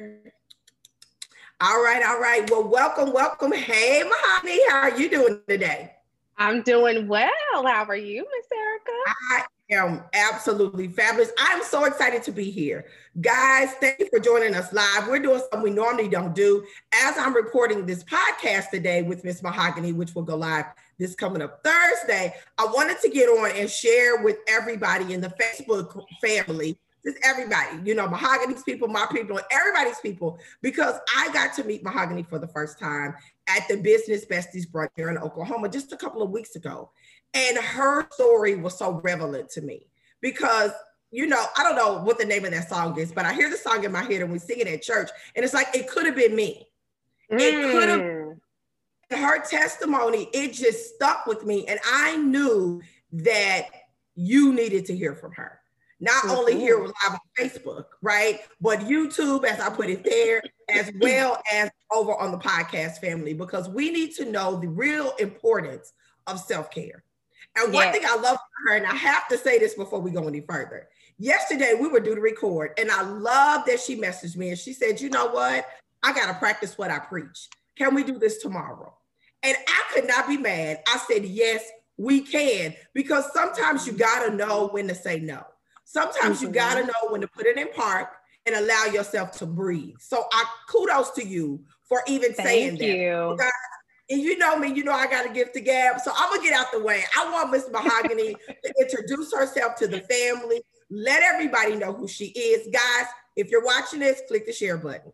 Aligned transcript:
All 0.00 1.80
right, 1.80 2.02
all 2.04 2.18
right. 2.18 2.48
Well, 2.50 2.66
welcome, 2.66 3.12
welcome. 3.12 3.52
Hey, 3.52 4.02
Mahoghany, 4.02 4.58
how 4.68 4.78
are 4.78 4.98
you 4.98 5.08
doing 5.08 5.40
today? 5.48 5.92
I'm 6.36 6.62
doing 6.62 7.06
well. 7.06 7.30
How 7.52 7.84
are 7.84 7.94
you, 7.94 8.26
Miss 8.36 8.46
Erika? 8.58 8.90
I 9.30 9.44
am 9.70 10.02
absolutely 10.12 10.88
fabulous. 10.88 11.30
I'm 11.38 11.62
so 11.62 11.84
excited 11.84 12.24
to 12.24 12.32
be 12.32 12.50
here. 12.50 12.86
Guys, 13.20 13.74
thank 13.74 14.00
you 14.00 14.08
for 14.10 14.18
joining 14.18 14.56
us 14.56 14.72
live. 14.72 15.06
We're 15.06 15.20
doing 15.20 15.38
something 15.38 15.62
we 15.62 15.70
normally 15.70 16.08
don't 16.08 16.34
do. 16.34 16.66
As 16.92 17.16
I'm 17.16 17.32
recording 17.32 17.86
this 17.86 18.02
podcast 18.02 18.70
today 18.70 19.02
with 19.02 19.22
Miss 19.22 19.42
Mahoghany, 19.42 19.94
which 19.94 20.16
will 20.16 20.24
go 20.24 20.34
live 20.34 20.64
this 20.98 21.14
coming 21.14 21.40
up 21.40 21.62
Thursday, 21.62 22.34
I 22.58 22.64
wanted 22.64 22.98
to 23.00 23.10
get 23.10 23.28
on 23.28 23.52
and 23.52 23.70
share 23.70 24.24
with 24.24 24.38
everybody 24.48 25.14
in 25.14 25.20
the 25.20 25.32
Facebook 25.40 26.04
family 26.20 26.76
just 27.04 27.18
everybody, 27.22 27.78
you 27.84 27.94
know, 27.94 28.08
Mahoghany's 28.08 28.62
people, 28.62 28.88
my 28.88 29.06
people, 29.12 29.38
everybody's 29.50 30.00
people, 30.00 30.38
because 30.62 30.94
I 31.16 31.30
got 31.32 31.54
to 31.56 31.64
meet 31.64 31.84
Mahoghany 31.84 32.26
for 32.26 32.38
the 32.38 32.48
first 32.48 32.78
time 32.78 33.14
at 33.46 33.68
the 33.68 33.76
Business 33.76 34.24
Besties 34.24 34.66
Brunch 34.66 34.88
here 34.96 35.10
in 35.10 35.18
Oklahoma 35.18 35.68
just 35.68 35.92
a 35.92 35.96
couple 35.96 36.22
of 36.22 36.30
weeks 36.30 36.56
ago. 36.56 36.90
And 37.34 37.58
her 37.58 38.08
story 38.12 38.56
was 38.56 38.78
so 38.78 39.00
relevant 39.02 39.50
to 39.50 39.60
me 39.60 39.86
because, 40.20 40.70
you 41.10 41.26
know, 41.26 41.44
I 41.58 41.62
don't 41.62 41.76
know 41.76 42.02
what 42.02 42.18
the 42.18 42.24
name 42.24 42.44
of 42.44 42.52
that 42.52 42.68
song 42.68 42.98
is, 42.98 43.12
but 43.12 43.26
I 43.26 43.34
hear 43.34 43.50
the 43.50 43.56
song 43.56 43.84
in 43.84 43.92
my 43.92 44.02
head 44.02 44.22
and 44.22 44.32
we 44.32 44.38
sing 44.38 44.60
it 44.60 44.68
at 44.68 44.82
church. 44.82 45.10
And 45.36 45.44
it's 45.44 45.54
like, 45.54 45.68
it 45.74 45.88
could 45.88 46.06
have 46.06 46.16
been 46.16 46.34
me. 46.34 46.66
Mm. 47.30 47.40
It 47.40 47.72
could 47.72 47.88
have, 47.88 49.20
her 49.20 49.44
testimony, 49.44 50.28
it 50.32 50.54
just 50.54 50.94
stuck 50.94 51.26
with 51.26 51.44
me. 51.44 51.66
And 51.66 51.78
I 51.84 52.16
knew 52.16 52.80
that 53.12 53.66
you 54.14 54.52
needed 54.52 54.86
to 54.86 54.96
hear 54.96 55.14
from 55.14 55.32
her 55.32 55.60
not 56.04 56.24
mm-hmm. 56.24 56.36
only 56.36 56.56
here 56.58 56.78
live 56.78 56.92
on 57.10 57.18
Facebook, 57.38 57.84
right? 58.02 58.40
But 58.60 58.80
YouTube, 58.80 59.44
as 59.44 59.58
I 59.58 59.70
put 59.70 59.90
it 59.90 60.04
there, 60.04 60.42
as 60.68 60.92
well 61.00 61.42
as 61.52 61.70
over 61.92 62.14
on 62.14 62.30
the 62.30 62.38
podcast 62.38 62.98
family, 62.98 63.34
because 63.34 63.68
we 63.68 63.90
need 63.90 64.14
to 64.16 64.30
know 64.30 64.60
the 64.60 64.68
real 64.68 65.12
importance 65.18 65.92
of 66.26 66.38
self-care. 66.38 67.02
And 67.56 67.72
one 67.72 67.86
yes. 67.86 67.96
thing 67.96 68.04
I 68.06 68.16
love 68.16 68.36
her, 68.66 68.76
and 68.76 68.86
I 68.86 68.94
have 68.94 69.28
to 69.28 69.38
say 69.38 69.58
this 69.58 69.74
before 69.74 70.00
we 70.00 70.10
go 70.10 70.26
any 70.28 70.40
further. 70.40 70.88
Yesterday 71.18 71.74
we 71.80 71.88
were 71.88 72.00
due 72.00 72.14
to 72.14 72.20
record, 72.20 72.72
and 72.78 72.90
I 72.90 73.02
love 73.02 73.64
that 73.66 73.80
she 73.80 73.96
messaged 74.00 74.36
me 74.36 74.48
and 74.48 74.58
she 74.58 74.72
said, 74.72 75.00
you 75.00 75.08
know 75.08 75.28
what? 75.28 75.66
I 76.02 76.12
gotta 76.12 76.34
practice 76.34 76.76
what 76.76 76.90
I 76.90 76.98
preach. 76.98 77.48
Can 77.76 77.94
we 77.94 78.04
do 78.04 78.18
this 78.18 78.38
tomorrow? 78.38 78.94
And 79.42 79.56
I 79.66 79.82
could 79.92 80.08
not 80.08 80.26
be 80.26 80.36
mad. 80.36 80.82
I 80.88 80.98
said, 81.08 81.24
yes, 81.24 81.64
we 81.96 82.22
can, 82.22 82.74
because 82.92 83.32
sometimes 83.32 83.86
you 83.86 83.92
gotta 83.92 84.34
know 84.34 84.68
when 84.68 84.88
to 84.88 84.94
say 84.94 85.20
no. 85.20 85.44
Sometimes 85.84 86.38
mm-hmm. 86.38 86.46
you 86.46 86.52
got 86.52 86.74
to 86.74 86.86
know 86.86 87.10
when 87.10 87.20
to 87.20 87.28
put 87.28 87.46
it 87.46 87.58
in 87.58 87.68
park 87.68 88.08
and 88.46 88.54
allow 88.56 88.84
yourself 88.86 89.32
to 89.38 89.46
breathe. 89.46 89.96
So 90.00 90.24
I 90.32 90.44
kudos 90.68 91.10
to 91.12 91.26
you 91.26 91.60
for 91.88 92.02
even 92.06 92.34
Thank 92.34 92.48
saying 92.48 92.76
you. 92.76 93.36
that. 93.38 93.52
and 94.10 94.20
you 94.20 94.36
know 94.38 94.58
me, 94.58 94.72
you 94.72 94.84
know 94.84 94.92
I 94.92 95.06
got 95.06 95.26
to 95.26 95.32
give 95.32 95.52
to 95.52 95.60
gab. 95.60 96.00
So 96.00 96.12
I'm 96.14 96.30
gonna 96.30 96.42
get 96.42 96.52
out 96.52 96.72
the 96.72 96.82
way. 96.82 97.04
I 97.18 97.30
want 97.30 97.50
Miss 97.50 97.68
Mahoghany 97.68 98.34
to 98.64 98.74
introduce 98.80 99.32
herself 99.32 99.76
to 99.76 99.86
the 99.86 100.00
family. 100.00 100.62
Let 100.90 101.22
everybody 101.22 101.76
know 101.76 101.92
who 101.92 102.06
she 102.06 102.26
is, 102.26 102.68
guys. 102.72 103.06
If 103.36 103.50
you're 103.50 103.64
watching 103.64 104.00
this, 104.00 104.22
click 104.28 104.46
the 104.46 104.52
share 104.52 104.76
button 104.76 105.12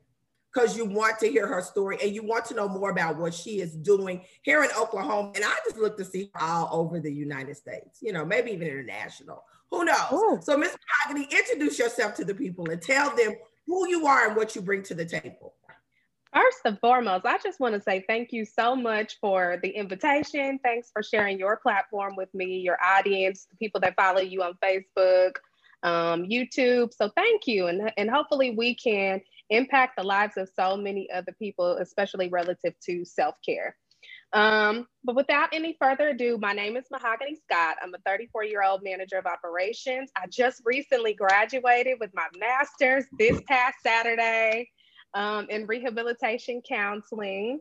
because 0.53 0.77
you 0.77 0.85
want 0.85 1.19
to 1.21 1.29
hear 1.29 1.47
her 1.47 1.63
story 1.63 1.97
and 2.03 2.13
you 2.13 2.27
want 2.27 2.45
to 2.47 2.55
know 2.55 2.69
more 2.69 2.91
about 2.91 3.17
what 3.17 3.33
she 3.33 3.61
is 3.61 3.75
doing 3.77 4.23
here 4.43 4.65
in 4.65 4.71
Oklahoma. 4.79 5.33
And 5.35 5.45
I 5.45 5.55
just 5.65 5.79
look 5.79 5.97
to 5.99 6.05
see 6.05 6.31
her 6.35 6.43
all 6.43 6.69
over 6.73 7.01
the 7.01 7.13
United 7.13 7.57
States, 7.57 7.99
you 8.03 8.13
know, 8.13 8.25
maybe 8.25 8.51
even 8.51 8.67
international. 8.67 9.45
Who 9.71 9.85
knows? 9.85 10.13
Ooh. 10.13 10.39
So, 10.43 10.57
Ms. 10.57 10.77
Mahoghany, 11.09 11.31
introduce 11.31 11.79
yourself 11.79 12.15
to 12.15 12.25
the 12.25 12.35
people 12.35 12.69
and 12.71 12.83
tell 12.83 13.15
them 13.15 13.35
who 13.67 13.89
you 13.89 14.07
are 14.07 14.27
and 14.27 14.37
what 14.37 14.57
you 14.57 14.63
bring 14.63 14.83
to 14.85 14.95
the 14.95 15.05
table. 15.05 15.55
First 16.33 16.59
and 16.65 16.79
foremost, 16.79 17.27
I 17.27 17.39
just 17.39 17.59
want 17.59 17.75
to 17.75 17.81
say 17.81 18.05
thank 18.07 18.33
you 18.33 18.45
so 18.45 18.77
much 18.77 19.19
for 19.21 19.59
the 19.63 19.69
invitation. 19.69 20.61
Thanks 20.63 20.91
for 20.93 21.03
sharing 21.03 21.39
your 21.39 21.57
platform 21.57 22.15
with 22.17 22.33
me, 22.35 22.59
your 22.59 22.79
audience, 22.85 23.49
the 23.51 23.57
people 23.57 23.81
that 23.81 23.97
follow 23.97 24.21
you 24.21 24.43
on 24.43 24.55
Facebook, 24.63 25.33
um, 25.83 26.25
YouTube. 26.25 26.95
So 26.95 27.11
thank 27.17 27.49
you. 27.49 27.67
And, 27.67 27.93
and 27.97 28.09
hopefully 28.09 28.55
we 28.57 28.77
can 28.77 29.21
impact 29.51 29.97
the 29.97 30.05
lives 30.05 30.37
of 30.37 30.49
so 30.55 30.77
many 30.77 31.11
other 31.11 31.35
people, 31.37 31.79
especially 31.79 32.29
relative 32.29 32.75
to 32.87 33.05
self-care. 33.05 33.77
Um, 34.33 34.87
but 35.03 35.17
without 35.17 35.49
any 35.53 35.77
further 35.81 36.11
ado, 36.11 36.39
my 36.41 36.53
name 36.53 36.77
is 36.77 36.85
Mahoghany 36.93 37.37
Scott. 37.43 37.77
I'm 37.83 37.95
a 37.95 37.99
34 38.07 38.45
year 38.45 38.63
old 38.63 38.83
manager 38.83 39.19
of 39.19 39.27
operations. 39.27 40.11
I 40.17 40.27
just 40.29 40.63
recently 40.65 41.15
graduated 41.15 41.97
with 41.99 42.11
my 42.15 42.27
master's 42.39 43.05
this 43.19 43.41
past 43.49 43.77
Saturday 43.83 44.71
um, 45.15 45.47
in 45.51 45.67
rehabilitation 45.67 46.63
counseling. 46.67 47.61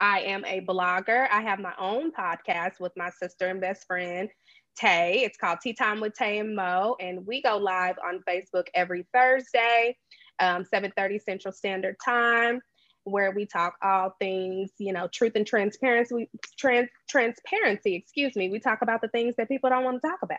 I 0.00 0.20
am 0.20 0.44
a 0.44 0.60
blogger. 0.60 1.28
I 1.30 1.42
have 1.42 1.58
my 1.58 1.74
own 1.78 2.12
podcast 2.12 2.78
with 2.80 2.92
my 2.96 3.10
sister 3.10 3.48
and 3.48 3.60
best 3.60 3.86
friend, 3.86 4.30
Tay. 4.76 5.22
It's 5.24 5.36
called 5.36 5.58
Tea 5.60 5.74
Time 5.74 6.00
with 6.00 6.14
Tay 6.14 6.38
and 6.38 6.54
Mo, 6.54 6.96
and 7.00 7.26
we 7.26 7.42
go 7.42 7.56
live 7.56 7.96
on 8.06 8.22
Facebook 8.26 8.66
every 8.74 9.06
Thursday, 9.12 9.96
um, 10.38 10.64
7:30 10.64 11.18
Central 11.18 11.52
Standard 11.52 11.96
Time 12.02 12.60
where 13.04 13.30
we 13.30 13.46
talk 13.46 13.74
all 13.82 14.14
things, 14.18 14.70
you 14.78 14.92
know, 14.92 15.08
truth 15.08 15.32
and 15.34 15.46
transparency, 15.46 16.28
trans, 16.58 16.88
transparency, 17.08 17.94
excuse 17.94 18.34
me. 18.34 18.50
We 18.50 18.58
talk 18.58 18.82
about 18.82 19.02
the 19.02 19.08
things 19.08 19.34
that 19.36 19.48
people 19.48 19.70
don't 19.70 19.84
want 19.84 20.02
to 20.02 20.08
talk 20.08 20.20
about. 20.22 20.38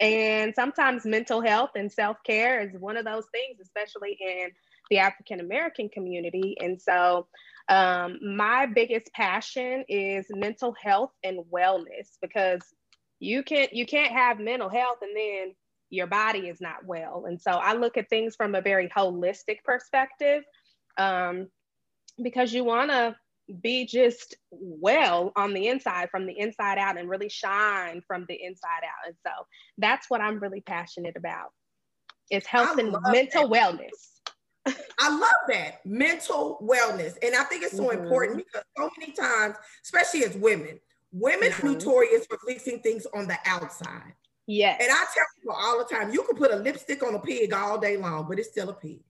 And 0.00 0.54
sometimes 0.54 1.04
mental 1.04 1.42
health 1.42 1.70
and 1.76 1.92
self-care 1.92 2.62
is 2.62 2.80
one 2.80 2.96
of 2.96 3.04
those 3.04 3.26
things, 3.32 3.60
especially 3.60 4.16
in 4.18 4.48
the 4.90 4.98
African 4.98 5.40
American 5.40 5.90
community. 5.90 6.56
And 6.58 6.80
so 6.80 7.26
um, 7.68 8.18
my 8.22 8.66
biggest 8.66 9.12
passion 9.12 9.84
is 9.88 10.26
mental 10.30 10.74
health 10.82 11.12
and 11.22 11.40
wellness 11.52 12.16
because 12.22 12.62
you 13.20 13.42
can't 13.42 13.72
you 13.74 13.84
can't 13.84 14.12
have 14.12 14.40
mental 14.40 14.70
health 14.70 14.98
and 15.02 15.14
then 15.14 15.54
your 15.90 16.06
body 16.06 16.48
is 16.48 16.60
not 16.60 16.84
well. 16.86 17.24
And 17.26 17.40
so 17.40 17.50
I 17.50 17.74
look 17.74 17.96
at 17.96 18.08
things 18.08 18.36
from 18.36 18.54
a 18.54 18.62
very 18.62 18.88
holistic 18.88 19.62
perspective. 19.64 20.44
Um, 20.96 21.48
because 22.22 22.52
you 22.52 22.64
want 22.64 22.90
to 22.90 23.16
be 23.60 23.86
just 23.86 24.36
well 24.50 25.32
on 25.36 25.54
the 25.54 25.68
inside 25.68 26.08
from 26.10 26.26
the 26.26 26.38
inside 26.38 26.78
out 26.78 26.98
and 26.98 27.08
really 27.08 27.28
shine 27.28 28.02
from 28.06 28.24
the 28.28 28.42
inside 28.42 28.82
out. 28.84 29.08
And 29.08 29.16
so 29.26 29.32
that's 29.78 30.08
what 30.08 30.20
i'm 30.20 30.38
really 30.38 30.60
passionate 30.60 31.16
about 31.16 31.48
is 32.30 32.46
health 32.46 32.78
and 32.78 32.94
mental 33.10 33.48
that. 33.48 33.78
wellness. 33.78 34.76
I 35.00 35.10
love 35.10 35.30
that. 35.48 35.84
Mental 35.84 36.58
wellness. 36.62 37.16
And 37.22 37.34
i 37.34 37.44
think 37.44 37.64
it's 37.64 37.76
so 37.76 37.88
mm-hmm. 37.88 38.02
important 38.02 38.36
because 38.38 38.62
so 38.76 38.90
many 38.98 39.12
times 39.12 39.56
especially 39.84 40.24
as 40.24 40.36
women 40.36 40.78
women 41.12 41.50
mm-hmm. 41.50 41.66
are 41.66 41.70
notorious 41.72 42.26
for 42.26 42.38
fixing 42.46 42.80
things 42.80 43.06
on 43.14 43.26
the 43.26 43.36
outside. 43.46 44.14
Yeah 44.46 44.76
and 44.80 44.90
i 44.90 45.04
tell 45.14 45.24
people 45.38 45.56
all 45.56 45.78
the 45.78 45.84
time 45.92 46.12
you 46.12 46.22
can 46.22 46.36
put 46.36 46.52
a 46.52 46.56
lipstick 46.56 47.02
on 47.02 47.14
a 47.14 47.18
pig 47.18 47.52
all 47.52 47.78
day 47.78 47.96
long 47.96 48.26
but 48.28 48.38
it's 48.38 48.50
still 48.50 48.68
a 48.68 48.74
pig 48.74 49.00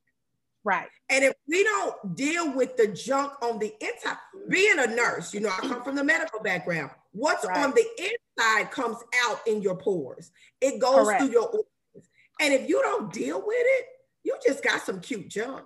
Right. 0.63 0.89
And 1.09 1.25
if 1.25 1.35
we 1.49 1.65
don't 1.65 2.15
deal 2.15 2.53
with 2.55 2.77
the 2.77 2.89
junk 2.89 3.33
on 3.43 3.59
the 3.59 3.73
inside, 3.81 4.17
being 4.49 4.79
a 4.79 4.87
nurse, 4.87 5.33
you 5.33 5.41
know, 5.41 5.49
I 5.49 5.61
come 5.61 5.83
from 5.83 5.97
the 5.97 6.05
medical 6.05 6.41
background. 6.41 6.91
What's 7.13 7.47
right. 7.47 7.65
on 7.65 7.73
the 7.73 7.85
inside 7.99 8.71
comes 8.71 8.99
out 9.25 9.41
in 9.47 9.63
your 9.63 9.77
pores. 9.77 10.31
It 10.61 10.79
goes 10.79 11.07
Correct. 11.07 11.23
through 11.23 11.33
your 11.33 11.47
organs. 11.47 12.11
And 12.41 12.53
if 12.55 12.69
you 12.69 12.81
don't 12.83 13.13
deal 13.13 13.39
with 13.45 13.57
it, 13.59 13.87
you 14.23 14.37
just 14.47 14.63
got 14.63 14.83
some 14.83 15.01
cute 15.01 15.29
junk. 15.29 15.65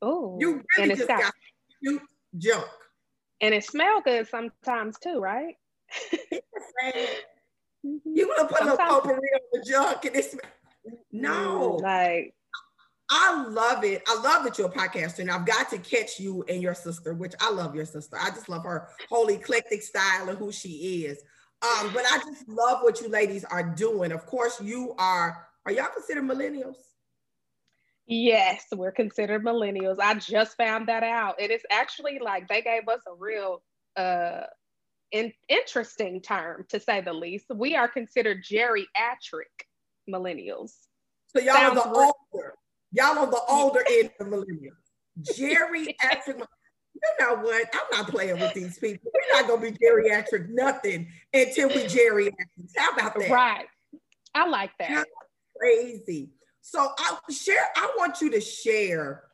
Oh, 0.00 0.38
you 0.40 0.62
really 0.78 0.94
just 0.94 1.08
got, 1.08 1.20
got 1.20 1.34
cute 1.82 2.02
junk. 2.38 2.68
And 3.40 3.54
it 3.54 3.64
smells 3.64 4.02
good 4.04 4.26
sometimes 4.28 4.98
too, 4.98 5.18
right? 5.18 5.54
Mm-hmm. 7.86 8.16
you 8.16 8.26
want 8.26 8.40
to 8.40 8.54
put 8.54 8.58
sometimes. 8.58 8.80
a 8.80 8.92
potpourri 8.92 9.28
on 9.34 9.40
the 9.52 9.64
junk 9.70 10.04
and 10.04 10.16
it's 10.16 10.34
mm, 10.34 10.40
no, 11.12 11.78
like 11.80 12.34
I 13.10 13.44
love 13.44 13.84
it. 13.84 14.02
I 14.06 14.20
love 14.20 14.44
that 14.44 14.58
you're 14.58 14.68
a 14.68 14.70
podcaster, 14.70 15.20
and 15.20 15.30
I've 15.30 15.46
got 15.46 15.70
to 15.70 15.78
catch 15.78 16.20
you 16.20 16.44
and 16.48 16.60
your 16.60 16.74
sister, 16.74 17.14
which 17.14 17.34
I 17.40 17.50
love 17.50 17.74
your 17.74 17.86
sister. 17.86 18.16
I 18.20 18.30
just 18.30 18.48
love 18.48 18.64
her 18.64 18.88
whole 19.08 19.28
eclectic 19.28 19.82
style 19.82 20.28
and 20.28 20.38
who 20.38 20.52
she 20.52 21.04
is. 21.04 21.18
Um, 21.62 21.90
but 21.92 22.04
I 22.04 22.18
just 22.18 22.48
love 22.48 22.82
what 22.82 23.00
you 23.00 23.08
ladies 23.08 23.44
are 23.44 23.62
doing. 23.62 24.12
Of 24.12 24.26
course, 24.26 24.60
you 24.60 24.94
are. 24.98 25.46
Are 25.64 25.72
y'all 25.72 25.88
considered 25.92 26.24
millennials? 26.24 26.76
Yes, 28.06 28.64
we're 28.72 28.92
considered 28.92 29.44
millennials. 29.44 29.98
I 30.00 30.14
just 30.14 30.56
found 30.56 30.88
that 30.88 31.02
out. 31.02 31.40
It 31.40 31.50
is 31.50 31.62
actually 31.70 32.18
like 32.22 32.48
they 32.48 32.62
gave 32.62 32.88
us 32.88 33.00
a 33.06 33.14
real 33.14 33.62
uh 33.96 34.42
in, 35.12 35.32
interesting 35.48 36.20
term 36.20 36.64
to 36.68 36.80
say 36.80 37.00
the 37.00 37.12
least. 37.12 37.46
We 37.54 37.74
are 37.76 37.88
considered 37.88 38.44
geriatric 38.44 38.86
millennials. 40.08 40.72
So 41.34 41.42
y'all 41.42 41.54
Sounds 41.54 41.78
are 41.80 41.92
the 41.92 42.14
older. 42.34 42.54
Y'all 42.92 43.18
on 43.18 43.30
the 43.30 43.40
older 43.48 43.84
end 43.90 44.10
of 44.18 44.30
the 44.30 44.36
millennials. 44.36 45.34
Geriatric. 45.36 46.42
You 46.94 47.10
know 47.20 47.36
what? 47.36 47.68
I'm 47.72 47.98
not 47.98 48.08
playing 48.08 48.40
with 48.40 48.54
these 48.54 48.78
people. 48.78 49.10
We're 49.14 49.40
not 49.40 49.48
gonna 49.48 49.70
be 49.70 49.76
geriatric 49.78 50.48
nothing 50.50 51.08
until 51.32 51.68
we 51.68 51.84
geriatric. 51.84 52.32
How 52.76 52.90
about 52.90 53.18
that? 53.18 53.30
Right. 53.30 53.66
I 54.34 54.48
like 54.48 54.70
that. 54.78 54.90
That's 54.90 55.10
crazy. 55.58 56.30
So 56.60 56.90
I 56.98 57.18
share. 57.30 57.64
I 57.76 57.92
want 57.98 58.20
you 58.20 58.30
to 58.32 58.40
share 58.40 59.24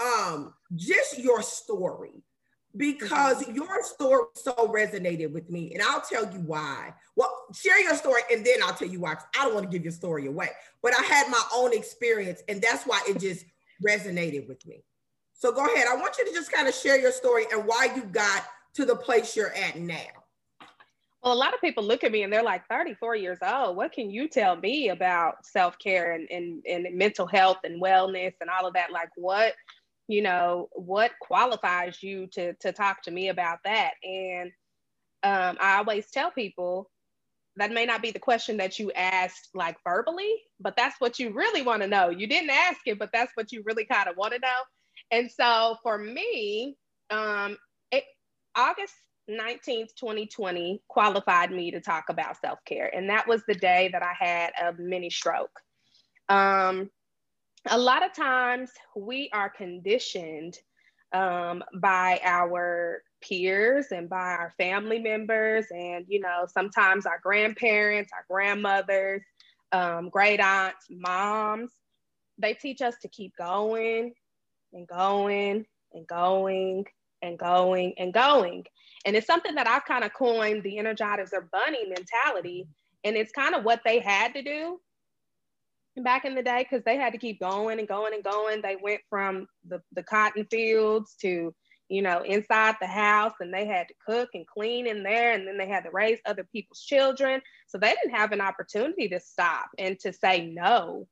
um, 0.00 0.54
just 0.74 1.18
your 1.18 1.42
story 1.42 2.22
because 2.76 3.46
your 3.48 3.82
story 3.82 4.26
so 4.34 4.52
resonated 4.68 5.32
with 5.32 5.50
me 5.50 5.72
and 5.74 5.82
i'll 5.82 6.00
tell 6.00 6.22
you 6.32 6.38
why 6.40 6.94
well 7.16 7.29
share 7.54 7.80
your 7.80 7.94
story 7.94 8.22
and 8.32 8.44
then 8.44 8.56
i'll 8.64 8.74
tell 8.74 8.88
you 8.88 9.00
why 9.00 9.14
i 9.38 9.44
don't 9.44 9.54
want 9.54 9.64
to 9.64 9.70
give 9.70 9.84
your 9.84 9.92
story 9.92 10.26
away 10.26 10.48
but 10.82 10.92
i 10.98 11.02
had 11.02 11.28
my 11.28 11.42
own 11.54 11.72
experience 11.72 12.42
and 12.48 12.60
that's 12.60 12.84
why 12.84 13.00
it 13.08 13.18
just 13.18 13.44
resonated 13.86 14.48
with 14.48 14.64
me 14.66 14.82
so 15.32 15.52
go 15.52 15.64
ahead 15.66 15.86
i 15.90 15.96
want 15.96 16.16
you 16.18 16.26
to 16.26 16.32
just 16.32 16.52
kind 16.52 16.68
of 16.68 16.74
share 16.74 16.98
your 16.98 17.12
story 17.12 17.44
and 17.52 17.66
why 17.66 17.88
you 17.94 18.02
got 18.04 18.44
to 18.74 18.84
the 18.84 18.94
place 18.94 19.36
you're 19.36 19.54
at 19.54 19.76
now 19.76 20.06
well, 21.22 21.34
a 21.34 21.34
lot 21.34 21.52
of 21.52 21.60
people 21.60 21.84
look 21.84 22.02
at 22.02 22.12
me 22.12 22.22
and 22.22 22.32
they're 22.32 22.42
like 22.42 22.66
34 22.68 23.14
years 23.16 23.38
old. 23.42 23.76
What 23.76 23.92
can 23.92 24.10
you 24.10 24.26
tell 24.26 24.56
me 24.56 24.88
about 24.88 25.44
self-care 25.44 26.12
and, 26.12 26.26
and, 26.30 26.62
and 26.66 26.96
mental 26.96 27.26
health 27.26 27.58
and 27.62 27.82
wellness 27.82 28.32
and 28.40 28.48
all 28.48 28.66
of 28.66 28.72
that? 28.72 28.90
Like 28.90 29.10
what, 29.16 29.52
you 30.08 30.22
know, 30.22 30.70
what 30.72 31.12
qualifies 31.20 32.02
you 32.02 32.26
to, 32.28 32.54
to 32.54 32.72
talk 32.72 33.02
to 33.02 33.10
me 33.10 33.28
about 33.28 33.58
that? 33.64 33.92
And 34.02 34.50
um, 35.22 35.58
I 35.60 35.76
always 35.76 36.10
tell 36.10 36.30
people 36.30 36.88
that 37.60 37.72
may 37.72 37.84
not 37.84 38.00
be 38.00 38.10
the 38.10 38.18
question 38.18 38.56
that 38.56 38.78
you 38.78 38.90
asked 38.92 39.50
like 39.54 39.76
verbally, 39.84 40.34
but 40.60 40.76
that's 40.76 40.98
what 40.98 41.18
you 41.18 41.32
really 41.34 41.60
want 41.60 41.82
to 41.82 41.88
know. 41.88 42.08
You 42.08 42.26
didn't 42.26 42.50
ask 42.50 42.78
it, 42.86 42.98
but 42.98 43.10
that's 43.12 43.32
what 43.34 43.52
you 43.52 43.62
really 43.66 43.84
kind 43.84 44.08
of 44.08 44.16
want 44.16 44.32
to 44.32 44.38
know. 44.40 44.60
And 45.10 45.30
so 45.30 45.76
for 45.82 45.98
me, 45.98 46.76
um, 47.10 47.58
it, 47.92 48.04
August 48.56 48.94
19th, 49.28 49.94
2020 49.98 50.82
qualified 50.88 51.50
me 51.50 51.70
to 51.72 51.80
talk 51.80 52.04
about 52.08 52.40
self 52.40 52.58
care. 52.64 52.94
And 52.94 53.10
that 53.10 53.28
was 53.28 53.42
the 53.46 53.54
day 53.54 53.90
that 53.92 54.02
I 54.02 54.14
had 54.18 54.52
a 54.60 54.72
mini 54.80 55.10
stroke. 55.10 55.60
Um, 56.30 56.90
a 57.68 57.78
lot 57.78 58.04
of 58.04 58.14
times 58.14 58.70
we 58.96 59.28
are 59.34 59.50
conditioned 59.50 60.56
um, 61.12 61.62
by 61.74 62.20
our 62.24 63.02
peers 63.20 63.86
and 63.90 64.08
by 64.08 64.16
our 64.32 64.52
family 64.56 64.98
members, 64.98 65.66
and 65.70 66.04
you 66.08 66.20
know, 66.20 66.46
sometimes 66.52 67.06
our 67.06 67.20
grandparents, 67.22 68.12
our 68.12 68.24
grandmothers, 68.28 69.22
um, 69.72 70.08
great 70.08 70.40
aunts, 70.40 70.86
moms. 70.90 71.70
They 72.38 72.54
teach 72.54 72.80
us 72.80 72.94
to 73.02 73.08
keep 73.08 73.36
going 73.36 74.14
and 74.72 74.86
going 74.86 75.66
and 75.92 76.06
going 76.06 76.86
and 77.22 77.38
going 77.38 77.94
and 77.98 78.12
going. 78.12 78.64
And 79.04 79.16
it's 79.16 79.26
something 79.26 79.54
that 79.54 79.66
I've 79.66 79.84
kind 79.84 80.04
of 80.04 80.12
coined 80.12 80.62
the 80.62 80.76
Energizer 80.76 81.50
Bunny 81.50 81.86
mentality. 81.86 82.66
And 83.04 83.16
it's 83.16 83.32
kind 83.32 83.54
of 83.54 83.64
what 83.64 83.80
they 83.84 83.98
had 83.98 84.34
to 84.34 84.42
do 84.42 84.80
back 86.02 86.24
in 86.24 86.34
the 86.34 86.42
day 86.42 86.66
because 86.68 86.84
they 86.84 86.96
had 86.96 87.12
to 87.12 87.18
keep 87.18 87.40
going 87.40 87.78
and 87.78 87.88
going 87.88 88.14
and 88.14 88.24
going. 88.24 88.62
They 88.62 88.76
went 88.80 89.00
from 89.08 89.46
the, 89.66 89.82
the 89.92 90.02
cotton 90.02 90.46
fields 90.50 91.14
to, 91.22 91.54
you 91.90 92.02
know, 92.02 92.22
inside 92.22 92.76
the 92.80 92.86
house 92.86 93.34
and 93.40 93.52
they 93.52 93.66
had 93.66 93.88
to 93.88 93.94
cook 94.06 94.30
and 94.34 94.46
clean 94.46 94.86
in 94.86 95.02
there. 95.02 95.32
And 95.32 95.46
then 95.46 95.58
they 95.58 95.66
had 95.66 95.82
to 95.84 95.90
raise 95.90 96.20
other 96.24 96.44
people's 96.44 96.80
children. 96.80 97.42
So 97.66 97.78
they 97.78 97.92
didn't 97.92 98.16
have 98.16 98.30
an 98.30 98.40
opportunity 98.40 99.08
to 99.08 99.18
stop 99.18 99.66
and 99.76 99.98
to 100.00 100.12
say 100.12 100.46
no 100.46 101.08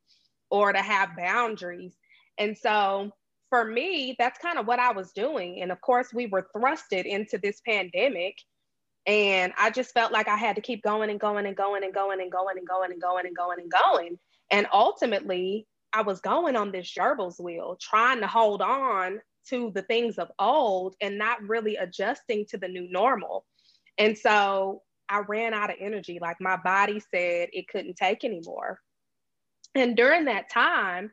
or 0.50 0.72
to 0.72 0.78
have 0.78 1.16
boundaries. 1.16 1.96
And 2.38 2.56
so 2.56 3.10
for 3.50 3.64
me, 3.64 4.14
that's 4.20 4.38
kind 4.38 4.56
of 4.56 4.68
what 4.68 4.78
I 4.78 4.92
was 4.92 5.10
doing. 5.10 5.62
And 5.62 5.72
of 5.72 5.80
course, 5.80 6.14
we 6.14 6.26
were 6.26 6.48
thrusted 6.56 7.06
into 7.06 7.38
this 7.38 7.60
pandemic. 7.66 8.36
And 9.04 9.52
I 9.58 9.70
just 9.70 9.92
felt 9.92 10.12
like 10.12 10.28
I 10.28 10.36
had 10.36 10.56
to 10.56 10.62
keep 10.62 10.84
going 10.84 11.10
and 11.10 11.18
going 11.18 11.44
and 11.44 11.56
going 11.56 11.82
and 11.82 11.92
going 11.92 12.20
and 12.20 12.30
going 12.30 12.56
and 12.56 12.68
going 12.68 12.92
and 12.92 13.02
going 13.02 13.26
and 13.26 13.36
going 13.36 13.58
and 13.58 13.72
going. 13.72 14.18
And 14.52 14.68
ultimately, 14.72 15.66
I 15.92 16.02
was 16.02 16.20
going 16.20 16.54
on 16.54 16.70
this 16.70 16.94
gerbils 16.96 17.40
wheel, 17.40 17.76
trying 17.80 18.20
to 18.20 18.28
hold 18.28 18.62
on 18.62 19.20
to 19.50 19.70
the 19.74 19.82
things 19.82 20.18
of 20.18 20.30
old 20.38 20.94
and 21.00 21.18
not 21.18 21.42
really 21.42 21.76
adjusting 21.76 22.46
to 22.50 22.58
the 22.58 22.68
new 22.68 22.88
normal. 22.90 23.44
And 23.98 24.16
so 24.16 24.82
I 25.08 25.20
ran 25.20 25.54
out 25.54 25.70
of 25.70 25.76
energy. 25.80 26.18
Like 26.20 26.36
my 26.40 26.56
body 26.56 27.00
said 27.00 27.48
it 27.52 27.68
couldn't 27.68 27.96
take 27.96 28.24
anymore. 28.24 28.80
And 29.74 29.96
during 29.96 30.26
that 30.26 30.50
time, 30.50 31.10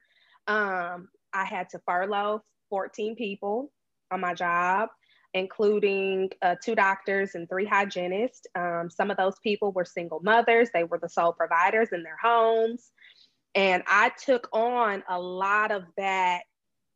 um, 0.48 1.10
I 1.34 1.46
had 1.46 1.70
to 1.70 1.80
furlough 1.86 2.42
14 2.70 3.16
people 3.16 3.72
on 4.12 4.22
my 4.22 4.34
job, 4.34 4.90
including 5.34 6.30
uh, 6.42 6.56
two 6.64 6.76
doctors 6.76 7.36
and 7.36 7.48
three 7.50 7.66
hygienists. 7.66 8.46
Um, 8.56 8.90
some 8.90 9.12
of 9.12 9.18
those 9.18 9.36
people 9.44 9.72
were 9.72 9.86
single 9.86 10.22
mothers, 10.24 10.70
they 10.74 10.84
were 10.84 11.00
the 11.00 11.10
sole 11.10 11.34
providers 11.34 11.90
in 11.92 12.04
their 12.04 12.18
homes. 12.22 12.92
And 13.54 13.84
I 13.88 14.12
took 14.24 14.50
on 14.52 15.04
a 15.10 15.20
lot 15.20 15.72
of 15.72 15.84
that 15.98 16.42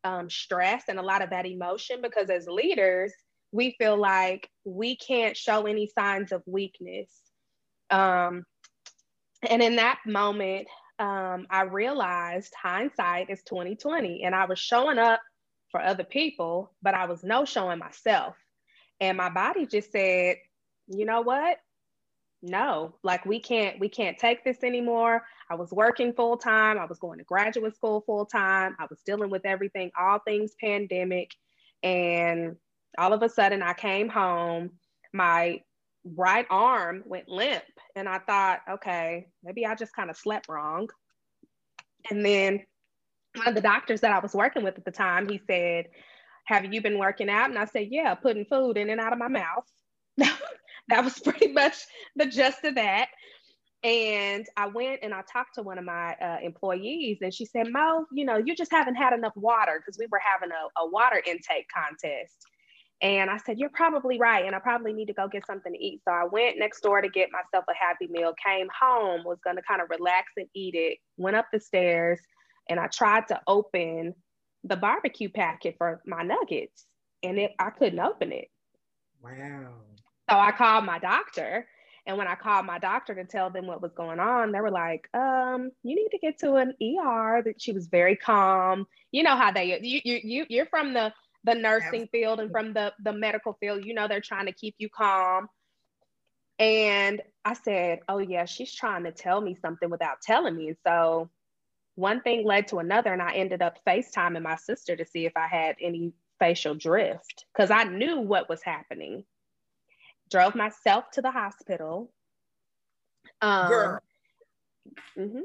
um, 0.03 0.29
stress 0.29 0.83
and 0.87 0.99
a 0.99 1.03
lot 1.03 1.21
of 1.21 1.29
that 1.31 1.45
emotion 1.45 1.99
because 2.01 2.29
as 2.29 2.47
leaders, 2.47 3.13
we 3.51 3.75
feel 3.77 3.97
like 3.97 4.49
we 4.63 4.95
can't 4.95 5.35
show 5.35 5.65
any 5.65 5.87
signs 5.87 6.31
of 6.31 6.43
weakness. 6.45 7.09
Um, 7.89 8.43
and 9.47 9.61
in 9.61 9.77
that 9.77 9.99
moment, 10.05 10.67
um, 10.99 11.47
I 11.49 11.63
realized 11.63 12.53
hindsight 12.61 13.29
is 13.29 13.41
2020 13.43 14.23
and 14.23 14.35
I 14.35 14.45
was 14.45 14.59
showing 14.59 14.99
up 14.99 15.21
for 15.71 15.81
other 15.81 16.03
people, 16.03 16.71
but 16.81 16.93
I 16.93 17.05
was 17.05 17.23
no 17.23 17.45
showing 17.45 17.79
myself. 17.79 18.35
And 18.99 19.17
my 19.17 19.29
body 19.29 19.65
just 19.65 19.91
said, 19.91 20.37
you 20.87 21.05
know 21.05 21.21
what? 21.21 21.57
No, 22.41 22.95
like 23.03 23.25
we 23.25 23.39
can't, 23.39 23.79
we 23.79 23.89
can't 23.89 24.17
take 24.17 24.43
this 24.43 24.63
anymore. 24.63 25.23
I 25.49 25.55
was 25.55 25.71
working 25.71 26.13
full 26.13 26.37
time. 26.37 26.77
I 26.77 26.85
was 26.85 26.99
going 26.99 27.19
to 27.19 27.25
graduate 27.25 27.75
school 27.75 28.01
full 28.05 28.25
time. 28.25 28.75
I 28.79 28.85
was 28.89 29.01
dealing 29.05 29.29
with 29.29 29.45
everything, 29.45 29.91
all 29.99 30.19
things 30.19 30.53
pandemic. 30.59 31.31
And 31.83 32.55
all 32.97 33.13
of 33.13 33.21
a 33.23 33.29
sudden 33.29 33.61
I 33.61 33.73
came 33.73 34.07
home. 34.07 34.71
My 35.13 35.61
right 36.05 36.45
arm 36.49 37.03
went 37.05 37.27
limp. 37.27 37.63
And 37.95 38.07
I 38.07 38.19
thought, 38.19 38.61
okay, 38.69 39.27
maybe 39.43 39.65
I 39.65 39.75
just 39.75 39.93
kind 39.93 40.09
of 40.09 40.15
slept 40.15 40.47
wrong. 40.47 40.87
And 42.09 42.25
then 42.25 42.61
one 43.35 43.47
of 43.47 43.55
the 43.55 43.61
doctors 43.61 44.01
that 44.01 44.11
I 44.11 44.19
was 44.19 44.33
working 44.33 44.63
with 44.63 44.77
at 44.77 44.85
the 44.85 44.91
time, 44.91 45.27
he 45.27 45.41
said, 45.45 45.87
Have 46.45 46.73
you 46.73 46.81
been 46.81 46.97
working 46.97 47.29
out? 47.29 47.49
And 47.49 47.59
I 47.59 47.65
said, 47.65 47.87
Yeah, 47.89 48.15
putting 48.15 48.45
food 48.45 48.77
in 48.77 48.89
and 48.89 48.99
out 48.99 49.13
of 49.13 49.19
my 49.19 49.27
mouth. 49.27 49.65
that 50.89 51.03
was 51.03 51.19
pretty 51.23 51.51
much 51.51 51.75
the 52.15 52.25
gist 52.25 52.63
of 52.63 52.75
that. 52.75 53.09
And 53.83 54.45
I 54.57 54.67
went 54.67 54.99
and 55.03 55.13
I 55.13 55.21
talked 55.31 55.55
to 55.55 55.63
one 55.63 55.77
of 55.77 55.85
my 55.85 56.13
uh, 56.15 56.37
employees, 56.43 57.19
and 57.21 57.33
she 57.33 57.45
said, 57.45 57.67
Mo, 57.71 58.05
you 58.11 58.25
know, 58.25 58.37
you 58.37 58.53
just 58.53 58.71
haven't 58.71 58.95
had 58.95 59.13
enough 59.13 59.35
water 59.37 59.79
because 59.79 59.97
we 59.97 60.07
were 60.11 60.19
having 60.19 60.49
a, 60.51 60.81
a 60.81 60.89
water 60.89 61.21
intake 61.25 61.67
contest. 61.73 62.35
And 63.01 63.29
I 63.29 63.37
said, 63.37 63.57
You're 63.57 63.69
probably 63.69 64.19
right. 64.19 64.45
And 64.45 64.53
I 64.53 64.59
probably 64.59 64.91
need 64.91 65.05
to 65.05 65.13
go 65.13 65.29
get 65.29 65.45
something 65.45 65.71
to 65.71 65.79
eat. 65.79 66.01
So 66.03 66.11
I 66.11 66.25
went 66.25 66.59
next 66.59 66.81
door 66.81 67.01
to 67.01 67.07
get 67.07 67.29
myself 67.31 67.63
a 67.69 67.73
happy 67.73 68.07
meal, 68.07 68.33
came 68.45 68.67
home, 68.77 69.23
was 69.23 69.39
going 69.45 69.55
to 69.55 69.61
kind 69.61 69.81
of 69.81 69.89
relax 69.89 70.33
and 70.35 70.47
eat 70.53 70.75
it, 70.75 70.97
went 71.15 71.37
up 71.37 71.47
the 71.53 71.61
stairs, 71.61 72.19
and 72.69 72.79
I 72.79 72.87
tried 72.87 73.29
to 73.29 73.39
open 73.47 74.13
the 74.65 74.75
barbecue 74.75 75.29
packet 75.29 75.75
for 75.77 76.01
my 76.05 76.23
nuggets. 76.23 76.85
And 77.23 77.39
it, 77.39 77.51
I 77.59 77.69
couldn't 77.69 77.99
open 77.99 78.33
it. 78.33 78.49
Wow. 79.21 79.73
So 80.29 80.37
I 80.37 80.51
called 80.51 80.85
my 80.85 80.99
doctor. 80.99 81.67
And 82.05 82.17
when 82.17 82.27
I 82.27 82.35
called 82.35 82.65
my 82.65 82.79
doctor 82.79 83.13
to 83.15 83.25
tell 83.25 83.49
them 83.51 83.67
what 83.67 83.81
was 83.81 83.91
going 83.93 84.19
on, 84.19 84.51
they 84.51 84.61
were 84.61 84.71
like, 84.71 85.07
um, 85.13 85.71
you 85.83 85.95
need 85.95 86.09
to 86.09 86.17
get 86.17 86.39
to 86.39 86.55
an 86.55 86.73
ER. 86.81 87.43
That 87.43 87.61
she 87.61 87.71
was 87.71 87.87
very 87.87 88.15
calm. 88.15 88.87
You 89.11 89.23
know 89.23 89.35
how 89.35 89.51
they 89.51 89.79
you 89.81 90.01
you, 90.03 90.19
you 90.23 90.45
you're 90.49 90.65
from 90.65 90.93
the 90.93 91.13
the 91.43 91.55
nursing 91.55 92.07
field 92.11 92.39
and 92.39 92.51
from 92.51 92.73
the, 92.73 92.93
the 93.03 93.13
medical 93.13 93.53
field, 93.53 93.85
you 93.85 93.93
know, 93.93 94.07
they're 94.07 94.21
trying 94.21 94.47
to 94.47 94.51
keep 94.51 94.75
you 94.77 94.89
calm. 94.89 95.47
And 96.57 97.21
I 97.45 97.53
said, 97.53 97.99
Oh, 98.09 98.17
yeah, 98.17 98.45
she's 98.45 98.73
trying 98.73 99.05
to 99.05 99.11
tell 99.11 99.39
me 99.39 99.55
something 99.55 99.89
without 99.89 100.21
telling 100.21 100.55
me. 100.55 100.69
And 100.69 100.77
So 100.85 101.29
one 101.95 102.21
thing 102.21 102.45
led 102.45 102.67
to 102.69 102.79
another, 102.79 103.13
and 103.13 103.21
I 103.21 103.33
ended 103.35 103.61
up 103.61 103.79
FaceTiming 103.85 104.41
my 104.41 104.57
sister 104.57 104.95
to 104.95 105.05
see 105.05 105.25
if 105.25 105.33
I 105.35 105.47
had 105.47 105.75
any 105.81 106.13
facial 106.39 106.75
drift 106.75 107.45
because 107.53 107.71
I 107.71 107.83
knew 107.83 108.19
what 108.19 108.49
was 108.49 108.63
happening. 108.63 109.23
Drove 110.29 110.55
myself 110.55 111.05
to 111.11 111.21
the 111.21 111.31
hospital. 111.31 112.11
Um, 113.41 113.67
Girl. 113.67 113.99
Mm-hmm. 115.17 115.41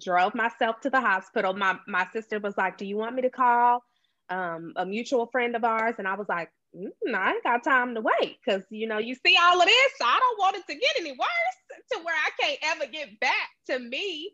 Drove 0.00 0.34
myself 0.34 0.80
to 0.82 0.90
the 0.90 1.00
hospital. 1.00 1.54
My 1.54 1.78
my 1.86 2.06
sister 2.12 2.38
was 2.38 2.56
like, 2.56 2.78
"Do 2.78 2.86
you 2.86 2.96
want 2.96 3.16
me 3.16 3.22
to 3.22 3.30
call 3.30 3.82
um, 4.30 4.72
a 4.76 4.86
mutual 4.86 5.26
friend 5.26 5.56
of 5.56 5.64
ours, 5.64 5.94
and 5.98 6.06
I 6.06 6.14
was 6.14 6.28
like, 6.28 6.50
mm, 6.76 6.90
I 7.14 7.32
ain't 7.32 7.42
got 7.42 7.64
time 7.64 7.94
to 7.94 8.00
wait 8.00 8.38
because 8.44 8.62
you 8.70 8.86
know 8.86 8.98
you 8.98 9.14
see 9.14 9.36
all 9.40 9.60
of 9.60 9.66
this. 9.66 9.92
I 10.02 10.18
don't 10.18 10.38
want 10.38 10.56
it 10.56 10.66
to 10.68 10.78
get 10.78 11.00
any 11.00 11.12
worse 11.12 11.82
to 11.92 11.98
where 12.02 12.14
I 12.14 12.30
can't 12.40 12.58
ever 12.62 12.90
get 12.90 13.18
back 13.20 13.48
to 13.68 13.78
me. 13.78 14.32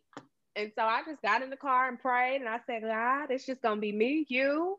And 0.56 0.70
so 0.76 0.84
I 0.84 1.02
just 1.06 1.20
got 1.22 1.42
in 1.42 1.50
the 1.50 1.56
car 1.56 1.88
and 1.88 1.98
prayed, 1.98 2.40
and 2.40 2.48
I 2.48 2.60
said, 2.66 2.82
God, 2.82 3.30
it's 3.30 3.46
just 3.46 3.62
gonna 3.62 3.80
be 3.80 3.92
me, 3.92 4.26
you, 4.28 4.78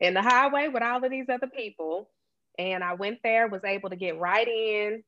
in 0.00 0.14
the 0.14 0.22
highway 0.22 0.68
with 0.68 0.82
all 0.82 1.04
of 1.04 1.10
these 1.10 1.28
other 1.28 1.46
people. 1.46 2.10
And 2.58 2.84
I 2.84 2.94
went 2.94 3.18
there, 3.22 3.48
was 3.48 3.64
able 3.64 3.90
to 3.90 3.96
get 3.96 4.18
right 4.18 4.46
in, 4.46 5.02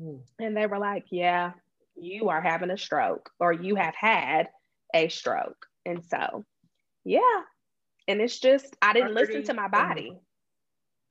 mm. 0.00 0.20
and 0.38 0.56
they 0.56 0.66
were 0.66 0.78
like, 0.78 1.04
Yeah, 1.10 1.52
you 1.96 2.28
are 2.28 2.40
having 2.40 2.70
a 2.70 2.78
stroke, 2.78 3.30
or 3.38 3.52
you 3.52 3.76
have 3.76 3.94
had 3.94 4.48
a 4.94 5.08
stroke. 5.08 5.66
And 5.84 6.04
so, 6.04 6.44
yeah, 7.04 7.42
And 8.08 8.20
it's 8.20 8.38
just, 8.38 8.76
I 8.80 8.92
didn't 8.92 9.14
listen 9.14 9.42
to 9.44 9.54
my 9.54 9.68
body. 9.68 10.16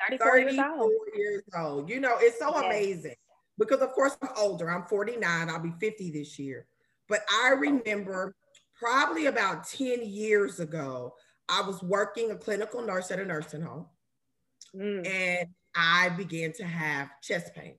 34 0.08 0.38
years 0.40 0.60
old. 0.60 0.92
years 1.16 1.44
old. 1.58 1.90
You 1.90 2.00
know, 2.00 2.16
it's 2.20 2.40
so 2.40 2.52
yes. 2.56 2.66
amazing 2.66 3.16
because, 3.60 3.82
of 3.82 3.92
course, 3.92 4.18
I'm 4.22 4.30
older. 4.38 4.72
I'm 4.72 4.86
49. 4.86 5.50
I'll 5.50 5.60
be 5.60 5.74
50 5.80 6.12
this 6.12 6.40
year. 6.40 6.66
But 7.08 7.22
I 7.32 7.50
remember 7.50 8.34
probably 8.80 9.28
about 9.28 9.68
10 9.68 10.00
years 10.04 10.60
ago, 10.60 11.14
I 11.50 11.62
was 11.62 11.84
working 11.84 12.32
a 12.32 12.36
clinical 12.36 12.82
nurse 12.82 13.12
at 13.12 13.20
a 13.20 13.26
nursing 13.26 13.62
home. 13.62 13.86
Mm. 14.76 15.06
And 15.06 15.48
I 15.76 16.10
began 16.10 16.54
to 16.54 16.64
have 16.64 17.10
chest 17.22 17.54
pain. 17.56 17.76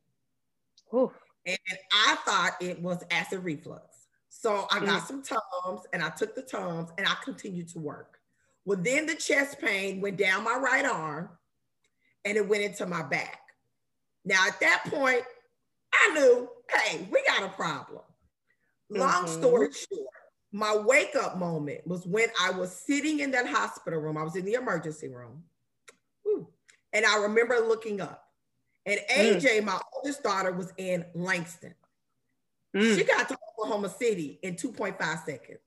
Ooh. 0.95 1.13
And 1.47 1.59
I 1.93 2.17
thought 2.25 2.53
it 2.61 2.81
was 2.81 3.03
acid 3.11 3.45
reflux. 3.45 4.07
So 4.29 4.67
I 4.71 4.81
got 4.81 5.03
mm. 5.03 5.07
some 5.07 5.23
Tums 5.23 5.87
and 5.93 6.03
I 6.03 6.11
took 6.11 6.35
the 6.35 6.43
Tums 6.43 6.91
and 6.99 7.07
I 7.07 7.15
continued 7.25 7.69
to 7.71 7.79
work. 7.79 8.19
Well, 8.65 8.79
then 8.81 9.07
the 9.07 9.15
chest 9.15 9.61
pain 9.61 10.01
went 10.01 10.17
down 10.17 10.45
my 10.45 10.57
right 10.57 10.85
arm 10.85 11.31
and 12.25 12.37
it 12.37 12.49
went 12.49 12.63
into 12.63 12.87
my 12.87 13.03
back. 13.03 13.41
Now, 14.25 14.47
at 14.47 14.61
that 14.61 14.85
point, 14.87 15.23
I 15.93 16.11
knew, 16.15 16.49
hey, 16.71 17.09
we 17.11 17.23
got 17.27 17.43
a 17.43 17.49
problem. 17.49 18.03
Long 18.89 19.25
mm-hmm. 19.25 19.41
story 19.41 19.69
short, 19.73 20.09
my 20.53 20.77
wake 20.77 21.17
up 21.17 21.39
moment 21.39 21.87
was 21.87 22.07
when 22.07 22.29
I 22.41 22.51
was 22.51 22.73
sitting 22.73 23.21
in 23.21 23.31
that 23.33 23.47
hospital 23.47 24.01
room. 24.01 24.17
I 24.17 24.23
was 24.23 24.37
in 24.37 24.45
the 24.45 24.55
emergency 24.55 25.09
room. 25.09 25.43
And 26.93 27.07
I 27.07 27.19
remember 27.19 27.59
looking 27.61 28.01
up, 28.01 28.29
and 28.85 29.01
AJ, 29.11 29.61
mm. 29.61 29.65
my 29.65 29.81
oldest 29.95 30.23
daughter, 30.23 30.53
was 30.53 30.73
in 30.77 31.05
Langston. 31.15 31.75
Mm. 32.77 32.97
She 32.97 33.05
got 33.05 33.29
to 33.29 33.39
Oklahoma 33.51 33.89
City 33.89 34.39
in 34.43 34.57
2.5 34.57 35.25
seconds. 35.25 35.61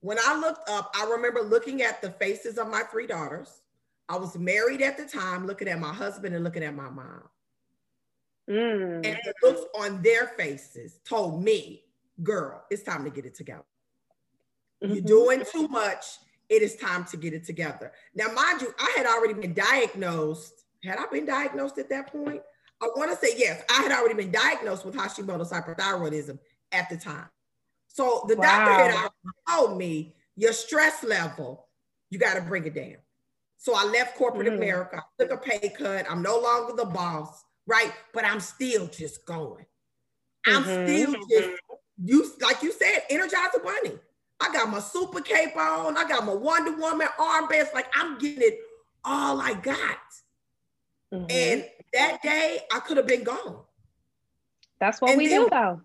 When 0.00 0.18
I 0.24 0.38
looked 0.38 0.68
up, 0.68 0.92
I 0.94 1.04
remember 1.10 1.42
looking 1.42 1.82
at 1.82 2.00
the 2.00 2.10
faces 2.10 2.58
of 2.58 2.68
my 2.68 2.82
three 2.82 3.06
daughters. 3.06 3.62
I 4.08 4.16
was 4.16 4.38
married 4.38 4.82
at 4.82 4.96
the 4.96 5.04
time, 5.04 5.46
looking 5.46 5.68
at 5.68 5.80
my 5.80 5.92
husband 5.92 6.34
and 6.34 6.44
looking 6.44 6.62
at 6.62 6.74
my 6.74 6.88
mom. 6.88 7.22
Mm. 8.48 9.04
And 9.04 9.18
the 9.24 9.34
looks 9.42 9.62
on 9.78 10.02
their 10.02 10.28
faces 10.28 11.00
told 11.04 11.42
me, 11.42 11.82
girl, 12.22 12.64
it's 12.70 12.82
time 12.82 13.04
to 13.04 13.10
get 13.10 13.26
it 13.26 13.34
together. 13.34 13.64
Mm-hmm. 14.82 14.94
You're 14.94 15.02
doing 15.04 15.42
too 15.50 15.68
much. 15.68 16.04
It 16.48 16.62
is 16.62 16.76
time 16.76 17.04
to 17.06 17.16
get 17.16 17.34
it 17.34 17.44
together. 17.44 17.92
Now, 18.14 18.26
mind 18.32 18.60
you, 18.60 18.72
I 18.78 18.94
had 18.96 19.06
already 19.06 19.34
been 19.34 19.54
diagnosed. 19.54 20.64
Had 20.84 20.98
I 20.98 21.06
been 21.10 21.26
diagnosed 21.26 21.78
at 21.78 21.88
that 21.90 22.12
point? 22.12 22.42
I 22.82 22.88
want 22.96 23.10
to 23.10 23.26
say 23.26 23.34
yes. 23.36 23.62
I 23.70 23.82
had 23.82 23.92
already 23.92 24.14
been 24.14 24.30
diagnosed 24.30 24.84
with 24.84 24.94
Hashimoto's 24.94 25.50
hyperthyroidism 25.50 26.38
at 26.72 26.88
the 26.88 26.96
time. 26.96 27.26
So 27.88 28.24
the 28.28 28.36
wow. 28.36 28.42
doctor 28.42 28.96
had 28.96 29.10
told 29.48 29.78
me 29.78 30.14
your 30.36 30.52
stress 30.52 31.02
level, 31.02 31.66
you 32.10 32.18
got 32.18 32.34
to 32.34 32.42
bring 32.42 32.66
it 32.66 32.74
down. 32.74 32.96
So 33.56 33.74
I 33.74 33.84
left 33.84 34.16
corporate 34.16 34.48
mm. 34.48 34.56
America, 34.56 35.02
I 35.02 35.24
took 35.24 35.32
a 35.32 35.38
pay 35.38 35.70
cut. 35.70 36.06
I'm 36.08 36.22
no 36.22 36.38
longer 36.38 36.74
the 36.74 36.84
boss, 36.84 37.42
right? 37.66 37.92
But 38.12 38.24
I'm 38.24 38.40
still 38.40 38.86
just 38.86 39.24
going. 39.24 39.64
I'm 40.46 40.62
mm-hmm. 40.62 40.86
still 40.86 41.14
just 41.28 41.60
you 42.02 42.30
like 42.40 42.62
you 42.62 42.72
said, 42.72 43.02
Energizer 43.10 43.62
Bunny. 43.64 43.98
I 44.40 44.52
got 44.52 44.68
my 44.70 44.80
super 44.80 45.20
cape 45.20 45.56
on. 45.56 45.96
I 45.96 46.06
got 46.08 46.24
my 46.24 46.34
Wonder 46.34 46.76
Woman 46.76 47.08
armbands. 47.18 47.72
Like 47.74 47.86
I'm 47.94 48.18
getting 48.18 48.42
it 48.42 48.58
all 49.04 49.40
I 49.40 49.54
got. 49.54 49.98
Mm-hmm. 51.12 51.26
And 51.30 51.64
that 51.92 52.22
day 52.22 52.60
I 52.72 52.80
could 52.80 52.96
have 52.96 53.06
been 53.06 53.24
gone. 53.24 53.60
That's 54.78 55.00
what 55.00 55.12
and 55.12 55.18
we 55.18 55.28
do 55.28 55.48
though. 55.50 55.80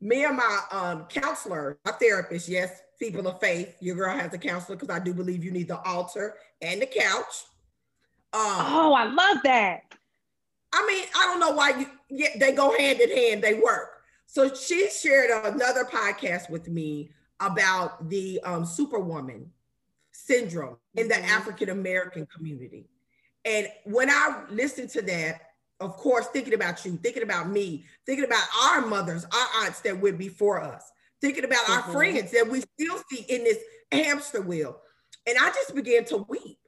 Me 0.00 0.24
and 0.24 0.36
my 0.36 0.60
um, 0.70 1.04
counselor, 1.06 1.78
my 1.84 1.92
therapist, 1.92 2.48
yes, 2.48 2.80
people 2.98 3.26
of 3.26 3.40
faith. 3.40 3.76
Your 3.80 3.96
girl 3.96 4.16
has 4.16 4.32
a 4.32 4.38
counselor 4.38 4.76
because 4.76 4.94
I 4.94 4.98
do 4.98 5.12
believe 5.12 5.44
you 5.44 5.50
need 5.50 5.68
the 5.68 5.80
altar 5.80 6.36
and 6.62 6.80
the 6.80 6.86
couch. 6.86 7.44
Um, 8.32 8.40
oh, 8.42 8.94
I 8.94 9.04
love 9.04 9.38
that. 9.44 9.82
I 10.72 10.86
mean, 10.86 11.04
I 11.16 11.26
don't 11.26 11.40
know 11.40 11.50
why 11.50 11.70
you 11.70 11.86
yeah, 12.08 12.28
they 12.38 12.52
go 12.52 12.76
hand 12.78 13.00
in 13.00 13.10
hand, 13.10 13.42
they 13.42 13.54
work. 13.54 13.99
So 14.32 14.54
she 14.54 14.88
shared 14.90 15.28
another 15.44 15.84
podcast 15.84 16.50
with 16.50 16.68
me 16.68 17.10
about 17.40 18.08
the 18.08 18.38
um, 18.44 18.64
superwoman 18.64 19.50
syndrome 20.12 20.76
in 20.94 21.08
the 21.08 21.16
mm-hmm. 21.16 21.32
African 21.32 21.70
American 21.70 22.26
community. 22.26 22.88
And 23.44 23.66
when 23.86 24.08
I 24.08 24.44
listened 24.48 24.90
to 24.90 25.02
that, 25.02 25.40
of 25.80 25.96
course, 25.96 26.28
thinking 26.28 26.54
about 26.54 26.84
you, 26.84 26.96
thinking 27.02 27.24
about 27.24 27.50
me, 27.50 27.86
thinking 28.06 28.24
about 28.24 28.44
our 28.62 28.86
mothers, 28.86 29.24
our 29.24 29.64
aunts 29.64 29.80
that 29.80 30.00
went 30.00 30.16
before 30.16 30.60
us, 30.60 30.92
thinking 31.20 31.42
about 31.42 31.64
mm-hmm. 31.64 31.90
our 31.90 31.92
friends 31.92 32.30
that 32.30 32.46
we 32.48 32.60
still 32.60 33.02
see 33.10 33.24
in 33.28 33.42
this 33.42 33.58
hamster 33.90 34.42
wheel. 34.42 34.78
And 35.26 35.38
I 35.40 35.48
just 35.48 35.74
began 35.74 36.04
to 36.04 36.24
weep 36.28 36.58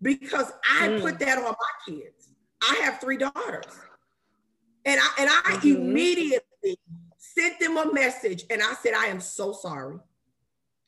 because 0.00 0.52
I 0.80 0.86
mm. 0.86 1.00
put 1.00 1.18
that 1.18 1.38
on 1.38 1.42
my 1.42 1.92
kids. 1.92 2.28
I 2.62 2.76
have 2.84 3.00
three 3.00 3.16
daughters. 3.16 3.64
And 4.84 5.00
I 5.00 5.08
and 5.18 5.28
I 5.28 5.56
mm-hmm. 5.56 5.68
immediately 5.68 6.78
sent 7.38 7.60
them 7.60 7.76
a 7.76 7.92
message 7.92 8.44
and 8.50 8.62
I 8.62 8.74
said, 8.74 8.94
I 8.94 9.06
am 9.06 9.20
so 9.20 9.52
sorry. 9.52 9.98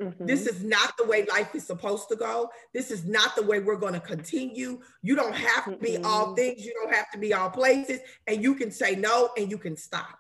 Mm-hmm. 0.01 0.27
This 0.27 0.47
is 0.47 0.65
not 0.65 0.97
the 0.97 1.05
way 1.05 1.27
life 1.27 1.55
is 1.55 1.67
supposed 1.67 2.09
to 2.09 2.17
go. 2.17 2.51
This 2.73 2.91
is 2.91 3.05
not 3.05 3.37
the 3.37 3.43
way 3.43 3.61
we're 3.61 3.77
going 3.77 3.93
to 3.93 4.01
continue. 4.01 4.81
You 5.03 5.15
don't 5.15 5.35
have 5.35 5.67
to 5.67 5.77
be 5.77 5.93
mm-hmm. 5.93 6.07
all 6.07 6.35
things, 6.35 6.65
you 6.65 6.73
don't 6.83 6.95
have 6.95 7.11
to 7.11 7.19
be 7.19 7.35
all 7.35 7.51
places, 7.51 8.01
and 8.27 8.43
you 8.43 8.55
can 8.55 8.71
say 8.71 8.97
no 8.97 9.31
and 9.37 9.51
you 9.51 9.59
can 9.59 9.77
stop. 9.77 10.19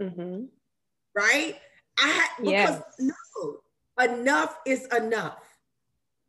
Mm-hmm. 0.00 0.44
Right? 1.14 1.56
I 1.98 2.08
had 2.08 2.28
because 2.38 2.82
yes. 2.98 3.12
no, 3.38 4.04
enough 4.04 4.58
is 4.66 4.86
enough 4.94 5.38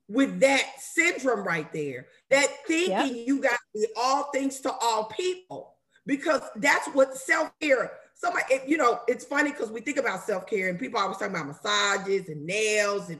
with 0.07 0.39
that 0.39 0.63
syndrome 0.79 1.45
right 1.45 1.71
there. 1.73 2.07
That 2.29 2.47
thinking 2.65 3.17
yep. 3.17 3.27
you 3.27 3.41
got 3.41 3.51
to 3.51 3.81
be 3.81 3.87
all 3.97 4.31
things 4.31 4.61
to 4.61 4.71
all 4.71 5.05
people 5.05 5.75
because 6.05 6.41
that's 6.55 6.87
what 6.89 7.17
self 7.17 7.51
care 7.59 7.91
somebody, 8.17 8.45
it, 8.49 8.67
you 8.67 8.77
know, 8.77 8.99
it's 9.07 9.25
funny 9.25 9.51
because 9.51 9.71
we 9.71 9.81
think 9.81 9.97
about 9.97 10.23
self 10.23 10.45
care 10.47 10.69
and 10.69 10.79
people 10.79 10.99
always 10.99 11.17
talking 11.17 11.35
about 11.35 11.47
massages 11.47 12.27
and 12.29 12.45
nails, 12.45 13.09
and 13.09 13.19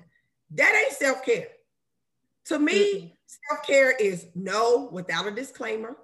that 0.51 0.83
ain't 0.83 0.93
self 0.93 1.23
care. 1.23 1.47
To 2.45 2.59
me, 2.59 2.93
mm-hmm. 2.93 3.07
self 3.49 3.65
care 3.65 3.91
is 3.91 4.27
no 4.35 4.89
without 4.91 5.27
a 5.27 5.31
disclaimer. 5.31 5.95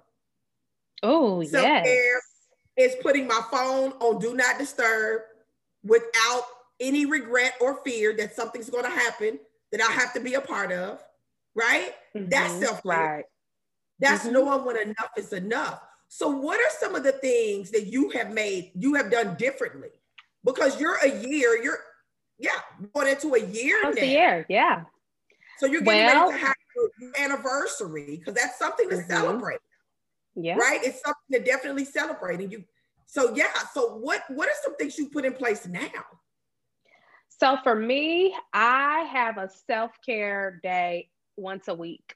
Oh, 1.02 1.42
self 1.44 1.64
care 1.64 2.20
yes. 2.76 2.92
is 2.94 2.96
putting 3.02 3.26
my 3.26 3.40
phone 3.50 3.92
on 4.00 4.20
do 4.20 4.34
not 4.34 4.58
disturb 4.58 5.22
without 5.82 6.44
any 6.80 7.06
regret 7.06 7.54
or 7.60 7.82
fear 7.84 8.14
that 8.16 8.34
something's 8.34 8.70
going 8.70 8.84
to 8.84 8.90
happen 8.90 9.38
that 9.70 9.80
I 9.80 9.92
have 9.92 10.12
to 10.14 10.20
be 10.20 10.34
a 10.34 10.40
part 10.40 10.72
of. 10.72 11.02
Right? 11.54 11.94
Mm-hmm. 12.16 12.28
That's 12.30 12.54
self 12.54 12.82
care. 12.82 13.14
Right. 13.16 13.24
That's 14.00 14.24
mm-hmm. 14.24 14.32
knowing 14.32 14.64
when 14.64 14.76
enough 14.76 15.10
is 15.16 15.32
enough. 15.32 15.80
So, 16.08 16.28
what 16.28 16.60
are 16.60 16.70
some 16.78 16.94
of 16.94 17.02
the 17.02 17.12
things 17.12 17.70
that 17.70 17.86
you 17.86 18.10
have 18.10 18.32
made, 18.32 18.72
you 18.74 18.94
have 18.94 19.10
done 19.10 19.36
differently? 19.36 19.90
Because 20.44 20.80
you're 20.80 20.98
a 21.02 21.08
year, 21.08 21.60
you're, 21.62 21.78
yeah, 22.38 22.50
going 22.94 23.08
into 23.08 23.34
a 23.34 23.44
year 23.44 23.80
now. 23.82 23.90
a 23.90 24.04
year, 24.04 24.46
yeah. 24.48 24.82
So 25.58 25.66
you're 25.66 25.80
getting 25.80 26.06
well, 26.06 26.28
ready 26.28 26.38
to 26.38 26.46
have 26.46 26.54
your 26.76 27.12
anniversary 27.18 28.16
because 28.18 28.34
that's 28.34 28.58
something 28.58 28.88
to 28.90 28.96
mm-hmm. 28.96 29.10
celebrate. 29.10 29.60
Yeah. 30.34 30.56
Right? 30.56 30.80
It's 30.82 31.00
something 31.04 31.38
to 31.38 31.50
definitely 31.50 31.84
celebrate. 31.84 32.40
And 32.40 32.50
you, 32.50 32.64
so 33.06 33.34
yeah. 33.34 33.52
So 33.72 33.96
what 33.98 34.22
what 34.28 34.48
are 34.48 34.54
some 34.62 34.76
things 34.76 34.98
you 34.98 35.08
put 35.08 35.24
in 35.24 35.32
place 35.32 35.66
now? 35.66 35.86
So 37.28 37.56
for 37.62 37.74
me, 37.74 38.34
I 38.52 39.08
have 39.12 39.38
a 39.38 39.48
self-care 39.66 40.60
day 40.62 41.08
once 41.36 41.68
a 41.68 41.74
week 41.74 42.14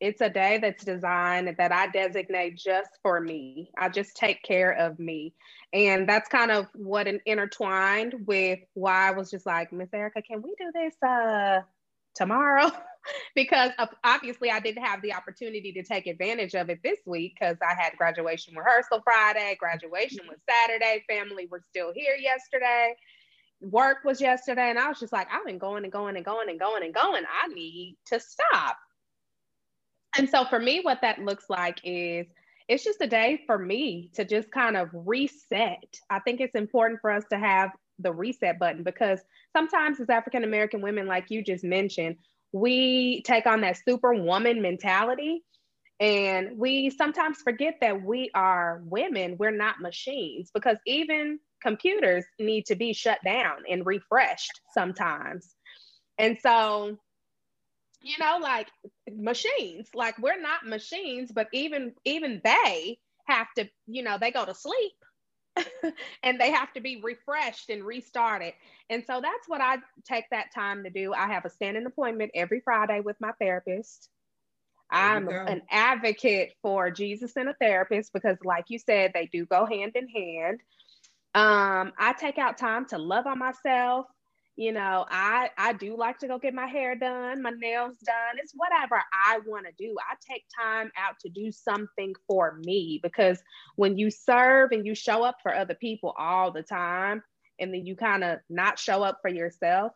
it's 0.00 0.20
a 0.20 0.28
day 0.28 0.58
that's 0.60 0.84
designed 0.84 1.54
that 1.56 1.72
I 1.72 1.86
designate 1.88 2.56
just 2.56 2.90
for 3.02 3.20
me. 3.20 3.70
I 3.78 3.88
just 3.88 4.16
take 4.16 4.42
care 4.42 4.72
of 4.72 4.98
me. 4.98 5.34
And 5.72 6.08
that's 6.08 6.28
kind 6.28 6.50
of 6.50 6.66
what 6.74 7.06
an 7.06 7.20
intertwined 7.26 8.14
with 8.26 8.60
why 8.74 9.08
I 9.08 9.10
was 9.12 9.30
just 9.30 9.46
like, 9.46 9.72
Miss 9.72 9.88
Erika, 9.92 10.22
can 10.22 10.42
we 10.42 10.54
do 10.58 10.70
this 10.74 10.94
uh 11.02 11.60
tomorrow? 12.14 12.70
because 13.34 13.70
obviously 14.04 14.50
I 14.50 14.60
didn't 14.60 14.84
have 14.84 15.00
the 15.02 15.14
opportunity 15.14 15.72
to 15.72 15.82
take 15.82 16.06
advantage 16.06 16.54
of 16.54 16.68
it 16.70 16.80
this 16.82 16.98
week 17.06 17.36
because 17.38 17.56
I 17.62 17.80
had 17.80 17.96
graduation 17.96 18.54
rehearsal 18.54 19.00
Friday, 19.02 19.56
graduation 19.58 20.20
was 20.28 20.38
Saturday, 20.48 21.04
family 21.08 21.46
were 21.50 21.60
still 21.60 21.92
here 21.94 22.16
yesterday, 22.16 22.94
work 23.60 23.98
was 24.04 24.20
yesterday, 24.20 24.70
and 24.70 24.78
I 24.78 24.88
was 24.88 25.00
just 25.00 25.12
like, 25.12 25.28
I've 25.32 25.46
been 25.46 25.58
going 25.58 25.84
and 25.84 25.92
going 25.92 26.16
and 26.16 26.24
going 26.24 26.48
and 26.48 26.58
going 26.60 26.82
and 26.82 26.94
going. 26.94 27.24
I 27.42 27.48
need 27.48 27.96
to 28.06 28.20
stop. 28.20 28.76
And 30.18 30.28
so 30.28 30.44
for 30.44 30.58
me, 30.58 30.80
what 30.80 31.00
that 31.02 31.18
looks 31.18 31.44
like 31.48 31.80
is 31.84 32.26
it's 32.68 32.84
just 32.84 33.00
a 33.00 33.06
day 33.06 33.42
for 33.46 33.58
me 33.58 34.10
to 34.14 34.24
just 34.24 34.50
kind 34.50 34.76
of 34.76 34.88
reset. 34.92 35.98
I 36.10 36.18
think 36.20 36.40
it's 36.40 36.54
important 36.54 37.00
for 37.00 37.10
us 37.10 37.24
to 37.30 37.38
have 37.38 37.70
the 37.98 38.12
reset 38.12 38.58
button 38.58 38.82
because 38.82 39.20
sometimes 39.54 40.00
as 40.00 40.10
African 40.10 40.44
American 40.44 40.80
women, 40.80 41.06
like 41.06 41.30
you 41.30 41.42
just 41.42 41.64
mentioned, 41.64 42.16
we 42.52 43.22
take 43.22 43.46
on 43.46 43.60
that 43.62 43.78
superwoman 43.84 44.62
mentality. 44.62 45.44
And 45.98 46.58
we 46.58 46.90
sometimes 46.90 47.38
forget 47.38 47.76
that 47.80 48.02
we 48.02 48.30
are 48.34 48.82
women, 48.84 49.36
we're 49.38 49.50
not 49.50 49.80
machines, 49.80 50.50
because 50.52 50.76
even 50.86 51.38
computers 51.62 52.24
need 52.38 52.66
to 52.66 52.74
be 52.74 52.92
shut 52.92 53.18
down 53.24 53.62
and 53.68 53.86
refreshed 53.86 54.60
sometimes. 54.74 55.54
And 56.18 56.36
so, 56.42 56.98
you 58.06 58.14
know, 58.20 58.38
like 58.40 58.68
machines, 59.12 59.88
like 59.94 60.18
we're 60.18 60.40
not 60.40 60.64
machines, 60.64 61.32
but 61.32 61.48
even 61.52 61.92
even 62.04 62.40
they 62.44 62.98
have 63.26 63.48
to, 63.56 63.68
you 63.86 64.02
know, 64.02 64.16
they 64.20 64.30
go 64.30 64.44
to 64.44 64.54
sleep 64.54 64.92
and 66.22 66.40
they 66.40 66.52
have 66.52 66.72
to 66.74 66.80
be 66.80 67.00
refreshed 67.02 67.68
and 67.70 67.84
restarted. 67.84 68.54
And 68.90 69.04
so 69.04 69.20
that's 69.20 69.48
what 69.48 69.60
I 69.60 69.78
take 70.08 70.26
that 70.30 70.54
time 70.54 70.84
to 70.84 70.90
do. 70.90 71.12
I 71.12 71.26
have 71.26 71.44
a 71.44 71.50
standing 71.50 71.86
appointment 71.86 72.30
every 72.34 72.60
Friday 72.60 73.00
with 73.00 73.16
my 73.20 73.32
therapist. 73.40 74.08
I'm 74.90 75.28
an 75.48 75.62
advocate 75.68 76.54
for 76.62 76.92
Jesus 76.92 77.32
and 77.36 77.48
a 77.48 77.54
therapist 77.54 78.12
because, 78.12 78.36
like 78.44 78.66
you 78.68 78.78
said, 78.78 79.10
they 79.14 79.26
do 79.26 79.44
go 79.44 79.66
hand 79.66 79.96
in 79.96 80.08
hand. 80.08 80.60
Um, 81.34 81.92
I 81.98 82.14
take 82.18 82.38
out 82.38 82.56
time 82.56 82.86
to 82.86 82.98
love 82.98 83.26
on 83.26 83.40
myself. 83.40 84.06
You 84.56 84.72
know, 84.72 85.04
I 85.10 85.50
I 85.58 85.74
do 85.74 85.96
like 85.96 86.18
to 86.20 86.28
go 86.28 86.38
get 86.38 86.54
my 86.54 86.66
hair 86.66 86.94
done, 86.94 87.42
my 87.42 87.50
nails 87.50 87.98
done. 87.98 88.38
It's 88.38 88.54
whatever 88.54 89.02
I 89.12 89.40
want 89.46 89.66
to 89.66 89.72
do. 89.76 89.94
I 90.00 90.14
take 90.30 90.44
time 90.58 90.90
out 90.96 91.18
to 91.20 91.28
do 91.28 91.52
something 91.52 92.14
for 92.26 92.58
me 92.64 92.98
because 93.02 93.38
when 93.76 93.98
you 93.98 94.10
serve 94.10 94.72
and 94.72 94.86
you 94.86 94.94
show 94.94 95.22
up 95.24 95.36
for 95.42 95.54
other 95.54 95.74
people 95.74 96.14
all 96.18 96.50
the 96.50 96.62
time, 96.62 97.22
and 97.58 97.72
then 97.72 97.84
you 97.86 97.96
kind 97.96 98.24
of 98.24 98.38
not 98.48 98.78
show 98.78 99.02
up 99.02 99.18
for 99.20 99.28
yourself, 99.28 99.92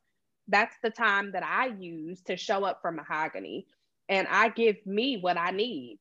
that's 0.49 0.77
the 0.83 0.91
time 0.91 1.33
that 1.33 1.43
I 1.43 1.67
use 1.79 2.21
to 2.23 2.37
show 2.37 2.65
up 2.65 2.81
for 2.83 2.93
mahoghany 2.93 3.65
and 4.09 4.27
I 4.29 4.49
give 4.49 4.77
me 4.85 5.19
what 5.19 5.39
I 5.39 5.51
need. 5.51 5.99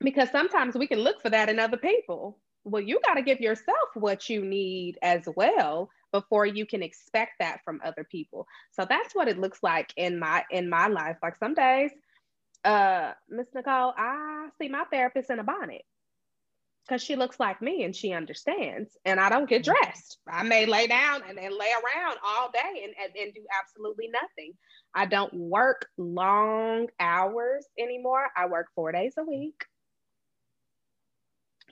Because 0.00 0.30
sometimes 0.30 0.76
we 0.76 0.86
can 0.86 1.00
look 1.00 1.20
for 1.22 1.30
that 1.30 1.48
in 1.48 1.58
other 1.58 1.78
people. 1.78 2.38
Well, 2.66 2.82
you 2.82 3.00
got 3.06 3.14
to 3.14 3.22
give 3.22 3.40
yourself 3.40 3.88
what 3.94 4.28
you 4.28 4.44
need 4.44 4.98
as 5.00 5.22
well 5.36 5.88
before 6.12 6.46
you 6.46 6.66
can 6.66 6.82
expect 6.82 7.34
that 7.38 7.60
from 7.64 7.80
other 7.84 8.04
people. 8.10 8.46
So 8.72 8.84
that's 8.88 9.14
what 9.14 9.28
it 9.28 9.38
looks 9.38 9.62
like 9.62 9.92
in 9.96 10.18
my 10.18 10.44
in 10.50 10.68
my 10.68 10.88
life. 10.88 11.16
Like 11.22 11.36
some 11.36 11.54
days, 11.54 11.92
uh, 12.64 13.12
Miss 13.28 13.46
Nicole, 13.54 13.94
I 13.96 14.48
see 14.60 14.68
my 14.68 14.84
therapist 14.90 15.30
in 15.30 15.38
a 15.38 15.44
bonnet 15.44 15.82
because 16.86 17.02
she 17.02 17.16
looks 17.16 17.38
like 17.38 17.62
me 17.62 17.84
and 17.84 17.94
she 17.94 18.12
understands. 18.12 18.96
And 19.04 19.20
I 19.20 19.28
don't 19.28 19.48
get 19.48 19.62
mm-hmm. 19.62 19.72
dressed. 19.72 20.18
I 20.28 20.42
may 20.42 20.66
lay 20.66 20.88
down 20.88 21.22
and, 21.28 21.38
and 21.38 21.54
lay 21.54 21.70
around 21.70 22.18
all 22.24 22.50
day 22.50 22.82
and, 22.84 22.94
and, 23.00 23.12
and 23.16 23.34
do 23.34 23.42
absolutely 23.60 24.08
nothing. 24.08 24.54
I 24.94 25.06
don't 25.06 25.34
work 25.34 25.86
long 25.96 26.88
hours 26.98 27.66
anymore. 27.78 28.26
I 28.36 28.46
work 28.46 28.68
four 28.74 28.90
days 28.92 29.14
a 29.18 29.24
week. 29.24 29.64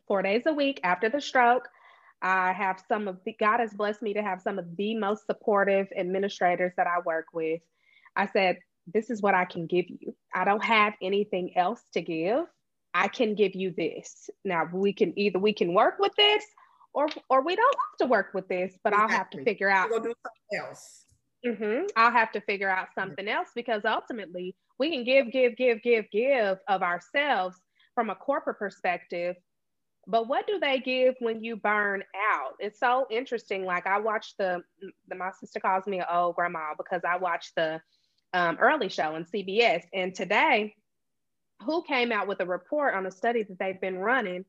Four 0.07 0.23
days 0.23 0.43
a 0.47 0.53
week 0.53 0.81
after 0.85 1.09
the 1.09 1.21
stroke. 1.21 1.69
I 2.23 2.53
have 2.53 2.83
some 2.89 3.09
of 3.09 3.19
the, 3.25 3.35
God 3.39 3.61
has 3.61 3.75
blessed 3.75 4.01
me 4.01 4.15
to 4.15 4.23
have 4.23 4.41
some 4.41 4.59
of 4.59 4.77
the 4.77 4.95
most 4.95 5.27
supportive 5.27 5.89
administrators 5.97 6.73
that 6.77 6.87
I 6.87 7.01
work 7.05 7.27
with. 7.35 7.61
I 8.17 8.29
said, 8.29 8.59
This 8.93 9.11
is 9.11 9.21
what 9.21 9.35
I 9.35 9.45
can 9.45 9.67
give 9.67 9.87
you. 9.89 10.15
I 10.35 10.45
don't 10.45 10.65
have 10.65 10.95
anything 11.03 11.57
else 11.57 11.83
to 11.93 12.01
give. 12.01 12.47
I 12.95 13.09
can 13.09 13.35
give 13.35 13.55
you 13.55 13.75
this. 13.77 14.31
Now 14.45 14.69
we 14.73 14.93
can 14.93 15.19
either 15.19 15.39
we 15.39 15.53
can 15.53 15.75
work 15.75 15.97
with 15.99 16.13
this 16.17 16.45
or 16.95 17.09
or 17.29 17.43
we 17.43 17.57
don't 17.57 17.77
have 17.91 18.07
to 18.07 18.11
work 18.11 18.33
with 18.33 18.49
this, 18.49 18.79
but 18.85 18.93
exactly. 18.93 19.13
I'll 19.13 19.19
have 19.19 19.31
to 19.31 19.45
figure 19.45 19.71
out. 19.71 19.91
Something 19.91 20.15
else. 20.57 21.05
Mm-hmm. 21.45 21.87
I'll 21.97 22.13
have 22.13 22.33
to 22.33 22.41
figure 22.41 22.71
out 22.71 22.89
something 22.95 23.29
else 23.29 23.49
because 23.55 23.83
ultimately 23.85 24.57
we 24.79 24.91
can 24.91 25.05
give, 25.05 25.31
give, 25.31 25.57
give, 25.57 25.83
give, 25.83 26.07
give 26.11 26.59
of 26.69 26.83
ourselves 26.83 27.57
from 27.95 28.11
a 28.11 28.15
corporate 28.15 28.59
perspective. 28.59 29.37
But 30.07 30.29
what 30.29 30.47
do 30.47 30.59
they 30.61 30.81
give 30.81 31.15
when 31.21 31.43
you 31.43 31.57
burn 31.57 32.03
out? 32.33 32.53
It's 32.59 32.79
so 32.79 33.07
interesting. 33.11 33.65
Like 33.65 33.87
I 33.87 33.99
watched 33.99 34.37
the, 34.39 34.63
the 35.09 35.15
my 35.15 35.31
sister 35.39 35.61
calls 35.61 35.87
me 35.87 36.01
an 36.01 36.07
old 36.13 36.37
grandma 36.37 36.75
because 36.77 37.03
I 37.09 37.17
watched 37.17 37.55
the 37.57 37.81
um, 38.33 38.59
early 38.61 38.89
show 38.89 39.15
on 39.15 39.25
CBS. 39.25 39.83
And 39.93 40.15
today 40.15 40.75
who 41.63 41.83
came 41.83 42.13
out 42.13 42.27
with 42.27 42.41
a 42.41 42.47
report 42.47 42.95
on 42.95 43.07
a 43.07 43.11
study 43.11 43.43
that 43.43 43.59
they've 43.59 43.81
been 43.81 43.99
running 43.99 44.45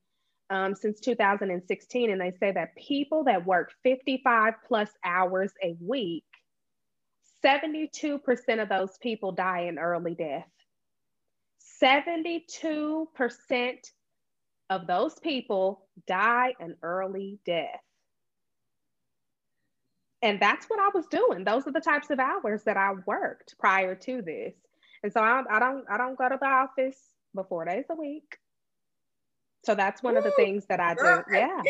um, 0.50 0.76
since 0.76 1.00
2016. 1.00 2.12
And 2.12 2.22
they 2.22 2.32
say 2.40 2.52
that 2.52 2.76
people 2.76 3.24
that 3.26 3.46
work 3.46 3.72
55 3.84 4.56
plus 4.68 4.90
hours 5.04 5.52
a 5.64 5.76
week, 5.80 6.24
72% 7.44 8.62
of 8.62 8.70
those 8.70 8.98
people 9.02 9.32
die 9.32 9.62
in 9.62 9.78
early 9.78 10.16
death. 10.16 10.48
72% 11.82 13.78
of 14.70 14.88
those 14.88 15.20
people 15.20 15.86
die 16.08 16.54
an 16.60 16.76
early 16.82 17.40
death. 17.46 17.80
And 20.22 20.40
that's 20.40 20.66
what 20.68 20.80
I 20.80 20.90
was 20.94 21.06
doing. 21.08 21.44
Those 21.44 21.68
are 21.68 21.72
the 21.72 21.82
types 21.82 22.10
of 22.10 22.20
hours 22.20 22.64
that 22.64 22.78
I 22.78 22.94
worked 23.06 23.56
prior 23.60 23.96
to 23.96 24.22
this. 24.22 24.56
And 25.04 25.14
so 25.14 25.22
I, 25.22 25.44
I 25.52 25.60
don't 25.60 25.86
I 25.90 25.98
don't 25.98 26.18
go 26.18 26.28
to 26.28 26.38
the 26.42 26.48
office 26.48 26.98
but 27.36 27.50
four 27.50 27.66
days 27.66 27.86
a 27.92 27.96
week. 27.96 28.38
So 29.66 29.76
that's 29.76 30.02
one 30.02 30.16
Ooh, 30.16 30.20
of 30.20 30.24
the 30.24 30.32
things 30.32 30.66
that 30.68 30.80
I 30.80 30.96
girl, 30.96 31.24
do. 31.28 31.36
Yeah. 31.36 31.62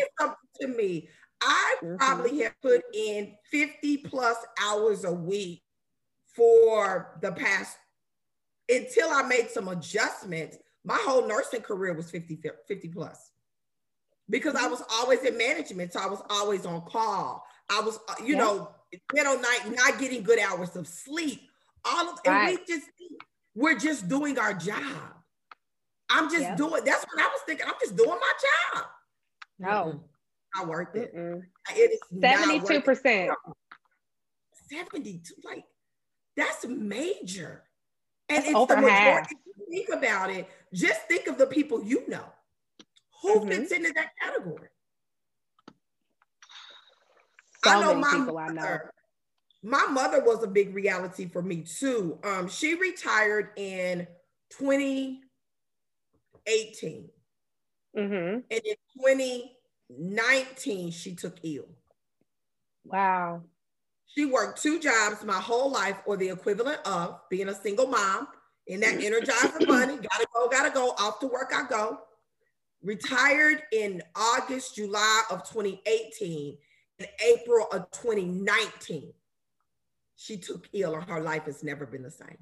to 0.60 0.68
me. 0.68 1.08
I 1.42 1.76
mm-hmm. 1.82 1.96
probably 1.96 2.38
have 2.40 2.54
put 2.62 2.82
in 2.94 3.34
50 3.50 3.98
plus 3.98 4.36
hours 4.62 5.04
a 5.04 5.12
week 5.12 5.62
for 6.34 7.18
the 7.20 7.32
past 7.32 7.76
until 8.68 9.10
I 9.10 9.22
made 9.22 9.50
some 9.50 9.68
adjustments. 9.68 10.56
My 10.86 10.98
whole 11.00 11.26
nursing 11.26 11.62
career 11.62 11.92
was 11.92 12.10
50, 12.10 12.38
50 12.66 12.88
plus 12.88 13.32
because 14.30 14.54
I 14.54 14.62
mm-hmm. 14.62 14.70
was 14.70 14.82
always 14.92 15.22
in 15.24 15.36
management. 15.36 15.92
So 15.92 16.00
I 16.00 16.06
was 16.06 16.22
always 16.30 16.64
on 16.64 16.80
call. 16.82 17.44
I 17.68 17.80
was, 17.80 17.98
uh, 18.08 18.14
you 18.24 18.36
know, 18.36 18.70
middle 19.12 19.38
night, 19.38 19.60
not 19.66 19.98
getting 19.98 20.22
good 20.22 20.38
hours 20.38 20.76
of 20.76 20.86
sleep. 20.86 21.42
All 21.84 22.08
of, 22.08 22.20
and 22.24 22.34
right. 22.34 22.58
we 22.58 22.64
just, 22.72 22.88
we're 23.54 23.78
just 23.78 24.08
doing 24.08 24.38
our 24.38 24.54
job. 24.54 25.16
I'm 26.08 26.30
just 26.30 26.42
yep. 26.42 26.56
doing. 26.56 26.84
That's 26.84 27.04
what 27.04 27.20
I 27.20 27.26
was 27.26 27.40
thinking. 27.46 27.66
I'm 27.66 27.74
just 27.80 27.96
doing 27.96 28.10
my 28.10 28.32
job. 28.74 28.84
No, 29.58 30.00
I 30.54 30.64
worked 30.64 30.96
it. 30.96 31.14
Mm-mm. 31.16 31.42
It 31.74 31.90
is 31.92 32.20
seventy-two 32.20 32.80
percent. 32.82 33.32
Seventy-two, 34.70 35.34
like 35.44 35.64
that's 36.36 36.64
major, 36.66 37.64
and 38.28 38.38
that's 38.38 38.48
it's 38.48 38.66
the 38.66 38.76
majority. 38.76 39.36
Think 39.70 39.88
about 39.92 40.30
it. 40.30 40.48
Just 40.72 41.02
think 41.02 41.26
of 41.26 41.36
the 41.38 41.46
people 41.46 41.82
you 41.82 42.08
know. 42.08 42.24
Who 43.22 43.40
mm-hmm. 43.40 43.48
fits 43.48 43.72
into 43.72 43.92
that 43.94 44.10
category? 44.22 44.68
So 47.64 47.70
I 47.70 47.80
know 47.80 47.94
my 47.94 48.16
mother. 48.16 48.38
I 48.38 48.52
know. 48.52 48.78
My 49.62 49.86
mother 49.86 50.22
was 50.22 50.44
a 50.44 50.46
big 50.46 50.74
reality 50.74 51.26
for 51.26 51.40
me 51.42 51.62
too. 51.62 52.18
Um, 52.22 52.48
she 52.48 52.74
retired 52.76 53.50
in 53.56 54.06
2018. 54.50 57.08
Mm-hmm. 57.96 58.14
And 58.14 58.44
in 58.50 58.76
2019, 59.00 60.90
she 60.92 61.16
took 61.16 61.38
ill. 61.42 61.66
Wow. 62.84 63.42
She 64.06 64.24
worked 64.24 64.62
two 64.62 64.80
jobs 64.80 65.24
my 65.24 65.40
whole 65.40 65.70
life, 65.70 65.98
or 66.06 66.16
the 66.16 66.30
equivalent 66.30 66.80
of 66.86 67.20
being 67.28 67.48
a 67.48 67.54
single 67.54 67.86
mom 67.86 68.28
in 68.66 68.80
that 68.80 68.98
energizer 68.98 69.66
money. 69.68 69.96
Gotta 69.96 70.26
go, 70.34 70.48
gotta 70.48 70.70
go. 70.70 70.90
Off 70.98 71.20
to 71.20 71.26
work, 71.26 71.52
I 71.54 71.68
go. 71.68 71.98
Retired 72.82 73.62
in 73.72 74.02
August, 74.14 74.76
July 74.76 75.22
of 75.30 75.48
2018. 75.48 76.56
In 76.98 77.06
April 77.26 77.66
of 77.72 77.90
2019, 77.90 79.12
she 80.16 80.38
took 80.38 80.66
ill, 80.72 80.94
and 80.94 81.04
her 81.04 81.20
life 81.20 81.44
has 81.44 81.62
never 81.62 81.84
been 81.84 82.02
the 82.02 82.10
same. 82.10 82.38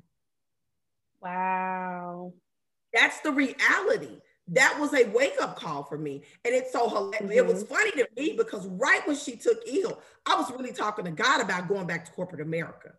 Wow. 1.20 2.34
That's 2.92 3.20
the 3.20 3.32
reality. 3.32 4.20
That 4.48 4.76
was 4.78 4.92
a 4.92 5.08
wake 5.10 5.36
up 5.40 5.58
call 5.58 5.84
for 5.84 5.96
me. 5.96 6.22
And 6.44 6.54
it's 6.54 6.72
so 6.72 6.88
hilarious. 6.88 7.22
Mm-hmm. 7.22 7.32
It 7.32 7.46
was 7.46 7.64
mm-hmm. 7.64 7.74
funny 7.74 7.90
to 7.92 8.08
me 8.16 8.34
because 8.36 8.66
right 8.66 9.06
when 9.06 9.16
she 9.16 9.36
took 9.36 9.58
ill, 9.66 10.00
I 10.26 10.36
was 10.36 10.50
really 10.50 10.72
talking 10.72 11.06
to 11.06 11.10
God 11.10 11.40
about 11.40 11.68
going 11.68 11.86
back 11.86 12.04
to 12.04 12.12
corporate 12.12 12.42
America. 12.42 12.92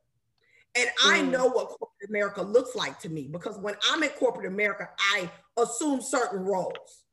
And 0.77 0.87
mm. 0.87 0.93
I 1.05 1.21
know 1.21 1.45
what 1.45 1.67
corporate 1.67 2.09
America 2.09 2.41
looks 2.41 2.75
like 2.75 2.99
to 2.99 3.09
me 3.09 3.29
because 3.31 3.57
when 3.57 3.75
I'm 3.89 4.03
in 4.03 4.09
corporate 4.09 4.47
America, 4.47 4.89
I 5.13 5.29
assume 5.57 6.01
certain 6.01 6.39
roles. 6.39 7.03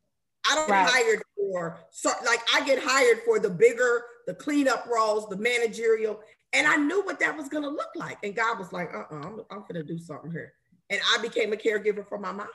I 0.51 0.57
don't 0.57 0.69
right. 0.69 0.87
get 0.87 0.93
hired 0.93 1.23
for 1.37 1.79
like 2.27 2.41
I 2.53 2.67
get 2.67 2.81
hired 2.83 3.21
for 3.25 3.39
the 3.39 3.51
bigger, 3.51 4.03
the 4.27 4.35
cleanup 4.35 4.89
roles, 4.93 5.29
the 5.29 5.37
managerial, 5.37 6.19
and 6.53 6.67
I 6.67 6.75
knew 6.75 7.03
what 7.05 7.21
that 7.21 7.37
was 7.37 7.49
gonna 7.49 7.69
look 7.69 7.91
like. 7.95 8.19
And 8.25 8.35
God 8.35 8.59
was 8.59 8.73
like, 8.73 8.93
"Uh, 8.93 9.05
uh-uh, 9.09 9.21
I'm, 9.21 9.41
I'm 9.53 9.65
gonna 9.69 9.85
do 9.85 9.99
something 9.99 10.33
here." 10.33 10.55
and 10.93 11.01
I 11.15 11.23
became 11.23 11.53
a 11.53 11.57
caregiver 11.57 12.07
for 12.07 12.19
my 12.19 12.33
mom. 12.33 12.49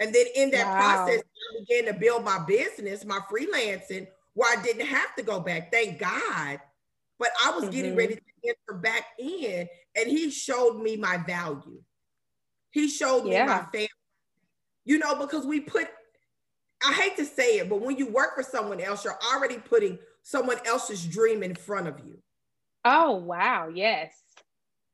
And 0.00 0.14
then 0.14 0.26
in 0.34 0.50
that 0.50 0.66
wow. 0.66 0.78
process, 0.78 1.22
I 1.22 1.60
began 1.60 1.92
to 1.92 1.98
build 1.98 2.24
my 2.24 2.44
business, 2.46 3.04
my 3.04 3.20
freelancing, 3.30 4.06
where 4.34 4.58
I 4.58 4.62
didn't 4.62 4.86
have 4.86 5.14
to 5.16 5.22
go 5.22 5.40
back. 5.40 5.72
Thank 5.72 5.98
God. 5.98 6.60
But 7.18 7.30
I 7.44 7.50
was 7.52 7.64
mm-hmm. 7.64 7.72
getting 7.72 7.96
ready 7.96 8.16
to 8.16 8.20
enter 8.44 8.78
back 8.78 9.04
in, 9.18 9.66
and 9.96 10.06
he 10.06 10.30
showed 10.30 10.82
me 10.82 10.96
my 10.96 11.16
value. 11.16 11.80
He 12.70 12.88
showed 12.88 13.26
yeah. 13.26 13.44
me 13.44 13.48
my 13.48 13.62
family. 13.72 13.88
You 14.84 14.98
know, 14.98 15.16
because 15.16 15.46
we 15.46 15.60
put, 15.60 15.88
I 16.86 16.92
hate 16.92 17.16
to 17.16 17.24
say 17.24 17.58
it, 17.58 17.70
but 17.70 17.80
when 17.80 17.96
you 17.96 18.08
work 18.08 18.36
for 18.36 18.42
someone 18.42 18.80
else, 18.80 19.04
you're 19.04 19.18
already 19.32 19.56
putting 19.56 19.98
someone 20.22 20.58
else's 20.66 21.04
dream 21.04 21.42
in 21.42 21.54
front 21.54 21.88
of 21.88 21.98
you. 22.06 22.18
Oh, 22.84 23.16
wow. 23.16 23.68
Yes. 23.72 24.12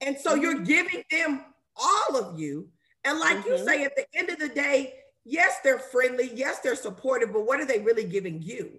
And 0.01 0.17
so 0.17 0.31
mm-hmm. 0.33 0.43
you're 0.43 0.61
giving 0.61 1.03
them 1.11 1.45
all 1.77 2.17
of 2.17 2.38
you. 2.38 2.69
And 3.05 3.19
like 3.19 3.38
mm-hmm. 3.38 3.49
you 3.51 3.65
say, 3.65 3.85
at 3.85 3.97
the 3.97 4.07
end 4.15 4.31
of 4.31 4.38
the 4.38 4.49
day, 4.49 4.95
yes, 5.25 5.59
they're 5.65 5.79
friendly, 5.79 6.31
yes, 6.35 6.61
they're 6.61 6.77
supportive, 6.77 7.33
but 7.33 7.47
what 7.47 7.61
are 7.61 7.67
they 7.67 7.81
really 7.81 8.05
giving 8.05 8.43
you? 8.43 8.71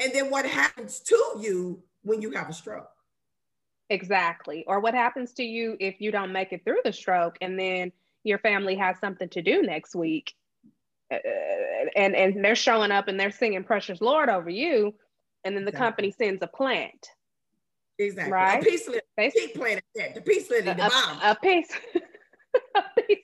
And 0.00 0.12
then 0.12 0.30
what 0.30 0.46
happens 0.46 1.00
to 1.00 1.16
you 1.40 1.82
when 2.02 2.22
you 2.22 2.30
have 2.32 2.48
a 2.48 2.52
stroke? 2.52 2.90
Exactly. 3.90 4.64
Or 4.66 4.80
what 4.80 4.94
happens 4.94 5.32
to 5.34 5.42
you 5.42 5.76
if 5.80 6.00
you 6.00 6.10
don't 6.10 6.32
make 6.32 6.52
it 6.52 6.62
through 6.64 6.80
the 6.84 6.92
stroke 6.92 7.38
and 7.40 7.58
then 7.58 7.90
your 8.24 8.38
family 8.38 8.76
has 8.76 8.98
something 8.98 9.28
to 9.30 9.42
do 9.42 9.62
next 9.62 9.94
week 9.94 10.34
uh, 11.12 11.16
and 11.96 12.14
and 12.14 12.44
they're 12.44 12.54
showing 12.54 12.90
up 12.90 13.08
and 13.08 13.18
they're 13.18 13.30
singing 13.30 13.64
precious 13.64 14.00
lord 14.00 14.28
over 14.28 14.50
you 14.50 14.94
and 15.44 15.56
then 15.56 15.64
the 15.64 15.70
exactly. 15.70 15.86
company 15.86 16.10
sends 16.10 16.42
a 16.42 16.46
plant 16.46 17.08
exactly 17.98 18.32
right 18.32 18.62
a 18.62 18.64
peace 18.64 18.86
lily 18.86 19.00
they, 19.16 19.30
peace 19.30 19.56
plant 19.56 19.82
the 20.14 20.20
peace 20.20 20.50
lily 20.50 20.62
the 20.62 20.72
a, 20.72 20.74
bomb 20.74 21.18
a 21.22 21.34
piece 21.34 21.72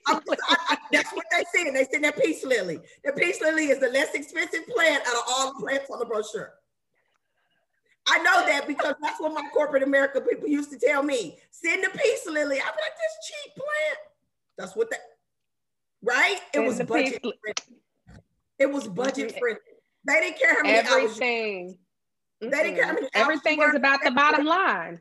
I, 0.07 0.19
I, 0.47 0.77
that's 0.91 1.11
what 1.13 1.25
they 1.31 1.43
said. 1.53 1.73
They 1.73 1.87
said 1.91 2.03
that 2.03 2.21
peace 2.21 2.43
lily. 2.43 2.79
The 3.03 3.13
peace 3.13 3.41
lily 3.41 3.65
is 3.67 3.79
the 3.79 3.89
less 3.89 4.13
expensive 4.13 4.67
plant 4.67 5.03
out 5.07 5.15
of 5.15 5.23
all 5.29 5.53
the 5.53 5.59
plants 5.59 5.89
on 5.91 5.99
the 5.99 6.05
brochure. 6.05 6.53
I 8.07 8.19
know 8.19 8.45
that 8.45 8.67
because 8.67 8.95
that's 9.01 9.19
what 9.19 9.33
my 9.33 9.47
corporate 9.53 9.83
America 9.83 10.21
people 10.21 10.47
used 10.47 10.71
to 10.71 10.79
tell 10.79 11.01
me. 11.03 11.37
Send 11.51 11.83
the 11.83 11.89
peace 11.89 12.25
lily. 12.27 12.57
I'm 12.59 12.67
like, 12.67 12.95
this 12.97 13.27
cheap 13.27 13.55
plant. 13.55 13.99
That's 14.57 14.75
what 14.75 14.89
that 14.91 14.99
right? 16.03 16.39
It 16.53 16.59
was 16.59 16.77
budget 16.79 17.21
friendly. 17.21 17.39
It 18.59 18.71
was 18.71 18.87
budget 18.87 19.29
mm-hmm. 19.29 19.39
friendly. 19.39 19.61
They 20.05 20.13
didn't 20.21 20.39
care 20.39 20.55
how 20.55 20.61
many 20.61 20.87
everything. 20.87 21.67
Hours 21.67 22.51
they 22.51 22.63
didn't 22.63 22.75
care 22.75 22.85
how 22.85 22.93
many 22.93 23.07
Everything 23.13 23.61
is 23.61 23.75
about 23.75 24.01
the 24.03 24.11
bottom 24.11 24.45
line. 24.45 24.99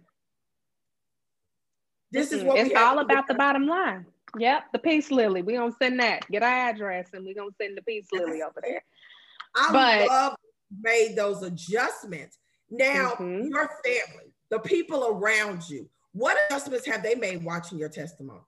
This 2.11 2.33
is 2.33 2.42
what 2.42 2.59
it's 2.59 2.75
all 2.75 3.01
about 3.01 3.27
the 3.27 3.35
bottom 3.35 3.66
line. 3.66 4.07
Yep, 4.38 4.64
the 4.73 4.79
peace 4.79 5.11
lily. 5.11 5.42
We're 5.42 5.59
gonna 5.59 5.75
send 5.81 6.01
that. 6.01 6.29
Get 6.31 6.42
our 6.42 6.68
address, 6.70 7.09
and 7.12 7.25
we're 7.25 7.35
gonna 7.35 7.51
send 7.61 7.77
the 7.77 7.83
peace 7.83 8.07
lily 8.12 8.42
over 8.42 8.61
there. 8.62 8.83
I 9.57 9.73
but, 9.73 10.09
love 10.09 10.37
made 10.83 11.14
those 11.16 11.42
adjustments. 11.42 12.38
Now, 12.70 13.11
mm-hmm. 13.12 13.49
your 13.49 13.70
family, 13.85 14.33
the 14.51 14.59
people 14.59 15.07
around 15.07 15.68
you, 15.68 15.88
what 16.12 16.37
adjustments 16.47 16.87
have 16.87 17.03
they 17.03 17.14
made 17.14 17.44
watching 17.44 17.79
your 17.79 17.88
testimony? 17.88 18.40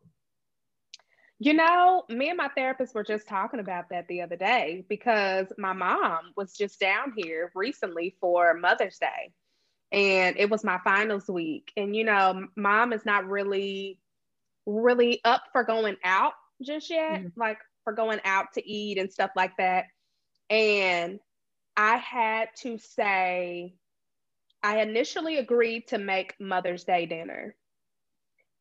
You 1.39 1.53
know, 1.53 2.05
me 2.09 2.31
and 2.31 2.39
my 2.39 2.49
therapist 2.49 2.95
were 2.95 3.05
just 3.05 3.29
talking 3.29 3.61
about 3.61 3.91
that 3.91 4.09
the 4.09 4.23
other 4.23 4.37
day 4.37 4.85
because 4.89 5.47
my 5.59 5.75
mom 5.75 6.33
was 6.35 6.55
just 6.55 6.81
down 6.81 7.13
here 7.15 7.53
recently 7.55 8.17
for 8.21 8.55
Mother's 8.55 8.99
Day 8.99 9.33
and 9.93 10.37
it 10.39 10.49
was 10.49 10.65
my 10.65 10.79
finals 10.83 11.29
week. 11.29 11.73
And, 11.77 11.95
you 11.95 12.05
know, 12.05 12.47
mom 12.57 12.95
is 12.95 13.05
not 13.05 13.29
really, 13.29 13.99
really 14.67 15.21
up 15.25 15.45
for 15.53 15.65
going 15.65 15.97
out 16.05 16.33
just 16.63 16.91
yet, 16.91 17.21
mm-hmm. 17.21 17.41
like 17.41 17.59
for 17.85 17.93
going 17.93 18.21
out 18.25 18.53
to 18.55 18.69
eat 18.69 18.99
and 18.99 19.13
stuff 19.13 19.31
like 19.37 19.57
that. 19.59 19.85
And 20.51 21.21
I 21.77 21.97
had 21.97 22.49
to 22.63 22.79
say, 22.79 23.75
I 24.63 24.81
initially 24.81 25.37
agreed 25.39 25.89
to 25.89 25.99
make 25.99 26.35
Mother's 26.41 26.85
Day 26.85 27.07
dinner 27.07 27.55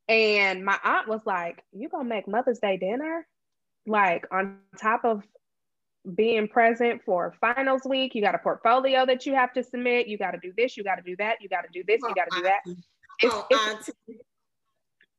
and 0.08 0.64
my 0.64 0.78
aunt 0.84 1.08
was 1.08 1.22
like, 1.26 1.64
You 1.72 1.90
gonna 1.90 2.08
make 2.08 2.28
Mother's 2.28 2.60
Day 2.60 2.78
dinner? 2.78 3.28
Like 3.88 4.26
on 4.32 4.60
top 4.80 5.02
of 5.04 5.24
being 6.14 6.48
present 6.48 7.02
for 7.04 7.34
finals 7.42 7.82
week, 7.86 8.14
you 8.14 8.22
got 8.22 8.36
a 8.36 8.40
portfolio 8.40 9.06
that 9.06 9.26
you 9.26 9.34
have 9.34 9.54
to 9.54 9.64
submit. 9.64 10.08
You 10.08 10.18
got 10.18 10.32
to 10.32 10.40
do 10.42 10.54
this, 10.56 10.78
you 10.78 10.84
got 10.84 10.96
to 10.96 11.02
do 11.02 11.16
that, 11.18 11.38
you 11.42 11.50
got 11.50 11.62
to 11.62 11.70
do 11.74 11.84
this, 11.88 12.00
you 12.02 12.14
got 12.14 12.28
to 12.30 12.38
do 12.38 12.44
that. 12.44 12.60
It's, 13.22 13.36
it's, 13.50 13.90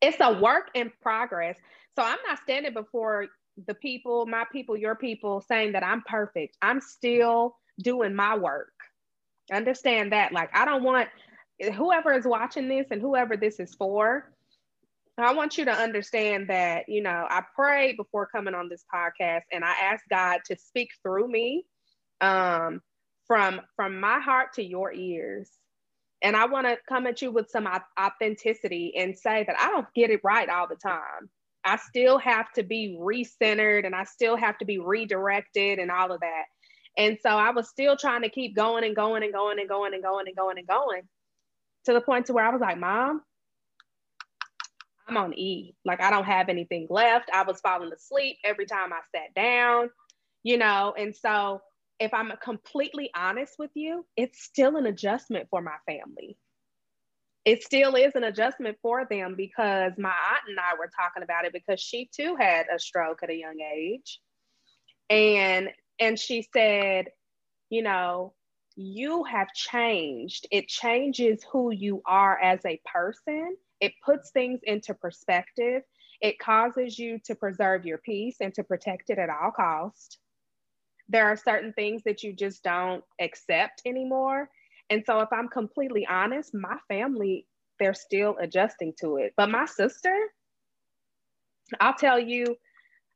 it's 0.01 0.19
a 0.21 0.33
work 0.41 0.71
in 0.75 0.93
progress. 1.03 1.57
So 1.97 2.05
I'm 2.05 2.19
not 2.29 2.39
standing 2.43 2.75
before 2.75 3.27
the 3.67 3.75
people, 3.75 4.27
my 4.27 4.45
people, 4.53 4.77
your 4.77 4.95
people, 4.95 5.41
saying 5.41 5.73
that 5.73 5.83
I'm 5.83 6.03
perfect. 6.03 6.57
I'm 6.61 6.81
still 6.81 7.57
doing 7.81 8.15
my 8.15 8.37
work. 8.37 8.73
Understand 9.53 10.13
that. 10.13 10.33
Like, 10.33 10.51
I 10.55 10.65
don't 10.65 10.83
want 10.83 11.09
whoever 11.75 12.13
is 12.13 12.27
watching 12.27 12.69
this 12.69 12.87
and 12.91 13.01
whoever 13.01 13.37
this 13.37 13.59
is 13.61 13.75
for, 13.75 14.31
I 15.19 15.33
want 15.33 15.57
you 15.57 15.65
to 15.65 15.73
understand 15.73 16.49
that, 16.51 16.89
you 16.89 17.03
know, 17.03 17.27
I 17.29 17.43
prayed 17.55 17.97
before 17.97 18.27
coming 18.27 18.55
on 18.55 18.69
this 18.69 18.85
podcast 18.93 19.43
and 19.51 19.65
I 19.65 19.73
asked 19.83 20.05
God 20.11 20.41
to 20.47 20.57
speak 20.57 20.91
through 21.03 21.29
me 21.29 21.65
um, 22.21 22.83
from 23.27 23.63
from 23.77 23.99
my 23.99 24.21
heart 24.21 24.53
to 24.55 24.63
your 24.63 24.93
ears. 24.93 25.51
And 26.27 26.35
I 26.35 26.47
want 26.47 26.67
to 26.67 26.77
come 26.89 27.07
at 27.07 27.23
you 27.23 27.31
with 27.31 27.49
some 27.49 27.69
authenticity 27.97 28.93
and 28.97 29.17
say 29.17 29.45
that 29.47 29.57
I 29.61 29.71
don't 29.71 29.87
get 29.95 30.11
it 30.11 30.19
right 30.25 30.49
all 30.49 30.67
the 30.67 30.75
time. 30.75 31.31
I 31.65 31.77
still 31.77 32.19
have 32.19 32.53
to 32.55 32.65
be 32.65 32.99
recentered 33.01 33.87
and 33.87 33.95
I 33.95 34.03
still 34.03 34.37
have 34.37 34.59
to 34.59 34.65
be 34.65 34.81
redirected 34.81 35.79
and 35.79 35.89
all 35.89 36.11
of 36.11 36.19
that. 36.19 36.45
And 36.99 37.17
so 37.23 37.29
I 37.29 37.51
was 37.51 37.69
still 37.69 37.97
trying 37.97 38.23
to 38.23 38.29
keep 38.29 38.57
going 38.57 38.83
and 38.83 38.97
going 38.97 39.23
and 39.23 39.33
going 39.33 39.61
and 39.61 39.69
going 39.69 39.95
and 39.95 40.03
going 40.03 40.27
and 40.27 40.37
going 40.37 40.59
and 40.59 40.67
going 40.67 41.03
to 41.85 41.93
the 41.93 42.01
point 42.01 42.27
to 42.27 42.33
where 42.33 42.45
I 42.45 42.51
was 42.51 42.61
like, 42.61 42.81
Mom, 42.81 43.23
I'm 45.07 45.17
on 45.17 45.33
E. 45.39 45.77
Like 45.85 46.01
I 46.01 46.11
don't 46.11 46.25
have 46.25 46.49
anything 46.49 46.89
left. 46.91 47.31
I 47.33 47.45
was 47.45 47.61
falling 47.61 47.93
asleep 47.93 48.39
every 48.43 48.67
time 48.67 48.93
I 48.93 48.99
sat 49.15 49.33
down, 49.37 49.91
you 50.43 50.59
know. 50.59 50.93
And 50.99 51.15
so, 51.15 51.61
if 51.99 52.13
I'm 52.13 52.33
completely 52.43 53.11
honest 53.15 53.55
with 53.59 53.71
you, 53.75 54.07
it's 54.17 54.43
still 54.43 54.77
an 54.77 54.87
adjustment 54.87 55.49
for 55.51 55.63
my 55.63 55.77
family. 55.87 56.37
It 57.45 57.63
still 57.63 57.95
is 57.95 58.15
an 58.15 58.25
adjustment 58.25 58.77
for 58.83 59.07
them 59.09 59.35
because 59.37 59.93
my 59.99 60.11
aunt 60.11 60.49
and 60.49 60.59
I 60.59 60.77
were 60.79 60.91
talking 60.99 61.23
about 61.23 61.45
it 61.45 61.53
because 61.53 61.81
she 61.81 62.11
too 62.13 62.37
had 62.39 62.67
a 62.75 62.79
stroke 62.79 63.23
at 63.23 63.31
a 63.31 63.37
young 63.37 63.61
age. 63.61 64.21
And 65.09 65.71
and 66.01 66.19
she 66.19 66.47
said, 66.53 67.07
you 67.71 67.83
know, 67.83 68.35
you 68.75 69.25
have 69.25 69.53
changed. 69.55 70.47
It 70.51 70.69
changes 70.69 71.45
who 71.51 71.71
you 71.73 72.03
are 72.05 72.39
as 72.39 72.61
a 72.67 72.81
person 72.85 73.57
it 73.81 73.93
puts 74.05 74.31
things 74.31 74.61
into 74.63 74.95
perspective. 74.95 75.83
It 76.21 76.39
causes 76.39 76.99
you 76.99 77.19
to 77.27 77.35
preserve 77.35 77.85
your 77.85 77.99
peace 77.99 78.37
and 78.41 78.55
to 78.55 78.65
protect 78.65 79.11
it 79.11 79.19
at 79.19 79.29
all 79.31 79.51
cost. 79.51 80.19
There 81.09 81.27
are 81.27 81.37
certain 81.37 81.73
things 81.73 82.03
that 82.05 82.23
you 82.23 82.33
just 82.33 82.63
don't 82.63 83.05
accept 83.21 83.83
anymore. 83.87 84.49
And 84.91 85.03
so 85.05 85.21
if 85.21 85.29
I'm 85.33 85.49
completely 85.49 86.07
honest, 86.07 86.55
my 86.55 86.77
family, 86.89 87.47
they're 87.79 87.95
still 87.95 88.37
adjusting 88.41 88.93
to 89.01 89.17
it. 89.17 89.33
But 89.37 89.51
my 89.51 89.67
sister, 89.67 90.15
I'll 91.81 91.95
tell 91.95 92.19
you, 92.19 92.57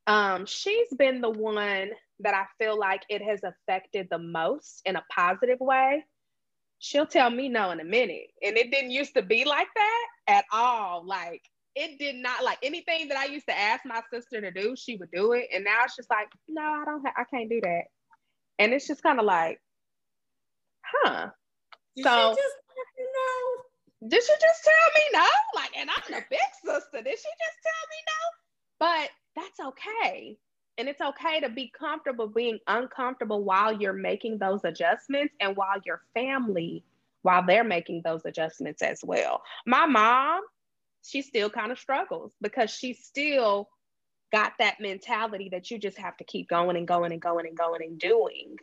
um, 0.07 0.47
she's 0.47 0.89
been 0.99 1.21
the 1.21 1.31
one 1.31 1.91
that 2.21 2.35
I 2.35 2.45
feel 2.63 2.79
like 2.79 3.03
it 3.09 3.23
has 3.23 3.41
affected 3.45 4.09
the 4.11 4.19
most 4.19 4.83
in 4.85 4.97
a 4.97 5.05
positive 5.15 5.61
way 5.61 6.05
she'll 6.81 7.07
tell 7.07 7.31
me 7.31 7.49
no 7.49 7.71
in 7.71 7.79
a 7.79 7.85
minute. 7.85 8.33
And 8.43 8.57
it 8.57 8.73
didn't 8.73 8.91
used 8.91 9.15
to 9.15 9.23
be 9.23 9.45
like 9.45 9.69
that 9.77 10.07
at 10.27 10.45
all. 10.53 11.07
Like 11.07 11.43
it 11.75 11.99
did 11.99 12.17
not 12.17 12.43
like 12.45 12.59
anything 12.63 13.09
that 13.09 13.19
I 13.19 13.27
used 13.27 13.47
to 13.47 13.59
ask 13.59 13.85
my 13.85 14.03
sister 14.13 14.41
to 14.41 14.51
do, 14.51 14.75
she 14.77 14.97
would 14.97 15.11
do 15.13 15.33
it. 15.33 15.47
And 15.55 15.65
now 15.65 15.85
it's 15.85 15.97
just 15.97 16.11
like, 16.11 16.29
no, 16.49 16.63
I 16.63 16.85
don't 16.85 17.05
ha- 17.05 17.15
I 17.17 17.25
can't 17.25 17.49
do 17.49 17.61
that. 17.63 17.85
And 18.59 18.73
it's 18.73 18.87
just 18.87 19.03
kind 19.03 19.19
of 19.19 19.25
like, 19.25 19.61
huh. 20.83 21.29
Did 21.97 22.05
so 22.05 22.31
just, 22.31 22.57
you 22.99 23.05
know, 23.05 24.09
did 24.09 24.23
she 24.23 24.33
just 24.33 24.65
tell 24.65 24.91
me 24.95 25.03
no? 25.13 25.27
Like, 25.55 25.71
and 25.77 25.91
I'm 25.91 26.03
the 26.09 26.25
big 26.31 26.39
sister. 26.65 27.03
Did 27.03 27.19
she 27.19 27.31
just 27.39 27.59
tell 27.63 27.87
me 27.91 28.01
no? 28.07 28.21
But 28.79 29.11
that's 29.37 29.61
okay. 29.61 30.39
And 30.79 30.89
it's 30.89 31.01
okay 31.01 31.41
to 31.41 31.51
be 31.51 31.71
comfortable 31.79 32.27
being 32.27 32.59
uncomfortable 32.67 33.45
while 33.45 33.79
you're 33.79 33.93
making 33.93 34.39
those 34.39 34.65
adjustments 34.65 35.35
and 35.41 35.57
while 35.57 35.77
your 35.85 36.03
family, 36.15 36.83
while 37.23 37.45
they're 37.47 37.65
making 37.65 38.03
those 38.03 38.25
adjustments 38.25 38.81
as 38.81 39.01
well. 39.05 39.43
My 39.67 39.85
mom, 39.85 40.41
she 41.03 41.23
still 41.23 41.51
kind 41.51 41.73
of 41.73 41.79
struggles 41.79 42.33
because 42.41 42.71
she 42.71 42.95
still 42.95 43.69
got 44.33 44.53
that 44.59 44.81
mentality 44.81 45.49
that 45.53 45.71
you 45.71 45.79
just 45.79 45.99
have 45.99 46.17
to 46.19 46.25
keep 46.25 46.49
going 46.49 46.77
and 46.77 46.87
going 46.87 47.13
and 47.13 47.21
going 47.21 47.47
and 47.47 47.57
going 47.57 47.83
and 47.83 47.99
doing. 47.99 48.57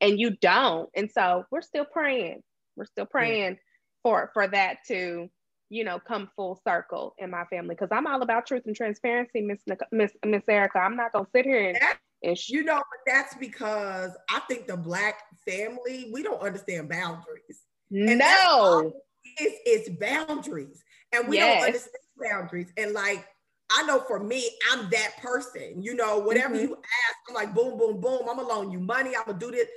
And 0.00 0.18
you 0.18 0.30
don't. 0.30 0.88
And 0.94 1.10
so 1.10 1.44
we're 1.50 1.62
still 1.62 1.84
praying. 1.84 2.42
We're 2.76 2.86
still 2.86 3.06
praying 3.06 3.52
yeah. 3.52 3.58
for 4.02 4.30
for 4.32 4.46
that 4.48 4.78
to 4.88 5.28
you 5.70 5.84
know, 5.84 6.00
come 6.00 6.28
full 6.36 6.60
circle 6.66 7.14
in 7.16 7.30
my 7.30 7.44
family 7.44 7.76
because 7.76 7.88
I'm 7.92 8.06
all 8.06 8.22
about 8.22 8.46
truth 8.46 8.64
and 8.66 8.74
transparency, 8.74 9.40
Miss 9.40 9.60
Miss 9.92 10.12
Miss 10.24 10.42
Erika. 10.48 10.78
I'm 10.78 10.96
not 10.96 11.12
gonna 11.12 11.28
sit 11.34 11.46
here 11.46 11.68
and, 11.68 11.78
and 12.24 12.36
sh- 12.36 12.50
you 12.50 12.64
know, 12.64 12.82
that's 13.06 13.36
because 13.36 14.10
I 14.28 14.40
think 14.40 14.66
the 14.66 14.76
black 14.76 15.22
family 15.48 16.10
we 16.12 16.24
don't 16.24 16.42
understand 16.42 16.88
boundaries. 16.88 17.62
No, 17.90 18.92
it's, 19.38 19.56
it's 19.64 19.98
boundaries, 19.98 20.82
and 21.12 21.28
we 21.28 21.36
yes. 21.36 21.56
don't 21.56 21.66
understand 21.66 21.94
boundaries. 22.20 22.72
And 22.76 22.92
like 22.92 23.26
I 23.70 23.82
know 23.84 24.00
for 24.00 24.20
me, 24.20 24.50
I'm 24.72 24.90
that 24.90 25.16
person. 25.22 25.82
You 25.82 25.94
know, 25.94 26.18
whatever 26.18 26.54
mm-hmm. 26.54 26.68
you 26.68 26.76
ask, 26.76 27.16
I'm 27.28 27.34
like 27.34 27.54
boom, 27.54 27.78
boom, 27.78 28.00
boom. 28.00 28.22
I'm 28.28 28.36
gonna 28.36 28.48
loan 28.48 28.70
you 28.70 28.80
money. 28.80 29.16
I'm 29.16 29.26
gonna 29.26 29.38
do 29.38 29.50
this, 29.50 29.68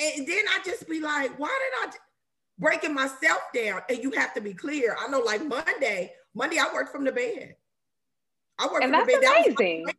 and 0.00 0.26
then 0.26 0.44
I 0.50 0.60
just 0.64 0.88
be 0.88 1.00
like, 1.00 1.38
why 1.38 1.48
did 1.48 1.88
I? 1.88 1.96
breaking 2.58 2.94
myself 2.94 3.40
down. 3.54 3.80
And 3.88 3.98
you 4.02 4.10
have 4.12 4.34
to 4.34 4.40
be 4.40 4.54
clear. 4.54 4.96
I 4.98 5.08
know, 5.08 5.20
like 5.20 5.44
Monday, 5.44 6.12
Monday 6.34 6.58
I 6.58 6.72
worked 6.72 6.92
from 6.92 7.04
the 7.04 7.12
bed. 7.12 7.56
I 8.58 8.66
worked 8.66 8.84
and 8.84 8.94
from 8.94 9.06
the 9.06 9.12
bed. 9.12 9.24
Amazing. 9.24 9.84
That 9.86 9.86
was, 9.86 9.94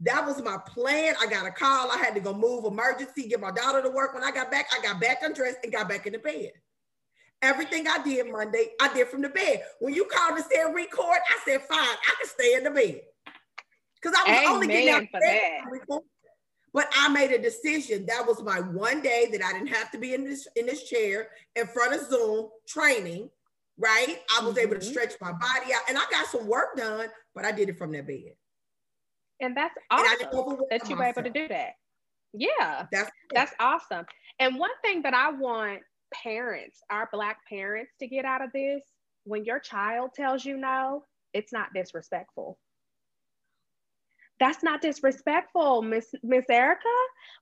that 0.00 0.26
was 0.26 0.42
my 0.42 0.58
plan. 0.66 1.14
I 1.20 1.26
got 1.26 1.46
a 1.46 1.50
call. 1.50 1.90
I 1.90 1.98
had 1.98 2.14
to 2.14 2.20
go 2.20 2.34
move 2.34 2.64
emergency, 2.64 3.28
get 3.28 3.40
my 3.40 3.50
daughter 3.50 3.82
to 3.82 3.90
work. 3.90 4.14
When 4.14 4.24
I 4.24 4.30
got 4.30 4.50
back, 4.50 4.66
I 4.76 4.82
got 4.82 5.00
back 5.00 5.22
undressed 5.22 5.58
and 5.62 5.72
got 5.72 5.88
back 5.88 6.06
in 6.06 6.12
the 6.12 6.18
bed. 6.18 6.52
Everything 7.42 7.88
I 7.88 8.02
did 8.02 8.30
Monday, 8.30 8.68
I 8.80 8.92
did 8.94 9.08
from 9.08 9.22
the 9.22 9.28
bed. 9.28 9.62
When 9.80 9.92
you 9.92 10.04
called 10.04 10.36
and 10.38 10.44
said 10.44 10.72
record, 10.72 11.18
I 11.28 11.38
said, 11.44 11.62
fine, 11.62 11.78
I 11.80 12.14
can 12.20 12.28
stay 12.28 12.54
in 12.54 12.64
the 12.64 12.70
bed. 12.70 13.00
Because 14.00 14.16
I 14.18 14.30
was 14.30 14.38
Amen 14.38 14.52
only 14.52 14.66
getting 14.68 14.90
out 14.90 15.02
for 15.10 15.20
that. 15.20 16.00
But 16.74 16.88
I 16.94 17.08
made 17.08 17.32
a 17.32 17.38
decision. 17.38 18.06
That 18.06 18.26
was 18.26 18.42
my 18.42 18.60
one 18.60 19.02
day 19.02 19.28
that 19.32 19.44
I 19.44 19.52
didn't 19.52 19.74
have 19.74 19.90
to 19.90 19.98
be 19.98 20.14
in 20.14 20.24
this 20.24 20.48
in 20.56 20.64
this 20.64 20.84
chair 20.84 21.28
in 21.54 21.66
front 21.66 21.94
of 21.94 22.08
Zoom 22.08 22.48
training, 22.66 23.28
right? 23.76 24.18
I 24.34 24.42
was 24.42 24.54
mm-hmm. 24.54 24.60
able 24.60 24.74
to 24.76 24.80
mm-hmm. 24.80 24.90
stretch 24.90 25.12
my 25.20 25.32
body 25.32 25.74
out 25.74 25.82
and 25.88 25.98
I 25.98 26.02
got 26.10 26.26
some 26.28 26.46
work 26.46 26.76
done, 26.76 27.08
but 27.34 27.44
I 27.44 27.52
did 27.52 27.68
it 27.68 27.76
from 27.76 27.92
that 27.92 28.06
bed. 28.06 28.32
And 29.40 29.56
that's 29.56 29.74
awesome 29.90 30.06
and 30.30 30.60
that 30.70 30.88
you 30.88 30.96
were 30.96 31.04
able 31.04 31.22
to 31.22 31.30
do 31.30 31.48
that. 31.48 31.72
Yeah, 32.32 32.86
that's, 32.90 33.10
that's 33.34 33.52
awesome. 33.60 34.06
And 34.38 34.58
one 34.58 34.70
thing 34.82 35.02
that 35.02 35.12
I 35.12 35.30
want 35.30 35.80
parents, 36.22 36.80
our 36.90 37.08
Black 37.12 37.38
parents, 37.48 37.92
to 38.00 38.06
get 38.06 38.24
out 38.24 38.42
of 38.42 38.52
this 38.52 38.82
when 39.24 39.44
your 39.44 39.60
child 39.60 40.10
tells 40.14 40.44
you 40.44 40.56
no, 40.56 41.04
it's 41.32 41.52
not 41.52 41.72
disrespectful. 41.74 42.58
That's 44.40 44.62
not 44.62 44.82
disrespectful, 44.82 45.82
Miss 45.82 46.12
Miss 46.24 46.44
Erika. 46.50 46.82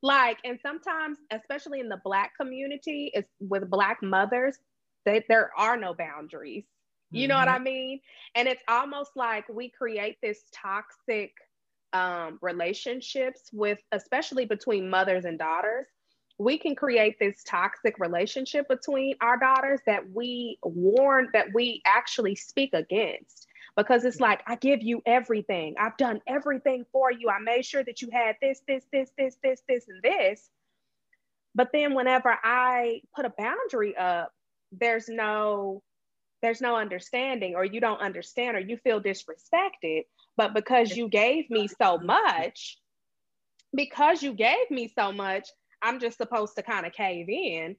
Like, 0.02 0.38
and 0.44 0.59
sometimes, 0.61 1.16
especially 1.30 1.80
in 1.80 1.88
the 1.88 2.00
Black 2.04 2.33
community, 2.38 3.11
is 3.14 3.24
with 3.38 3.70
Black 3.70 4.02
mothers, 4.02 4.59
they, 5.06 5.24
there 5.28 5.50
are 5.56 5.76
no 5.78 5.94
boundaries. 5.94 6.64
You 7.11 7.22
mm-hmm. 7.22 7.28
know 7.30 7.37
what 7.37 7.48
mm-hmm. 7.48 7.56
I 7.56 7.64
mean? 7.64 8.00
And 8.35 8.48
it's 8.48 8.62
almost 8.68 9.12
like 9.16 9.48
we 9.48 9.70
create 9.70 10.18
this 10.22 10.42
toxic 10.52 11.33
um, 11.92 12.38
relationships 12.42 13.48
with, 13.52 13.78
especially 13.92 14.44
between 14.44 14.90
mothers 14.90 15.24
and 15.24 15.38
daughters, 15.38 15.87
we 16.40 16.57
can 16.57 16.74
create 16.74 17.18
this 17.18 17.42
toxic 17.44 17.98
relationship 17.98 18.66
between 18.66 19.14
our 19.20 19.37
daughters 19.38 19.79
that 19.85 20.11
we 20.11 20.59
warn 20.62 21.29
that 21.35 21.48
we 21.53 21.83
actually 21.85 22.35
speak 22.35 22.72
against. 22.72 23.46
Because 23.76 24.05
it's 24.07 24.20
like 24.20 24.42
i 24.46 24.57
give 24.57 24.83
you 24.83 25.03
everything. 25.05 25.74
I've 25.79 25.98
done 25.98 26.22
everything 26.26 26.87
for 26.92 27.12
you. 27.12 27.29
I 27.29 27.40
made 27.40 27.66
sure 27.66 27.85
that 27.85 28.00
you 28.00 28.09
had 28.11 28.37
this 28.40 28.62
this 28.66 28.85
this 28.90 29.11
this 29.18 29.37
this 29.42 29.62
this 29.68 29.85
and 29.88 30.03
this. 30.03 30.48
But 31.55 31.68
then 31.74 31.94
whenever 31.94 32.35
i 32.42 33.03
put 33.14 33.26
a 33.26 33.33
boundary 33.37 33.94
up 33.96 34.33
there's 34.72 35.09
no 35.09 35.83
there's 36.40 36.62
no 36.62 36.74
understanding 36.74 37.55
or 37.55 37.66
you 37.66 37.81
don't 37.81 38.00
understand 38.00 38.57
or 38.57 38.61
you 38.61 38.79
feel 38.79 39.00
disrespected. 39.00 40.05
But 40.38 40.55
because 40.55 40.96
you 40.96 41.09
gave 41.09 41.50
me 41.50 41.68
so 41.68 41.98
much 41.98 42.79
because 43.74 44.22
you 44.22 44.33
gave 44.33 44.70
me 44.70 44.90
so 44.96 45.12
much 45.12 45.48
I'm 45.82 46.00
just 46.00 46.18
supposed 46.18 46.56
to 46.56 46.62
kind 46.62 46.86
of 46.86 46.92
cave 46.92 47.28
in. 47.28 47.76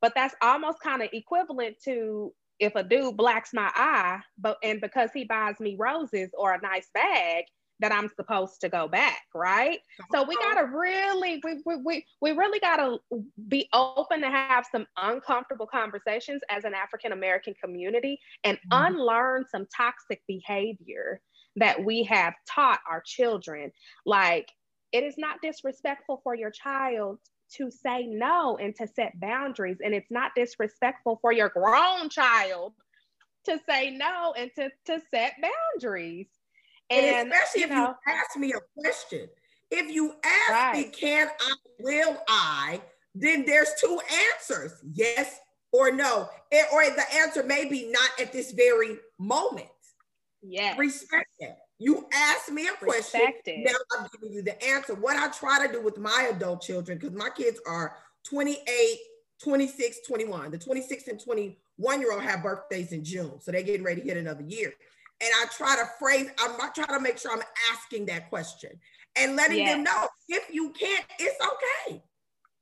But 0.00 0.12
that's 0.14 0.34
almost 0.40 0.80
kind 0.80 1.02
of 1.02 1.10
equivalent 1.12 1.76
to 1.84 2.32
if 2.58 2.74
a 2.74 2.82
dude 2.82 3.16
blacks 3.16 3.50
my 3.52 3.70
eye, 3.74 4.20
but 4.38 4.58
and 4.62 4.80
because 4.80 5.10
he 5.14 5.24
buys 5.24 5.58
me 5.60 5.76
roses 5.78 6.30
or 6.36 6.52
a 6.52 6.60
nice 6.60 6.88
bag, 6.94 7.44
that 7.80 7.92
I'm 7.92 8.08
supposed 8.14 8.60
to 8.60 8.68
go 8.68 8.86
back, 8.88 9.22
right? 9.34 9.78
So 10.12 10.22
we 10.22 10.36
gotta 10.36 10.66
really, 10.66 11.40
we, 11.42 11.62
we, 11.64 11.76
we, 11.76 12.06
we 12.20 12.32
really 12.32 12.60
gotta 12.60 12.98
be 13.48 13.68
open 13.72 14.20
to 14.20 14.28
have 14.28 14.66
some 14.70 14.86
uncomfortable 14.98 15.66
conversations 15.66 16.42
as 16.50 16.64
an 16.64 16.74
African 16.74 17.12
American 17.12 17.54
community 17.62 18.20
and 18.44 18.58
mm-hmm. 18.58 18.94
unlearn 18.94 19.44
some 19.50 19.66
toxic 19.74 20.22
behavior 20.28 21.20
that 21.56 21.82
we 21.82 22.04
have 22.04 22.34
taught 22.48 22.80
our 22.88 23.02
children. 23.04 23.72
Like 24.04 24.48
it 24.92 25.02
is 25.02 25.14
not 25.16 25.40
disrespectful 25.42 26.20
for 26.22 26.34
your 26.34 26.50
child 26.50 27.18
to 27.56 27.70
say 27.70 28.06
no 28.06 28.56
and 28.56 28.74
to 28.76 28.86
set 28.86 29.18
boundaries. 29.20 29.78
And 29.82 29.94
it's 29.94 30.10
not 30.10 30.32
disrespectful 30.34 31.18
for 31.20 31.32
your 31.32 31.48
grown 31.48 32.08
child 32.08 32.74
to 33.46 33.58
say 33.68 33.90
no 33.90 34.34
and 34.36 34.50
to, 34.56 34.70
to 34.86 35.00
set 35.12 35.34
boundaries. 35.40 36.26
And, 36.90 37.06
and 37.06 37.32
especially 37.32 37.60
you 37.60 37.66
if 37.66 37.70
know, 37.72 37.94
you 38.06 38.12
ask 38.12 38.36
me 38.36 38.52
a 38.52 38.80
question. 38.80 39.28
If 39.70 39.94
you 39.94 40.14
ask 40.24 40.50
right. 40.50 40.86
me, 40.86 40.92
can 40.92 41.28
I, 41.28 41.54
will 41.78 42.18
I, 42.28 42.80
then 43.14 43.44
there's 43.46 43.70
two 43.80 44.00
answers 44.34 44.72
yes 44.92 45.38
or 45.72 45.92
no. 45.92 46.28
Or 46.72 46.82
the 46.84 47.04
answer 47.14 47.44
may 47.44 47.66
be 47.66 47.90
not 47.90 48.10
at 48.20 48.32
this 48.32 48.50
very 48.52 48.98
moment. 49.18 49.68
Yes. 50.42 50.78
Respect 50.78 51.28
that. 51.40 51.59
You 51.80 52.06
asked 52.12 52.52
me 52.52 52.68
a 52.68 52.72
question. 52.72 53.22
Now 53.46 53.72
I'm 53.98 54.06
giving 54.12 54.36
you 54.36 54.42
the 54.42 54.62
answer. 54.62 54.94
What 54.94 55.16
I 55.16 55.28
try 55.28 55.66
to 55.66 55.72
do 55.72 55.82
with 55.82 55.96
my 55.96 56.30
adult 56.30 56.60
children, 56.60 56.98
because 56.98 57.16
my 57.16 57.30
kids 57.30 57.58
are 57.66 57.96
28, 58.28 58.98
26, 59.42 60.06
21. 60.06 60.50
The 60.50 60.58
26 60.58 61.08
and 61.08 61.18
21 61.18 62.00
year 62.00 62.12
old 62.12 62.22
have 62.22 62.42
birthdays 62.42 62.92
in 62.92 63.02
June. 63.02 63.40
So 63.40 63.50
they're 63.50 63.62
getting 63.62 63.82
ready 63.82 64.02
to 64.02 64.06
hit 64.06 64.18
another 64.18 64.42
year. 64.42 64.74
And 65.22 65.30
I 65.40 65.46
try 65.56 65.74
to 65.76 65.86
phrase, 65.98 66.28
I'm 66.38 66.58
trying 66.74 66.98
to 66.98 67.00
make 67.00 67.16
sure 67.16 67.32
I'm 67.32 67.42
asking 67.72 68.06
that 68.06 68.28
question 68.28 68.72
and 69.16 69.34
letting 69.34 69.58
yes. 69.58 69.74
them 69.74 69.84
know 69.84 70.08
if 70.28 70.52
you 70.52 70.70
can't, 70.78 71.04
it's 71.18 71.38
okay. 71.42 72.02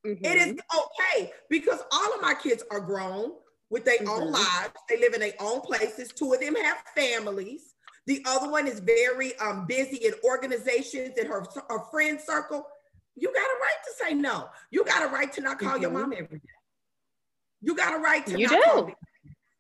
Mm-hmm. 0.07 0.25
It 0.25 0.37
is 0.37 0.61
okay 0.77 1.33
because 1.51 1.81
all 1.91 2.15
of 2.15 2.23
my 2.23 2.35
kids 2.35 2.63
are 2.71 2.81
grown 2.81 3.33
with 3.69 3.85
their 3.85 3.99
mm-hmm. 3.99 4.11
own 4.11 4.31
lives. 4.31 4.71
They 4.89 5.01
live 5.01 5.15
in 5.15 5.21
their 5.21 5.35
own 5.41 5.61
places. 5.61 6.13
Two 6.13 6.33
of 6.33 6.41
them 6.41 6.55
have 6.55 6.79
families. 6.97 7.75
The 8.09 8.23
other 8.27 8.51
one 8.51 8.67
is 8.67 8.81
very 8.81 9.37
um, 9.37 9.67
busy 9.67 9.99
in 9.99 10.15
organizations 10.25 11.19
in 11.19 11.27
her, 11.27 11.45
her 11.69 11.81
friend 11.91 12.19
circle. 12.19 12.67
You 13.15 13.29
got 13.29 13.43
a 13.43 13.61
right 13.61 13.77
to 13.85 13.93
say 14.03 14.15
no. 14.15 14.49
You 14.71 14.83
got 14.83 15.03
a 15.03 15.09
right 15.13 15.31
to 15.35 15.43
not 15.43 15.59
call 15.59 15.75
mm-hmm. 15.75 15.83
your 15.83 15.91
mom 15.91 16.15
every 16.15 16.39
day. 16.39 16.45
You 17.61 17.77
got 17.77 17.93
a 17.93 17.99
right 17.99 18.25
to 18.25 18.39
you 18.39 18.47
not 18.47 18.55
do. 18.55 18.63
call 18.65 18.87
me. 18.87 18.95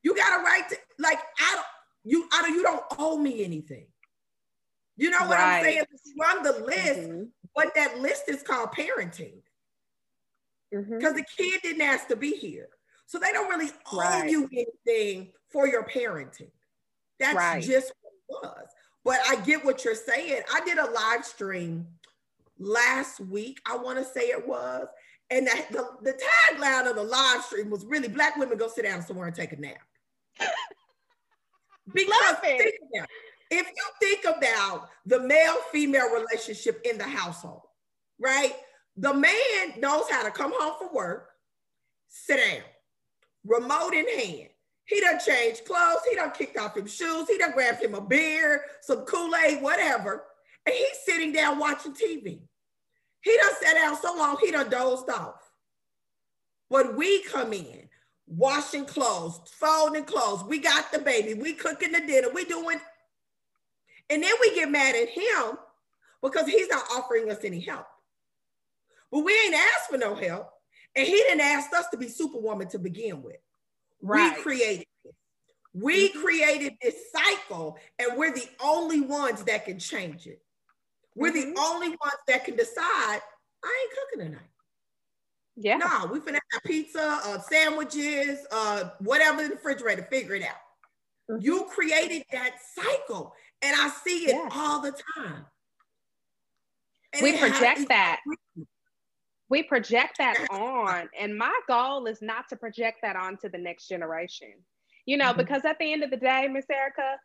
You 0.03 0.17
got 0.17 0.41
a 0.41 0.43
right 0.43 0.67
to 0.67 0.77
like 0.99 1.19
I 1.39 1.55
don't 1.57 1.67
you 2.05 2.27
I 2.33 2.41
don't 2.41 2.55
you 2.55 2.63
don't 2.63 2.83
owe 2.99 3.19
me 3.19 3.45
anything. 3.45 3.87
You 4.97 5.11
know 5.11 5.21
what 5.27 5.37
right. 5.37 5.59
I'm 5.59 5.65
saying? 5.65 5.83
Run 6.19 6.43
the 6.43 6.65
list, 6.65 7.01
mm-hmm. 7.01 7.23
but 7.55 7.75
that 7.75 7.99
list 7.99 8.25
is 8.29 8.43
called 8.43 8.71
parenting. 8.71 9.43
Because 10.71 10.87
mm-hmm. 10.87 11.17
the 11.17 11.25
kid 11.37 11.61
didn't 11.63 11.83
ask 11.83 12.09
to 12.09 12.17
be 12.17 12.31
here. 12.31 12.69
So 13.05 13.19
they 13.19 13.31
don't 13.33 13.51
really 13.51 13.71
owe 13.93 13.99
right. 13.99 14.31
you 14.31 14.49
anything 14.53 15.33
for 15.53 15.69
your 15.69 15.85
parenting. 15.85 16.51
That's 17.21 17.37
right. 17.37 17.63
just 17.63 17.93
was. 18.29 18.67
But 19.05 19.19
I 19.29 19.37
get 19.37 19.65
what 19.65 19.85
you're 19.85 19.95
saying. 19.95 20.43
I 20.53 20.61
did 20.65 20.79
a 20.79 20.91
live 20.91 21.25
stream 21.25 21.87
last 22.59 23.21
week, 23.21 23.61
I 23.67 23.77
want 23.77 23.99
to 23.99 24.05
say 24.05 24.29
it 24.29 24.47
was. 24.47 24.87
And 25.31 25.47
the, 25.47 25.65
the, 25.71 25.89
the 26.03 26.13
tagline 26.13 26.89
of 26.89 26.97
the 26.97 27.03
live 27.03 27.43
stream 27.43 27.71
was 27.71 27.85
really 27.85 28.09
Black 28.09 28.37
women 28.37 28.59
go 28.59 28.69
sit 28.69 28.85
down 28.85 29.03
somewhere 29.03 29.27
and 29.27 29.37
take 29.37 29.53
a 29.53 29.57
nap. 29.61 29.77
because 31.93 32.37
think 32.41 32.75
about, 32.95 33.09
if 33.51 33.67
you 33.67 33.85
think 34.01 34.25
about 34.37 34.89
the 35.07 35.21
male 35.21 35.57
female 35.71 36.11
relationship 36.11 36.81
in 36.85 36.99
the 36.99 37.05
household, 37.05 37.63
right? 38.19 38.55
The 38.97 39.15
man 39.15 39.79
knows 39.79 40.05
how 40.11 40.23
to 40.25 40.31
come 40.31 40.53
home 40.55 40.75
from 40.79 40.95
work, 40.95 41.31
sit 42.09 42.37
down, 42.37 42.63
remote 43.45 43.95
in 43.95 44.09
hand, 44.09 44.49
he 44.89 45.01
done 45.01 45.19
changed 45.21 45.67
clothes. 45.67 46.01
He 46.09 46.17
done 46.17 46.31
kicked 46.31 46.57
off 46.57 46.75
his 46.75 46.93
shoes. 46.93 47.29
He 47.29 47.37
done 47.37 47.53
grabbed 47.53 47.83
him 47.83 47.95
a 47.95 48.01
beer, 48.01 48.63
some 48.81 49.05
Kool-Aid, 49.05 49.63
whatever. 49.63 50.25
And 50.65 50.75
he's 50.75 50.99
sitting 51.05 51.31
down 51.31 51.59
watching 51.59 51.93
TV. 51.93 52.41
He 53.21 53.37
done 53.37 53.53
sat 53.61 53.75
down 53.75 54.01
so 54.01 54.17
long, 54.17 54.39
he 54.41 54.51
done 54.51 54.71
dozed 54.71 55.11
off. 55.11 55.43
But 56.71 56.97
we 56.97 57.23
come 57.25 57.53
in, 57.53 57.91
washing 58.27 58.87
clothes, 58.87 59.41
folding 59.61 60.05
clothes. 60.05 60.45
We 60.45 60.59
got 60.59 60.91
the 60.91 61.01
baby. 61.01 61.35
We 61.35 61.53
cooking 61.53 61.93
the 61.93 62.01
dinner. 62.01 62.29
We 62.33 62.47
doing. 62.47 62.81
And 64.09 64.23
then 64.23 64.33
we 64.41 64.55
get 64.55 64.71
mad 64.71 64.95
at 64.97 65.11
him 65.11 65.59
because 66.23 66.47
he's 66.47 66.69
not 66.69 66.85
offering 66.97 67.31
us 67.31 67.45
any 67.45 67.61
help. 67.61 67.87
But 69.13 69.21
we 69.21 69.39
ain't 69.45 69.55
asked 69.55 69.91
for 69.91 69.99
no 69.99 70.15
help. 70.15 70.49
And 70.97 71.07
he 71.07 71.13
didn't 71.13 71.43
ask 71.43 71.75
us 71.75 71.89
to 71.91 71.99
be 71.99 72.09
superwoman 72.09 72.69
to 72.69 72.79
begin 72.79 73.23
with. 73.23 73.37
Right. 74.03 74.37
We 74.37 74.43
created 74.43 74.87
it. 75.05 75.15
We 75.75 76.09
mm-hmm. 76.09 76.21
created 76.21 76.73
this 76.83 76.95
cycle, 77.13 77.79
and 77.99 78.17
we're 78.17 78.33
the 78.33 78.49
only 78.63 79.01
ones 79.01 79.45
that 79.45 79.65
can 79.65 79.79
change 79.79 80.27
it. 80.27 80.41
We're 81.15 81.33
mm-hmm. 81.33 81.55
the 81.55 81.61
only 81.61 81.89
ones 81.89 82.21
that 82.27 82.45
can 82.45 82.57
decide, 82.57 83.21
I 83.65 83.83
ain't 83.83 83.93
cooking 84.11 84.27
tonight. 84.27 84.49
Yeah. 85.57 85.77
No, 85.79 86.07
we 86.13 86.21
finna 86.21 86.39
have 86.53 86.63
pizza, 86.65 87.21
uh, 87.25 87.41
sandwiches, 87.41 88.47
uh, 88.53 88.91
whatever 89.01 89.43
in 89.43 89.49
the 89.49 89.57
refrigerator, 89.57 90.07
figure 90.11 90.37
it 90.37 90.43
out. 90.43 90.55
Mm-hmm. 91.31 91.43
You 91.43 91.67
created 91.69 92.25
that 92.33 92.57
cycle, 92.75 93.35
and 93.63 93.75
I 93.77 93.89
see 94.05 94.27
it 94.27 94.37
yeah. 94.37 94.49
all 94.53 94.81
the 94.81 94.93
time. 95.17 95.45
And 97.13 97.23
we 97.23 97.37
project 97.37 97.89
that 97.89 98.21
we 99.51 99.63
project 99.63 100.19
that 100.19 100.37
on 100.51 101.09
and 101.19 101.37
my 101.37 101.59
goal 101.67 102.07
is 102.07 102.21
not 102.21 102.49
to 102.49 102.57
project 102.57 102.99
that 103.03 103.17
on 103.17 103.37
to 103.37 103.49
the 103.49 103.59
next 103.59 103.89
generation 103.89 104.53
you 105.07 105.17
know 105.17 105.31
mm-hmm. 105.31 105.39
because 105.39 105.65
at 105.65 105.79
the 105.79 105.93
end 105.93 106.03
of 106.03 106.11
the 106.11 106.17
day 106.17 106.49
miss 106.49 106.67
erika 106.71 107.17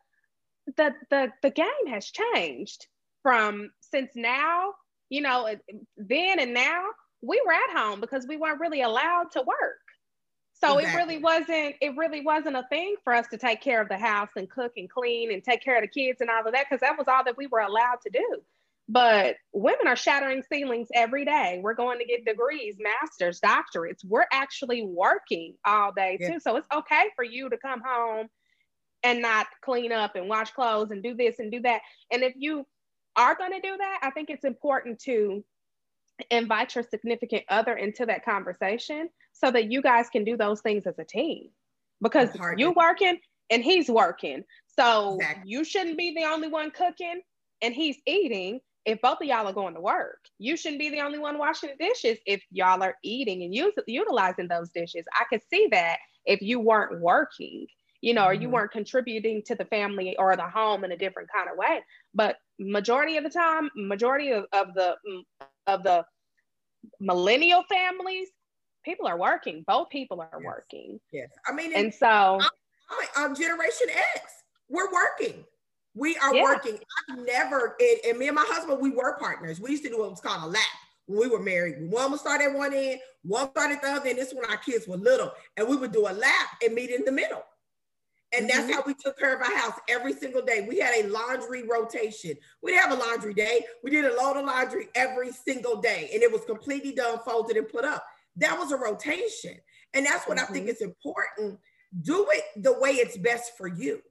the 0.76 0.94
the 1.10 1.32
the 1.42 1.50
game 1.50 1.86
has 1.88 2.10
changed 2.10 2.86
from 3.24 3.70
since 3.80 4.12
now, 4.14 4.74
you 5.08 5.22
know, 5.22 5.48
then 5.96 6.38
and 6.38 6.54
now 6.54 6.84
we 7.22 7.42
were 7.44 7.52
at 7.52 7.76
home 7.76 8.00
because 8.00 8.26
we 8.28 8.36
weren't 8.36 8.60
really 8.60 8.82
allowed 8.82 9.30
to 9.32 9.42
work. 9.42 9.80
So 10.52 10.78
exactly. 10.78 10.84
it 10.84 10.96
really 10.96 11.22
wasn't 11.22 11.74
it 11.80 11.96
really 11.96 12.20
wasn't 12.20 12.56
a 12.56 12.66
thing 12.70 12.94
for 13.02 13.12
us 13.12 13.26
to 13.28 13.38
take 13.38 13.60
care 13.60 13.80
of 13.80 13.88
the 13.88 13.98
house 13.98 14.30
and 14.36 14.48
cook 14.48 14.72
and 14.76 14.88
clean 14.88 15.32
and 15.32 15.42
take 15.42 15.62
care 15.62 15.76
of 15.76 15.82
the 15.82 15.88
kids 15.88 16.20
and 16.20 16.30
all 16.30 16.46
of 16.46 16.52
that 16.52 16.66
because 16.68 16.80
that 16.80 16.96
was 16.96 17.08
all 17.08 17.24
that 17.24 17.36
we 17.36 17.46
were 17.48 17.60
allowed 17.60 18.00
to 18.02 18.10
do. 18.10 18.42
But 18.88 19.36
women 19.52 19.86
are 19.86 19.96
shattering 19.96 20.42
ceilings 20.52 20.88
every 20.94 21.24
day. 21.24 21.60
We're 21.62 21.74
going 21.74 21.98
to 22.00 22.04
get 22.04 22.26
degrees, 22.26 22.76
masters, 22.78 23.40
doctorates. 23.40 24.04
We're 24.04 24.26
actually 24.30 24.84
working 24.84 25.54
all 25.64 25.92
day 25.92 26.18
yeah. 26.20 26.32
too. 26.32 26.40
So 26.40 26.56
it's 26.56 26.68
okay 26.74 27.04
for 27.16 27.24
you 27.24 27.48
to 27.48 27.56
come 27.56 27.82
home 27.84 28.28
and 29.02 29.22
not 29.22 29.46
clean 29.62 29.90
up 29.90 30.16
and 30.16 30.28
wash 30.28 30.50
clothes 30.50 30.90
and 30.90 31.02
do 31.02 31.14
this 31.14 31.38
and 31.38 31.50
do 31.50 31.60
that. 31.60 31.80
And 32.10 32.22
if 32.22 32.34
you 32.36 32.66
are 33.16 33.34
going 33.34 33.52
to 33.52 33.60
do 33.60 33.76
that, 33.76 34.00
I 34.02 34.10
think 34.10 34.28
it's 34.28 34.44
important 34.44 34.98
to 35.00 35.44
invite 36.30 36.74
your 36.74 36.84
significant 36.84 37.44
other 37.48 37.74
into 37.74 38.06
that 38.06 38.24
conversation 38.24 39.08
so 39.32 39.50
that 39.50 39.70
you 39.70 39.82
guys 39.82 40.08
can 40.10 40.24
do 40.24 40.36
those 40.36 40.60
things 40.60 40.86
as 40.86 40.98
a 40.98 41.04
team 41.04 41.48
because 42.02 42.30
you're 42.56 42.72
working 42.72 43.18
and 43.50 43.62
he's 43.62 43.88
working. 43.88 44.44
So 44.78 45.16
exactly. 45.16 45.50
you 45.50 45.64
shouldn't 45.64 45.98
be 45.98 46.14
the 46.14 46.24
only 46.24 46.48
one 46.48 46.70
cooking 46.70 47.20
and 47.62 47.74
he's 47.74 47.96
eating 48.06 48.60
if 48.84 49.00
both 49.00 49.18
of 49.20 49.26
y'all 49.26 49.46
are 49.46 49.52
going 49.52 49.74
to 49.74 49.80
work. 49.80 50.18
You 50.38 50.56
shouldn't 50.56 50.80
be 50.80 50.90
the 50.90 51.00
only 51.00 51.18
one 51.18 51.38
washing 51.38 51.70
the 51.70 51.84
dishes 51.84 52.18
if 52.26 52.42
y'all 52.50 52.82
are 52.82 52.96
eating 53.02 53.42
and 53.42 53.54
use, 53.54 53.72
utilizing 53.86 54.48
those 54.48 54.70
dishes. 54.70 55.04
I 55.14 55.24
could 55.30 55.40
see 55.50 55.68
that 55.70 55.98
if 56.26 56.42
you 56.42 56.60
weren't 56.60 57.00
working, 57.00 57.66
you 58.00 58.12
know, 58.12 58.26
or 58.26 58.34
you 58.34 58.42
mm-hmm. 58.42 58.54
weren't 58.54 58.72
contributing 58.72 59.42
to 59.46 59.54
the 59.54 59.64
family 59.66 60.16
or 60.18 60.36
the 60.36 60.48
home 60.48 60.84
in 60.84 60.92
a 60.92 60.96
different 60.96 61.28
kind 61.34 61.48
of 61.50 61.56
way. 61.56 61.82
But 62.14 62.36
majority 62.58 63.16
of 63.16 63.24
the 63.24 63.30
time, 63.30 63.70
majority 63.74 64.32
of, 64.32 64.44
of 64.52 64.74
the 64.74 64.96
of 65.66 65.82
the 65.82 66.04
millennial 67.00 67.64
families, 67.64 68.28
people 68.84 69.06
are 69.06 69.18
working. 69.18 69.64
Both 69.66 69.88
people 69.88 70.20
are 70.20 70.28
yes. 70.34 70.44
working. 70.44 71.00
Yes. 71.12 71.30
I 71.48 71.52
mean, 71.52 71.72
and 71.74 71.92
so 71.92 72.38
I'm, 72.40 73.08
I'm, 73.16 73.34
Generation 73.34 73.88
X, 73.90 74.20
we're 74.68 74.92
working. 74.92 75.44
We 75.94 76.16
are 76.16 76.34
yeah. 76.34 76.42
working. 76.42 76.78
I've 77.08 77.18
never, 77.24 77.76
and, 77.78 77.98
and, 78.08 78.18
me 78.18 78.26
and 78.26 78.34
my 78.34 78.44
husband, 78.48 78.80
we 78.80 78.90
were 78.90 79.16
partners. 79.18 79.60
We 79.60 79.70
used 79.70 79.84
to 79.84 79.90
do 79.90 79.98
what 79.98 80.10
was 80.10 80.20
called 80.20 80.42
a 80.42 80.46
lap 80.46 80.62
when 81.06 81.20
we 81.20 81.28
were 81.28 81.42
married. 81.42 81.90
One 81.90 82.10
would 82.10 82.20
start 82.20 82.40
at 82.40 82.52
one 82.52 82.74
end, 82.74 83.00
one 83.22 83.50
started 83.50 83.78
the 83.82 83.88
other, 83.88 84.10
and 84.10 84.18
this 84.18 84.32
when 84.32 84.44
our 84.50 84.56
kids 84.56 84.88
were 84.88 84.96
little. 84.96 85.32
And 85.56 85.68
we 85.68 85.76
would 85.76 85.92
do 85.92 86.08
a 86.08 86.12
lap 86.12 86.48
and 86.64 86.74
meet 86.74 86.90
in 86.90 87.04
the 87.04 87.12
middle. 87.12 87.42
And 88.36 88.48
that's 88.50 88.62
mm-hmm. 88.62 88.72
how 88.72 88.82
we 88.84 88.94
took 88.94 89.16
care 89.18 89.34
of 89.36 89.40
our 89.40 89.56
house 89.56 89.78
every 89.88 90.12
single 90.12 90.42
day. 90.42 90.66
We 90.68 90.80
had 90.80 91.04
a 91.04 91.08
laundry 91.08 91.62
rotation. 91.62 92.32
We 92.62 92.72
didn't 92.72 92.90
have 92.90 92.98
a 92.98 93.02
laundry 93.02 93.34
day. 93.34 93.64
We 93.84 93.90
did 93.90 94.04
a 94.04 94.16
load 94.16 94.36
of 94.36 94.46
laundry 94.46 94.88
every 94.96 95.30
single 95.30 95.80
day. 95.80 96.10
And 96.12 96.22
it 96.22 96.32
was 96.32 96.44
completely 96.44 96.92
done, 96.92 97.20
folded, 97.24 97.56
and 97.56 97.68
put 97.68 97.84
up. 97.84 98.04
That 98.36 98.58
was 98.58 98.72
a 98.72 98.76
rotation. 98.76 99.54
And 99.92 100.04
that's 100.04 100.26
what 100.26 100.38
mm-hmm. 100.38 100.50
I 100.50 100.52
think 100.52 100.64
mm-hmm. 100.66 100.72
is 100.72 100.80
important. 100.80 101.60
Do 102.02 102.26
it 102.30 102.44
the 102.56 102.72
way 102.72 102.90
it's 102.90 103.16
best 103.16 103.52
for 103.56 103.68
you. 103.68 104.02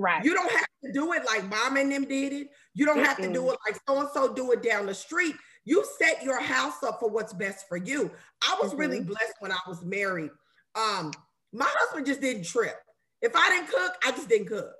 Right. 0.00 0.24
You 0.24 0.32
don't 0.32 0.50
have 0.50 0.66
to 0.84 0.92
do 0.92 1.12
it 1.12 1.26
like 1.26 1.46
mom 1.50 1.76
and 1.76 1.92
them 1.92 2.06
did 2.06 2.32
it. 2.32 2.48
You 2.72 2.86
don't 2.86 3.04
have 3.04 3.18
to 3.18 3.30
do 3.30 3.50
it 3.50 3.58
like 3.66 3.78
so 3.86 4.00
and 4.00 4.08
so 4.14 4.32
do 4.32 4.50
it 4.52 4.62
down 4.62 4.86
the 4.86 4.94
street. 4.94 5.34
You 5.66 5.84
set 5.98 6.22
your 6.22 6.40
house 6.40 6.82
up 6.82 7.00
for 7.00 7.10
what's 7.10 7.34
best 7.34 7.68
for 7.68 7.76
you. 7.76 8.10
I 8.42 8.56
was 8.62 8.70
mm-hmm. 8.70 8.80
really 8.80 9.00
blessed 9.02 9.34
when 9.40 9.52
I 9.52 9.58
was 9.68 9.84
married. 9.84 10.30
Um, 10.74 11.12
my 11.52 11.68
husband 11.68 12.06
just 12.06 12.22
didn't 12.22 12.44
trip. 12.44 12.76
If 13.20 13.36
I 13.36 13.50
didn't 13.50 13.68
cook, 13.68 13.92
I 14.02 14.12
just 14.12 14.30
didn't 14.30 14.46
cook. 14.46 14.72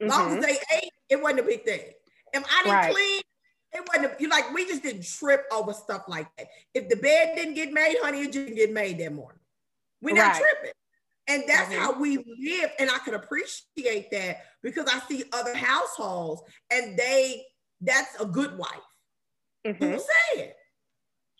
Long 0.00 0.30
mm-hmm. 0.30 0.38
as 0.38 0.44
they 0.44 0.58
ate, 0.76 0.90
it 1.08 1.22
wasn't 1.22 1.40
a 1.40 1.44
big 1.44 1.64
thing. 1.64 1.92
If 2.32 2.44
I 2.44 2.62
didn't 2.64 2.74
right. 2.74 2.92
clean, 2.92 3.20
it 3.74 3.88
wasn't 3.94 4.20
you 4.20 4.28
like 4.28 4.52
we 4.52 4.66
just 4.66 4.82
didn't 4.82 5.04
trip 5.04 5.44
over 5.52 5.72
stuff 5.72 6.02
like 6.08 6.26
that. 6.36 6.48
If 6.74 6.88
the 6.88 6.96
bed 6.96 7.36
didn't 7.36 7.54
get 7.54 7.72
made, 7.72 7.94
honey, 8.02 8.22
it 8.22 8.32
didn't 8.32 8.56
get 8.56 8.72
made 8.72 8.98
that 8.98 9.12
morning. 9.12 9.38
We're 10.02 10.16
not 10.16 10.32
right. 10.32 10.42
tripping. 10.42 10.72
And 11.28 11.44
that's 11.46 11.70
mm-hmm. 11.70 11.80
how 11.80 12.00
we 12.00 12.16
live. 12.16 12.70
And 12.78 12.90
I 12.90 12.98
can 12.98 13.14
appreciate 13.14 14.10
that 14.10 14.38
because 14.62 14.88
I 14.92 14.98
see 15.08 15.24
other 15.32 15.54
households 15.54 16.42
and 16.70 16.98
they, 16.98 17.44
that's 17.80 18.18
a 18.20 18.24
good 18.24 18.56
wife. 18.56 18.70
Mm-hmm. 19.66 19.84
Who 19.84 19.98
said 19.98 20.38
it? 20.38 20.56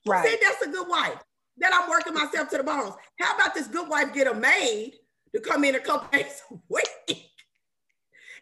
Who 0.04 0.12
right. 0.12 0.28
said 0.28 0.38
that's 0.42 0.62
a 0.62 0.70
good 0.70 0.88
wife? 0.88 1.18
That 1.56 1.72
I'm 1.74 1.88
working 1.88 2.14
myself 2.14 2.50
to 2.50 2.58
the 2.58 2.64
bones. 2.64 2.94
How 3.18 3.34
about 3.34 3.54
this 3.54 3.66
good 3.66 3.88
wife 3.88 4.12
get 4.12 4.26
a 4.26 4.34
maid 4.34 4.92
to 5.34 5.40
come 5.40 5.64
in 5.64 5.74
a 5.74 5.80
couple 5.80 6.08
days 6.18 6.42
a 6.50 6.54
week? 6.68 7.24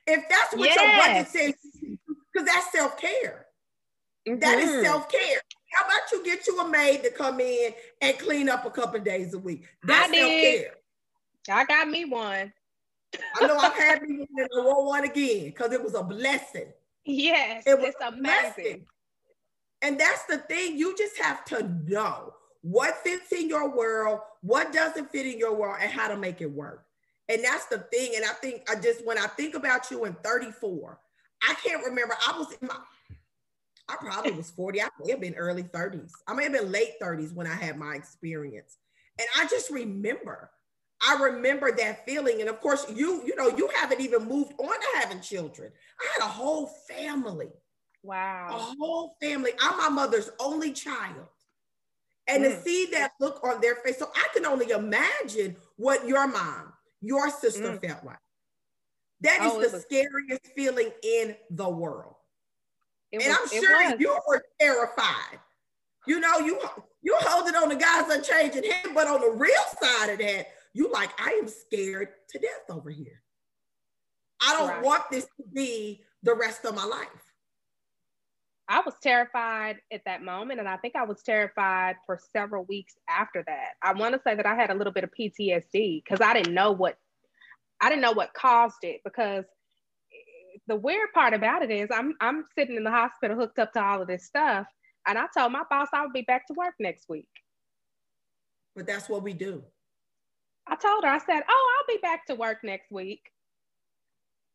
If 0.09 0.25
that's 0.29 0.55
what 0.55 0.69
yes. 0.69 0.77
your 0.77 0.97
budget 0.99 1.29
says, 1.29 1.99
because 2.33 2.47
that's 2.47 2.73
self-care. 2.73 3.47
Mm-hmm. 4.29 4.41
That 4.41 4.59
is 4.59 4.71
mm-hmm. 4.71 4.85
self-care. 4.85 5.41
How 5.73 5.85
about 5.85 6.13
you 6.13 6.25
get 6.25 6.47
you 6.47 6.61
a 6.61 6.69
maid 6.69 7.03
to 7.05 7.11
come 7.11 7.41
in 7.41 7.73
and 8.01 8.19
clean 8.19 8.49
up 8.49 8.67
a 8.67 8.71
couple 8.71 9.01
days 9.01 9.35
a 9.35 9.39
week? 9.39 9.65
That's 9.85 10.13
self-care. 10.13 10.75
I 11.49 11.65
got 11.65 11.89
me 11.89 12.05
one. 12.05 12.53
I 13.35 13.47
know 13.47 13.57
I've 13.57 13.75
had 13.75 14.03
me 14.09 14.19
one 14.19 14.27
and 14.37 14.49
I 14.55 14.65
want 14.65 14.87
one 14.87 15.05
again 15.05 15.47
because 15.47 15.73
it 15.73 15.83
was 15.83 15.95
a 15.95 16.03
blessing. 16.03 16.73
Yes, 17.05 17.65
it 17.67 17.79
was 17.79 17.95
a 18.03 18.13
blessing. 18.13 18.87
And 19.83 19.99
that's 19.99 20.25
the 20.25 20.39
thing. 20.39 20.77
You 20.77 20.97
just 20.97 21.17
have 21.19 21.45
to 21.47 21.63
know 21.87 22.35
what 22.63 22.97
fits 23.05 23.31
in 23.33 23.49
your 23.49 23.77
world, 23.77 24.21
what 24.41 24.73
doesn't 24.73 25.11
fit 25.11 25.27
in 25.27 25.39
your 25.39 25.55
world, 25.55 25.77
and 25.81 25.91
how 25.91 26.09
to 26.09 26.17
make 26.17 26.41
it 26.41 26.51
work. 26.51 26.85
And 27.29 27.45
that's 27.45 27.67
the 27.67 27.79
thing. 27.79 28.13
And 28.17 28.25
I 28.25 28.33
think 28.33 28.69
I 28.69 28.75
just 28.81 29.05
when 29.07 29.19
I 29.19 29.27
think 29.27 29.55
about 29.55 29.91
you 29.91 30.05
in 30.05 30.15
34, 30.25 30.99
I 31.43 31.55
can't 31.55 31.85
remember. 31.85 32.17
I 32.27 32.39
was 32.39 32.53
in 32.61 32.67
my 32.67 32.77
I 33.89 33.97
probably 34.01 34.33
was 34.33 34.51
40. 34.51 34.83
I 34.83 34.89
may 35.05 35.13
have 35.13 35.21
been 35.21 35.35
early 35.35 35.63
30s. 35.63 36.11
I 36.27 36.35
may 36.35 36.45
have 36.45 36.53
been 36.53 36.73
late 36.73 36.95
30s 37.01 37.33
when 37.33 37.47
I 37.47 37.55
had 37.55 37.79
my 37.79 37.95
experience. 37.95 38.79
And 39.19 39.29
I 39.37 39.47
just 39.47 39.71
remember 39.71 40.51
I 41.03 41.23
remember 41.23 41.73
that 41.73 42.05
feeling. 42.07 42.41
And 42.41 42.49
of 42.49 42.61
course, 42.61 42.87
you, 42.95 43.23
you 43.27 43.37
know, 43.37 43.49
you 43.49 43.69
haven't 43.75 44.01
even 44.01 44.27
moved 44.27 44.55
on 44.59 44.69
to 44.69 44.87
having 44.99 45.21
children. 45.21 45.71
I 46.01 46.07
had 46.13 46.27
a 46.27 46.31
whole 46.31 46.67
family. 46.89 47.49
Wow. 48.03 48.49
A 48.51 48.59
whole 48.79 49.17
family. 49.21 49.53
I'm 49.61 49.77
my 49.79 49.89
mother's 49.89 50.31
only 50.41 50.73
child. 50.73 51.27
And 52.29 52.45
mm. 52.45 52.49
to 52.49 52.63
see 52.63 52.89
that 52.93 53.13
look 53.21 53.41
on 53.45 53.61
their 53.61 53.77
face. 53.77 53.99
So 53.99 54.11
I 54.15 54.27
can 54.33 54.47
only 54.47 54.71
imagine 54.71 55.57
what 55.77 56.07
your 56.09 56.27
mom, 56.27 56.73
your 57.01 57.31
sister 57.31 57.73
mm. 57.73 57.87
felt 57.87 58.05
like. 58.05 58.19
That 59.21 59.43
is 59.43 59.53
oh, 59.53 59.61
the 59.61 59.73
was... 59.73 59.83
scariest 59.83 60.47
feeling 60.55 60.91
in 61.03 61.37
the 61.51 61.69
world. 61.69 62.15
It 63.13 63.23
and 63.23 63.29
was, 63.29 63.53
I'm 63.53 63.63
sure 63.63 63.99
you 63.99 64.19
were 64.27 64.43
terrified. 64.61 65.41
You 66.07 66.21
know, 66.21 66.39
you 66.39 66.61
you 67.03 67.17
hold 67.21 67.49
it 67.49 67.57
on 67.57 67.69
the 67.69 67.77
guys 67.77 68.09
unchanging 68.09 68.65
him, 68.65 68.95
but 68.95 69.07
on 69.07 69.21
the 69.21 69.31
real 69.31 69.53
side 69.81 70.11
of 70.11 70.19
that, 70.19 70.49
you 70.77 70.93
like, 70.93 71.11
I 71.19 71.31
am 71.31 71.49
scared 71.49 72.09
to 72.29 72.39
death 72.39 72.69
over 72.69 72.91
here. 72.91 73.23
I 74.43 74.53
don't 74.59 74.69
right. 74.69 74.85
want 74.85 75.05
this 75.11 75.25
to 75.25 75.45
be 75.55 76.03
the 76.23 76.35
rest 76.35 76.67
of 76.67 76.77
my 76.77 76.85
life. 76.85 77.09
I 78.69 78.83
was 78.85 78.95
terrified 79.03 79.77
at 79.91 80.03
that 80.05 80.23
moment. 80.23 80.61
And 80.61 80.69
I 80.69 80.77
think 80.77 80.95
I 80.95 81.05
was 81.05 81.23
terrified 81.23 81.97
for 82.05 82.19
several 82.31 82.65
weeks 82.65 82.93
after 83.09 83.43
that. 83.47 83.71
I 83.83 83.95
want 83.95 84.15
to 84.15 84.21
say 84.23 84.35
that 84.35 84.45
I 84.45 84.55
had 84.55 84.71
a 84.71 84.75
little 84.75 84.93
bit 84.93 85.05
of 85.05 85.11
PTSD 85.19 86.03
because 86.05 86.21
I 86.21 86.35
didn't 86.35 86.53
know 86.53 86.73
what 86.73 86.99
I 87.81 87.89
didn't 87.89 88.03
know 88.03 88.13
what 88.13 88.35
caused 88.35 88.83
it 88.83 89.01
because 89.05 89.45
the 90.67 90.77
weird 90.77 91.13
part 91.15 91.33
about 91.33 91.63
it 91.63 91.71
is 91.71 91.89
I'm 91.91 92.15
I'm 92.21 92.45
sitting 92.59 92.77
in 92.77 92.85
the 92.85 92.91
hospital 92.91 93.37
hooked 93.37 93.59
up 93.59 93.73
to 93.75 93.83
all 93.83 94.03
of 94.03 94.09
this 94.09 94.27
stuff. 94.27 94.67
And 95.07 95.17
I 95.17 95.27
told 95.35 95.53
my 95.53 95.63
boss 95.71 95.89
I 95.95 96.03
would 96.03 96.13
be 96.13 96.23
back 96.23 96.47
to 96.49 96.55
work 96.55 96.75
next 96.79 97.09
week. 97.09 97.29
But 98.75 98.87
that's 98.87 99.09
what 99.09 99.23
we 99.23 99.33
do. 99.33 99.63
I 100.69 100.77
told 100.77 101.05
her, 101.05 101.11
I 101.11 101.19
said, 101.19 101.43
Oh, 101.49 101.77
I'll 101.79 101.97
be 101.97 102.01
back 102.01 102.27
to 102.27 102.35
work 102.35 102.59
next 102.63 102.91
week. 102.91 103.31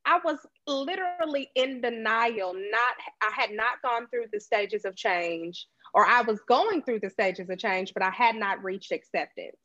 I 0.06 0.20
was 0.24 0.40
literally 0.68 1.50
in 1.56 1.82
denial. 1.82 2.54
Not, 2.54 2.96
I 3.22 3.32
had 3.36 3.52
not 3.52 3.82
gone 3.84 4.08
through 4.08 4.26
the 4.34 4.40
stages 4.40 4.84
of 4.84 4.96
change, 4.96 5.68
or 5.94 6.06
I 6.06 6.22
was 6.22 6.40
going 6.48 6.82
through 6.82 7.00
the 7.02 7.10
stages 7.10 7.50
of 7.50 7.58
change, 7.60 7.94
but 7.94 8.04
I 8.04 8.10
had 8.10 8.36
not 8.36 8.64
reached 8.64 8.92
acceptance. 8.92 9.56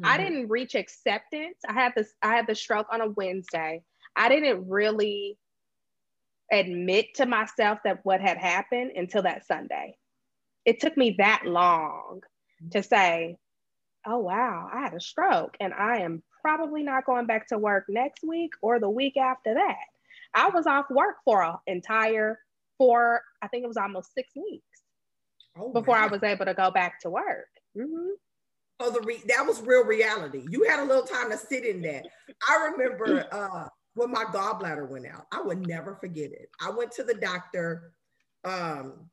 Mm-hmm. 0.00 0.06
I 0.06 0.16
didn't 0.16 0.48
reach 0.48 0.74
acceptance. 0.74 1.58
I 1.68 1.72
had 1.72 1.92
this, 1.94 2.12
I 2.22 2.34
had 2.34 2.46
the 2.46 2.54
stroke 2.54 2.86
on 2.90 3.00
a 3.00 3.10
Wednesday. 3.10 3.82
I 4.16 4.28
didn't 4.28 4.68
really 4.68 5.38
admit 6.50 7.14
to 7.16 7.26
myself 7.26 7.78
that 7.84 8.00
what 8.04 8.20
had 8.20 8.38
happened 8.38 8.92
until 8.94 9.22
that 9.22 9.46
Sunday. 9.46 9.96
It 10.64 10.80
took 10.80 10.96
me 10.96 11.16
that 11.18 11.42
long 11.44 12.22
to 12.72 12.82
say, 12.82 13.36
oh, 14.06 14.18
wow, 14.18 14.68
I 14.72 14.80
had 14.80 14.94
a 14.94 15.00
stroke 15.00 15.56
and 15.60 15.74
I 15.74 15.98
am 15.98 16.22
probably 16.42 16.82
not 16.82 17.04
going 17.04 17.26
back 17.26 17.48
to 17.48 17.58
work 17.58 17.84
next 17.88 18.22
week 18.22 18.52
or 18.62 18.78
the 18.78 18.88
week 18.88 19.16
after 19.16 19.54
that. 19.54 19.84
I 20.34 20.48
was 20.50 20.66
off 20.66 20.86
work 20.90 21.16
for 21.24 21.42
an 21.42 21.56
entire 21.66 22.38
four, 22.78 23.22
I 23.42 23.48
think 23.48 23.64
it 23.64 23.68
was 23.68 23.76
almost 23.76 24.14
six 24.14 24.28
weeks 24.36 24.82
oh, 25.58 25.72
before 25.72 25.94
wow. 25.94 26.04
I 26.04 26.06
was 26.06 26.22
able 26.22 26.44
to 26.44 26.54
go 26.54 26.70
back 26.70 27.00
to 27.00 27.10
work. 27.10 27.48
Mm-hmm. 27.76 28.10
So 28.80 28.90
the 28.90 29.00
re- 29.00 29.22
that 29.28 29.46
was 29.46 29.62
real 29.62 29.84
reality. 29.84 30.44
You 30.50 30.64
had 30.68 30.80
a 30.80 30.84
little 30.84 31.02
time 31.02 31.30
to 31.30 31.38
sit 31.38 31.64
in 31.64 31.80
that. 31.82 32.06
I 32.48 32.68
remember 32.70 33.26
uh, 33.32 33.68
when 33.94 34.10
my 34.10 34.24
gallbladder 34.24 34.88
went 34.88 35.06
out. 35.06 35.26
I 35.32 35.40
would 35.40 35.66
never 35.66 35.96
forget 35.96 36.32
it. 36.32 36.50
I 36.60 36.70
went 36.70 36.92
to 36.92 37.02
the 37.02 37.14
doctor. 37.14 37.92
Um, 38.44 39.10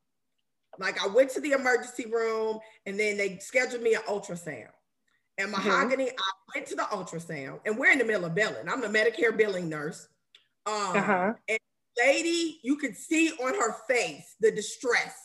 like 0.79 1.01
I 1.01 1.07
went 1.07 1.29
to 1.31 1.39
the 1.39 1.51
emergency 1.51 2.05
room 2.11 2.59
and 2.85 2.99
then 2.99 3.17
they 3.17 3.37
scheduled 3.37 3.81
me 3.81 3.93
an 3.93 4.01
ultrasound. 4.09 4.69
And 5.37 5.53
mm-hmm. 5.53 5.69
mahoghany, 5.69 6.07
mm-hmm. 6.07 6.19
I 6.19 6.55
went 6.55 6.67
to 6.67 6.75
the 6.75 6.83
ultrasound 6.83 7.59
and 7.65 7.77
we're 7.77 7.91
in 7.91 7.97
the 7.97 8.05
middle 8.05 8.25
of 8.25 8.35
billing. 8.35 8.69
I'm 8.69 8.81
the 8.81 8.87
Medicare 8.87 9.35
billing 9.35 9.69
nurse. 9.69 10.07
Um, 10.65 10.73
uh-huh. 10.95 11.33
And 11.47 11.59
lady, 11.97 12.59
you 12.63 12.77
could 12.77 12.95
see 12.95 13.31
on 13.31 13.53
her 13.55 13.75
face 13.87 14.35
the 14.39 14.51
distress. 14.51 15.17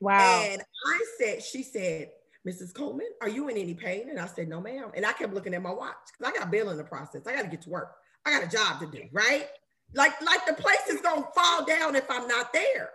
Wow. 0.00 0.42
And 0.44 0.62
I 0.86 1.04
said, 1.18 1.42
she 1.42 1.62
said, 1.62 2.10
Mrs. 2.46 2.72
Coleman, 2.72 3.08
are 3.20 3.28
you 3.28 3.48
in 3.48 3.56
any 3.56 3.74
pain? 3.74 4.08
And 4.08 4.18
I 4.18 4.26
said, 4.26 4.48
no, 4.48 4.60
ma'am. 4.60 4.90
And 4.94 5.04
I 5.04 5.12
kept 5.12 5.34
looking 5.34 5.54
at 5.54 5.62
my 5.62 5.72
watch 5.72 5.96
because 6.16 6.32
I 6.32 6.38
got 6.38 6.50
bill 6.50 6.70
in 6.70 6.76
the 6.76 6.84
process. 6.84 7.26
I 7.26 7.34
got 7.34 7.42
to 7.42 7.48
get 7.48 7.62
to 7.62 7.70
work. 7.70 7.96
I 8.24 8.30
got 8.30 8.44
a 8.44 8.56
job 8.56 8.80
to 8.80 8.86
do, 8.86 9.04
right? 9.12 9.46
Like, 9.94 10.20
like 10.22 10.46
the 10.46 10.54
place 10.54 10.86
is 10.90 11.00
gonna 11.00 11.26
fall 11.34 11.64
down 11.64 11.96
if 11.96 12.10
I'm 12.10 12.28
not 12.28 12.52
there. 12.52 12.90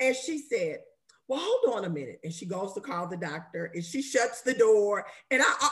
And 0.00 0.16
she 0.16 0.38
said, 0.38 0.78
well, 1.28 1.40
hold 1.42 1.76
on 1.76 1.84
a 1.84 1.90
minute. 1.90 2.20
And 2.24 2.32
she 2.32 2.46
goes 2.46 2.74
to 2.74 2.80
call 2.80 3.06
the 3.06 3.16
doctor 3.16 3.70
and 3.74 3.84
she 3.84 4.02
shuts 4.02 4.42
the 4.42 4.54
door. 4.54 5.06
And 5.30 5.42
I, 5.42 5.68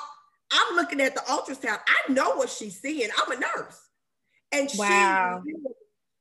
I 0.53 0.69
am 0.71 0.77
looking 0.77 1.01
at 1.01 1.15
the 1.15 1.21
ultrasound. 1.23 1.79
I 1.87 2.13
know 2.13 2.37
what 2.37 2.51
she's 2.51 2.81
seeing. 2.81 3.09
I'm 3.19 3.33
a 3.33 3.41
nurse. 3.41 3.81
And 4.53 4.69
wow. 4.77 5.43
she 5.45 5.55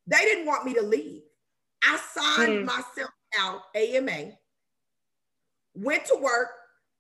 they 0.08 0.26
didn't 0.26 0.48
want 0.48 0.66
me 0.66 0.74
to 0.74 0.82
leave. 0.82 1.22
I 1.84 2.00
signed 2.14 2.60
hmm. 2.60 2.66
myself 2.66 3.12
out 3.40 3.62
AMA, 3.76 4.32
went 5.76 6.06
to 6.06 6.16
work, 6.16 6.50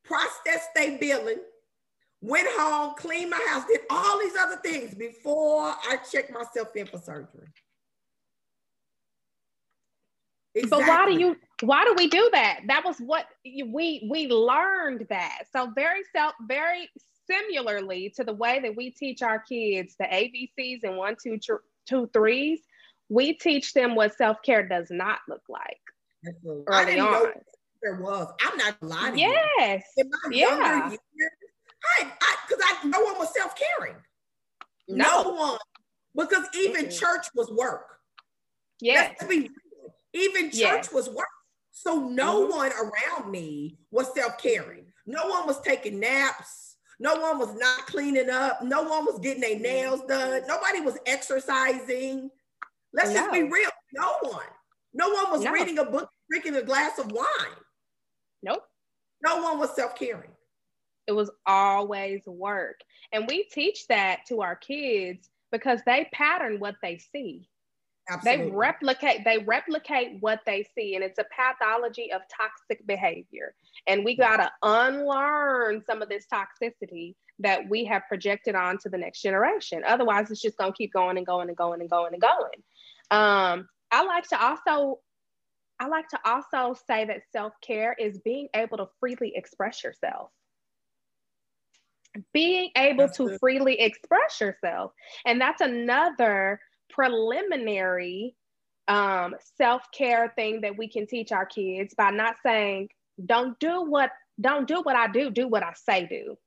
processed 0.05 0.69
their 0.75 0.97
billing, 0.99 1.39
went 2.21 2.47
home, 2.51 2.93
cleaned 2.97 3.31
my 3.31 3.45
house, 3.49 3.63
did 3.67 3.81
all 3.89 4.19
these 4.19 4.35
other 4.39 4.57
things 4.57 4.93
before 4.93 5.63
I 5.63 5.97
checked 6.11 6.31
myself 6.31 6.75
in 6.75 6.85
for 6.85 6.99
surgery. 6.99 7.47
Exactly. 10.59 10.85
But 10.85 10.87
why 10.87 11.05
do 11.05 11.19
you 11.19 11.35
why 11.61 11.85
do 11.85 11.93
we 11.97 12.07
do 12.07 12.29
that? 12.33 12.61
That 12.67 12.83
was 12.85 12.97
what 12.99 13.25
we 13.45 14.07
we 14.09 14.27
learned 14.27 15.07
that. 15.09 15.43
So 15.51 15.71
very 15.75 16.01
self 16.15 16.33
very 16.47 16.89
similarly 17.29 18.11
to 18.15 18.23
the 18.23 18.33
way 18.33 18.59
that 18.59 18.75
we 18.75 18.91
teach 18.91 19.21
our 19.21 19.39
kids 19.39 19.95
the 19.99 20.05
ABCs 20.05 20.83
and 20.83 20.97
one, 20.97 21.15
two, 21.21 21.37
tr- 21.37 21.63
two, 21.87 22.09
threes, 22.13 22.59
we 23.09 23.33
teach 23.33 23.73
them 23.73 23.95
what 23.95 24.15
self-care 24.15 24.67
does 24.67 24.87
not 24.89 25.19
look 25.27 25.43
like. 25.47 25.79
Early 26.45 26.65
I 26.69 26.85
didn't 26.85 27.05
on. 27.05 27.11
know 27.11 27.31
there 27.81 28.01
was. 28.01 28.33
I'm 28.41 28.57
not 28.57 28.81
lying. 28.81 29.17
Yes. 29.17 29.83
In 29.97 30.09
my 30.09 30.29
yeah. 30.31 30.89
years, 30.89 30.99
I 31.99 32.11
because 32.47 32.63
I, 32.63 32.77
I, 32.83 32.87
no 32.87 32.99
one 33.01 33.17
was 33.17 33.33
self-caring. 33.33 33.95
No, 34.89 35.23
no 35.23 35.29
one. 35.29 35.59
Because 36.15 36.45
even 36.55 36.85
mm-hmm. 36.85 36.91
church 36.91 37.27
was 37.35 37.49
work. 37.51 37.85
Yes. 38.81 39.15
Even 40.13 40.45
church 40.45 40.57
yes. 40.59 40.93
was 40.93 41.09
work. 41.09 41.27
So 41.71 42.07
no 42.09 42.43
mm-hmm. 42.43 42.57
one 42.57 42.71
around 42.71 43.31
me 43.31 43.77
was 43.91 44.13
self-caring. 44.13 44.85
No 45.05 45.27
one 45.27 45.47
was 45.47 45.61
taking 45.61 45.99
naps. 45.99 46.75
No 46.99 47.15
one 47.15 47.39
was 47.39 47.55
not 47.55 47.87
cleaning 47.87 48.29
up. 48.29 48.61
No 48.61 48.83
one 48.83 49.05
was 49.05 49.19
getting 49.19 49.41
their 49.41 49.59
nails 49.59 50.01
done. 50.07 50.41
Nobody 50.47 50.81
was 50.81 50.97
exercising. 51.05 52.29
Let's 52.93 53.09
no. 53.09 53.15
just 53.15 53.31
be 53.31 53.43
real. 53.43 53.69
No 53.93 54.15
one. 54.21 54.45
No 54.93 55.09
one 55.09 55.31
was 55.31 55.43
no. 55.43 55.51
reading 55.51 55.79
a 55.79 55.85
book, 55.85 56.09
drinking 56.29 56.55
a 56.55 56.63
glass 56.63 56.99
of 56.99 57.11
wine. 57.11 57.25
Nope. 58.43 58.63
No 59.23 59.41
one 59.41 59.59
was 59.59 59.75
self-caring. 59.75 60.31
It 61.07 61.13
was 61.13 61.31
always 61.45 62.21
work. 62.25 62.81
And 63.11 63.27
we 63.27 63.43
teach 63.43 63.87
that 63.87 64.25
to 64.27 64.41
our 64.41 64.55
kids 64.55 65.29
because 65.51 65.79
they 65.85 66.09
pattern 66.11 66.59
what 66.59 66.75
they 66.83 66.97
see. 66.97 67.47
Absolutely. 68.09 68.45
They 68.45 68.51
replicate 68.55 69.23
they 69.23 69.37
replicate 69.39 70.17
what 70.19 70.39
they 70.45 70.65
see 70.75 70.95
and 70.95 71.03
it's 71.03 71.19
a 71.19 71.25
pathology 71.35 72.11
of 72.11 72.21
toxic 72.35 72.85
behavior. 72.87 73.53
And 73.87 74.03
we 74.03 74.15
got 74.15 74.37
to 74.37 74.51
unlearn 74.63 75.83
some 75.85 76.01
of 76.01 76.09
this 76.09 76.25
toxicity 76.31 77.15
that 77.39 77.69
we 77.69 77.85
have 77.85 78.03
projected 78.07 78.55
onto 78.55 78.89
the 78.89 78.97
next 78.97 79.21
generation. 79.21 79.83
Otherwise, 79.87 80.29
it's 80.31 80.41
just 80.41 80.57
going 80.57 80.71
to 80.71 80.77
keep 80.77 80.91
going 80.91 81.17
and 81.17 81.25
going 81.25 81.47
and 81.47 81.57
going 81.57 81.81
and 81.81 81.89
going 81.89 82.13
and 82.13 82.21
going. 82.21 82.63
Um, 83.11 83.67
I 83.91 84.03
like 84.03 84.27
to 84.29 84.43
also 84.43 84.99
I 85.79 85.87
like 85.87 86.09
to 86.09 86.19
also 86.25 86.77
say 86.87 87.05
that 87.05 87.21
self-care 87.31 87.95
is 87.97 88.19
being 88.19 88.49
able 88.53 88.77
to 88.77 88.87
freely 88.99 89.33
express 89.35 89.83
yourself 89.83 90.29
being 92.33 92.69
able 92.75 93.05
that's 93.05 93.17
to 93.17 93.27
good. 93.27 93.39
freely 93.39 93.79
express 93.79 94.41
yourself. 94.41 94.91
And 95.25 95.39
that's 95.39 95.61
another 95.61 96.59
preliminary 96.89 98.35
um, 98.87 99.35
self 99.57 99.83
care 99.91 100.33
thing 100.35 100.61
that 100.61 100.77
we 100.77 100.87
can 100.87 101.07
teach 101.07 101.31
our 101.31 101.45
kids 101.45 101.93
by 101.93 102.09
not 102.09 102.35
saying, 102.43 102.89
don't 103.23 103.59
do 103.59 103.83
what 103.83 104.11
don't 104.39 104.67
do 104.67 104.81
what 104.81 104.95
I 104.95 105.07
do, 105.07 105.29
do 105.31 105.47
what 105.47 105.63
I 105.63 105.73
say 105.73 106.07
do. 106.07 106.37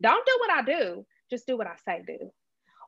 Don't 0.00 0.26
do 0.26 0.36
what 0.40 0.50
I 0.50 0.62
do, 0.62 1.06
just 1.30 1.46
do 1.46 1.56
what 1.56 1.66
I 1.66 1.74
say 1.84 2.02
do. 2.06 2.30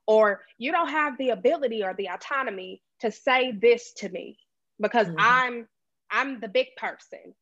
Or 0.06 0.42
you 0.58 0.72
don't 0.72 0.88
have 0.88 1.16
the 1.18 1.30
ability 1.30 1.84
or 1.84 1.94
the 1.94 2.08
autonomy 2.08 2.82
to 3.00 3.10
say 3.12 3.52
this 3.52 3.92
to 3.98 4.08
me 4.08 4.38
because 4.80 5.06
mm-hmm. 5.06 5.16
I'm 5.18 5.68
I'm 6.10 6.40
the 6.40 6.48
big 6.48 6.68
person. 6.76 7.34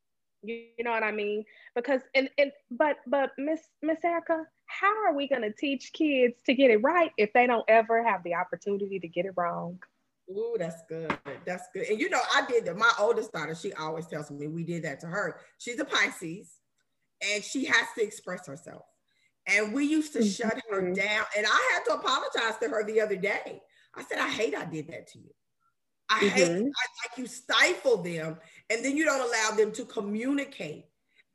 You, 0.42 0.66
you 0.76 0.84
know 0.84 0.90
what 0.90 1.02
I 1.02 1.12
mean? 1.12 1.44
Because 1.74 2.00
and 2.14 2.30
and 2.38 2.52
but 2.70 2.96
but 3.06 3.32
Miss 3.38 3.60
Miss 3.82 3.98
Erika, 4.04 4.44
how 4.66 5.06
are 5.06 5.14
we 5.14 5.28
gonna 5.28 5.52
teach 5.52 5.92
kids 5.92 6.34
to 6.46 6.54
get 6.54 6.70
it 6.70 6.78
right 6.78 7.10
if 7.16 7.32
they 7.32 7.46
don't 7.46 7.64
ever 7.68 8.04
have 8.04 8.22
the 8.22 8.34
opportunity 8.34 8.98
to 9.00 9.08
get 9.08 9.26
it 9.26 9.32
wrong? 9.36 9.78
Ooh, 10.30 10.56
that's 10.58 10.82
good. 10.88 11.16
That's 11.46 11.64
good. 11.72 11.88
And 11.88 11.98
you 11.98 12.10
know, 12.10 12.20
I 12.34 12.44
did 12.46 12.66
that. 12.66 12.76
My 12.76 12.92
oldest 12.98 13.32
daughter, 13.32 13.54
she 13.54 13.72
always 13.72 14.06
tells 14.06 14.30
me 14.30 14.46
we 14.46 14.62
did 14.62 14.82
that 14.84 15.00
to 15.00 15.06
her. 15.06 15.40
She's 15.58 15.80
a 15.80 15.84
Pisces 15.84 16.58
and 17.22 17.42
she 17.42 17.64
has 17.64 17.86
to 17.96 18.04
express 18.04 18.46
herself. 18.46 18.82
And 19.46 19.72
we 19.72 19.86
used 19.86 20.12
to 20.12 20.18
mm-hmm. 20.18 20.28
shut 20.28 20.60
her 20.70 20.92
down. 20.92 21.24
And 21.36 21.46
I 21.46 21.72
had 21.72 21.84
to 21.86 21.94
apologize 21.94 22.58
to 22.60 22.68
her 22.68 22.84
the 22.84 23.00
other 23.00 23.16
day. 23.16 23.62
I 23.94 24.02
said, 24.04 24.18
I 24.18 24.28
hate 24.28 24.54
I 24.54 24.66
did 24.66 24.88
that 24.88 25.08
to 25.08 25.18
you. 25.18 25.30
I 26.10 26.20
mm-hmm. 26.20 26.28
hate 26.28 26.50
I, 26.50 26.54
like 26.56 27.18
you 27.18 27.26
stifle 27.26 27.98
them 27.98 28.38
and 28.70 28.84
then 28.84 28.96
you 28.96 29.04
don't 29.04 29.20
allow 29.20 29.56
them 29.56 29.72
to 29.72 29.84
communicate. 29.84 30.86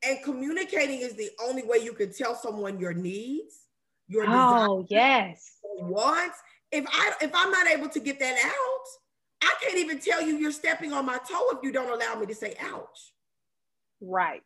And 0.06 0.18
communicating 0.24 1.00
is 1.00 1.16
the 1.16 1.30
only 1.46 1.64
way 1.64 1.78
you 1.78 1.94
can 1.94 2.12
tell 2.12 2.36
someone 2.36 2.80
your 2.80 2.94
needs, 2.94 3.68
your 4.08 4.26
oh 4.28 4.86
yes 4.90 5.54
wants. 5.80 6.38
If 6.72 6.86
I 6.88 7.14
if 7.22 7.32
I'm 7.34 7.52
not 7.52 7.68
able 7.68 7.90
to 7.90 8.00
get 8.00 8.20
that 8.20 8.38
out, 8.44 8.86
I 9.44 9.54
can't 9.62 9.78
even 9.78 10.00
tell 10.00 10.22
you 10.22 10.38
you're 10.38 10.52
stepping 10.52 10.92
on 10.92 11.06
my 11.06 11.18
toe 11.18 11.50
if 11.52 11.60
you 11.64 11.72
don't 11.72 11.92
allow 11.92 12.20
me 12.20 12.26
to 12.26 12.36
say 12.36 12.56
ouch. 12.60 13.14
Right. 14.02 14.42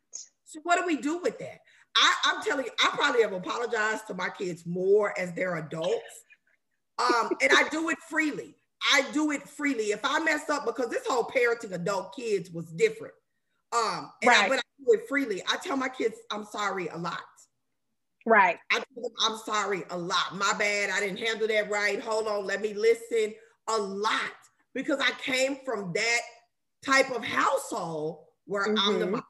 So 0.46 0.60
what 0.64 0.80
do 0.80 0.86
we 0.86 0.98
do 0.98 1.20
with 1.20 1.40
that? 1.40 1.60
I, 1.96 2.14
I'm 2.26 2.44
telling 2.44 2.66
you, 2.66 2.72
I 2.80 2.90
probably 2.94 3.22
have 3.24 3.34
apologized 3.34 4.08
to 4.08 4.14
my 4.14 4.30
kids 4.30 4.66
more 4.66 5.18
as 5.20 5.34
they're 5.34 5.58
adults. 5.58 6.24
Um, 7.00 7.30
and 7.42 7.52
I 7.52 7.68
do 7.70 7.90
it 7.90 7.98
freely. 8.10 8.56
I 8.82 9.04
do 9.12 9.32
it 9.32 9.48
freely. 9.48 9.86
If 9.86 10.02
I 10.04 10.20
mess 10.20 10.50
up, 10.50 10.66
because 10.66 10.90
this 10.90 11.06
whole 11.08 11.24
parenting 11.24 11.74
adult 11.74 12.16
kids 12.16 12.52
was 12.52 12.66
different. 12.72 13.14
Um, 13.74 14.12
and 14.22 14.30
right. 14.30 14.46
I, 14.46 14.50
when 14.50 14.60
I 14.60 14.62
do 14.80 14.94
it 14.94 15.08
freely, 15.10 15.42
I 15.50 15.58
tell 15.58 15.78
my 15.78 15.90
kids 15.90 16.16
I'm 16.32 16.46
sorry 16.46 16.88
a 16.88 16.98
lot. 16.98 17.20
Right. 18.26 18.58
I 18.72 18.76
tell 18.76 19.04
them 19.04 19.12
I'm 19.22 19.38
sorry 19.38 19.84
a 19.90 19.98
lot. 19.98 20.36
My 20.36 20.54
bad. 20.58 20.90
I 20.90 21.00
didn't 21.00 21.20
handle 21.20 21.48
that 21.48 21.70
right. 21.70 22.00
Hold 22.02 22.28
on. 22.28 22.46
Let 22.46 22.62
me 22.62 22.74
listen 22.74 23.34
a 23.68 23.78
lot 23.78 24.34
because 24.74 25.00
I 25.00 25.12
came 25.22 25.58
from 25.66 25.92
that 25.94 26.20
type 26.86 27.10
of 27.12 27.24
household 27.24 28.26
where 28.46 28.68
mm-hmm. 28.68 28.78
I'm 28.80 29.00
the 29.00 29.06
mm-hmm. 29.06 29.14
mom. 29.16 29.24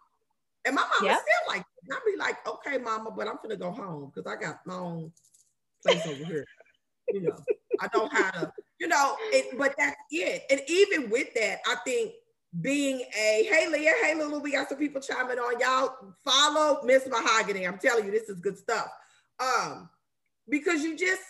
And 0.65 0.75
my 0.75 0.81
mom 0.81 1.07
yep. 1.07 1.19
still 1.19 1.55
like, 1.55 1.65
I'll 1.91 1.99
be 2.05 2.17
like, 2.17 2.35
okay, 2.47 2.77
mama, 2.77 3.11
but 3.15 3.27
I'm 3.27 3.37
gonna 3.41 3.55
go 3.55 3.71
home 3.71 4.11
because 4.13 4.29
I 4.29 4.39
got 4.39 4.59
my 4.65 4.75
own 4.75 5.11
place 5.85 6.05
over 6.05 6.25
here. 6.25 6.45
You 7.09 7.21
know, 7.21 7.37
I 7.79 7.87
know 7.95 8.09
how 8.11 8.31
to 8.31 8.51
you 8.79 8.87
know, 8.87 9.15
it, 9.31 9.57
but 9.57 9.75
that's 9.77 9.95
it. 10.11 10.43
And 10.49 10.61
even 10.67 11.09
with 11.09 11.33
that, 11.33 11.59
I 11.65 11.75
think 11.85 12.13
being 12.61 13.01
a 13.17 13.47
hey 13.49 13.67
Leah, 13.71 13.93
hey 14.03 14.15
Lulu, 14.15 14.39
we 14.39 14.51
got 14.51 14.69
some 14.69 14.77
people 14.77 15.01
chiming 15.01 15.37
on. 15.37 15.59
Y'all 15.59 15.95
follow 16.23 16.81
Miss 16.83 17.03
Mahoghany. 17.05 17.67
I'm 17.67 17.77
telling 17.77 18.05
you, 18.05 18.11
this 18.11 18.29
is 18.29 18.39
good 18.39 18.57
stuff. 18.57 18.87
Um, 19.39 19.89
because 20.49 20.83
you 20.83 20.97
just, 20.97 21.21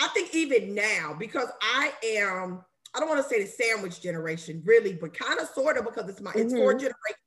I 0.00 0.08
think 0.08 0.34
even 0.34 0.74
now, 0.74 1.16
because 1.18 1.48
I 1.60 1.92
am, 2.04 2.64
I 2.94 3.00
don't 3.00 3.08
want 3.08 3.22
to 3.22 3.28
say 3.28 3.42
the 3.42 3.48
sandwich 3.48 4.00
generation, 4.00 4.62
really, 4.64 4.92
but 4.92 5.14
kind 5.14 5.40
of 5.40 5.48
sort 5.48 5.78
of 5.78 5.84
because 5.84 6.08
it's 6.08 6.20
my 6.20 6.30
mm-hmm. 6.32 6.40
it's 6.40 6.52
four 6.52 6.74
mm-hmm. 6.74 6.78
generations. 6.78 7.22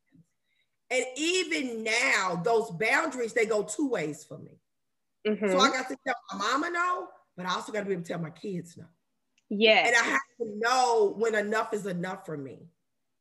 And 0.92 1.06
even 1.18 1.84
now, 1.84 2.42
those 2.44 2.72
boundaries 2.72 3.34
they 3.34 3.46
go 3.46 3.64
two 3.64 3.90
ways 3.90 4.24
for 4.24 4.38
me. 4.38 4.60
Mm-hmm. 5.28 5.52
So 5.52 5.60
I 5.60 5.70
got 5.70 5.88
to 5.90 5.98
tell 6.06 6.16
my 6.34 6.38
mama 6.38 6.70
no, 6.72 7.08
but 7.36 7.46
I 7.46 7.54
also 7.54 7.72
got 7.72 7.82
to 7.82 7.86
be 7.86 7.94
able 7.94 8.04
to 8.04 8.08
tell 8.08 8.20
my 8.20 8.30
kids 8.30 8.78
no. 8.78 8.86
Yes. 9.50 9.88
And 9.88 9.96
I 9.96 10.10
have 10.12 10.22
to 10.42 10.60
know 10.60 11.16
when 11.18 11.36
enough 11.36 11.74
is 11.74 11.86
enough 11.86 12.26
for 12.26 12.38
me. 12.38 12.68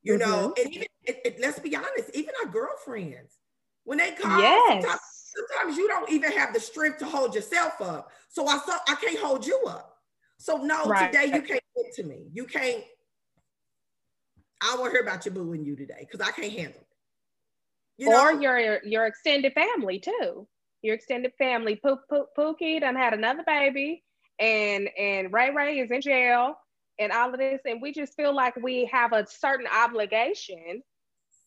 You 0.03 0.19
mm-hmm. 0.19 0.31
know, 0.31 0.55
and 0.59 0.75
even 0.75 0.87
it, 1.05 1.21
it, 1.25 1.41
let's 1.41 1.59
be 1.59 1.75
honest, 1.75 2.11
even 2.15 2.33
our 2.43 2.51
girlfriends, 2.51 3.39
when 3.85 3.99
they 3.99 4.13
call, 4.13 4.39
yes. 4.41 4.83
sometimes, 4.83 5.01
sometimes, 5.35 5.77
you 5.77 5.89
don't 5.89 6.11
even 6.11 6.31
have 6.33 6.53
the 6.53 6.61
strength 6.61 6.99
to 6.99 7.07
hold 7.07 7.35
yourself 7.35 7.81
up. 7.81 8.11
So 8.29 8.47
I 8.47 8.61
I 8.89 8.95
can't 8.95 9.19
hold 9.19 9.47
you 9.47 9.61
up. 9.67 9.97
So 10.39 10.59
no, 10.59 10.85
right. 10.85 11.11
today 11.11 11.27
you 11.27 11.43
can't 11.43 11.63
get 11.77 11.93
to 11.97 12.05
me. 12.05 12.29
You 12.33 12.45
can't. 12.45 12.85
I 14.61 14.77
won't 14.77 14.93
hear 14.93 15.03
about 15.03 15.25
you 15.25 15.33
booing 15.33 15.65
you 15.65 15.77
today 15.77 16.07
because 16.11 16.27
I 16.27 16.31
can't 16.33 16.53
handle 16.53 16.81
it. 16.81 16.87
You 17.97 18.11
know? 18.11 18.23
Or 18.23 18.33
your 18.33 18.85
your 18.85 19.07
extended 19.07 19.53
family 19.55 19.99
too. 19.99 20.47
Your 20.83 20.95
extended 20.95 21.33
family. 21.39 21.75
Pook, 21.77 22.03
Pook, 22.09 22.29
Pookie 22.39 22.81
done 22.81 22.95
had 22.95 23.15
another 23.15 23.43
baby, 23.45 24.05
and 24.39 24.89
and 24.99 25.33
Ray 25.33 25.51
Ray 25.51 25.79
is 25.79 25.91
in 25.91 26.01
jail, 26.01 26.55
and 26.99 27.13
all 27.13 27.33
of 27.33 27.39
this, 27.39 27.61
and 27.65 27.81
we 27.83 27.93
just 27.93 28.15
feel 28.15 28.35
like 28.35 28.57
we 28.57 28.89
have 28.93 29.13
a 29.13 29.27
certain 29.27 29.67
obligation 29.67 30.83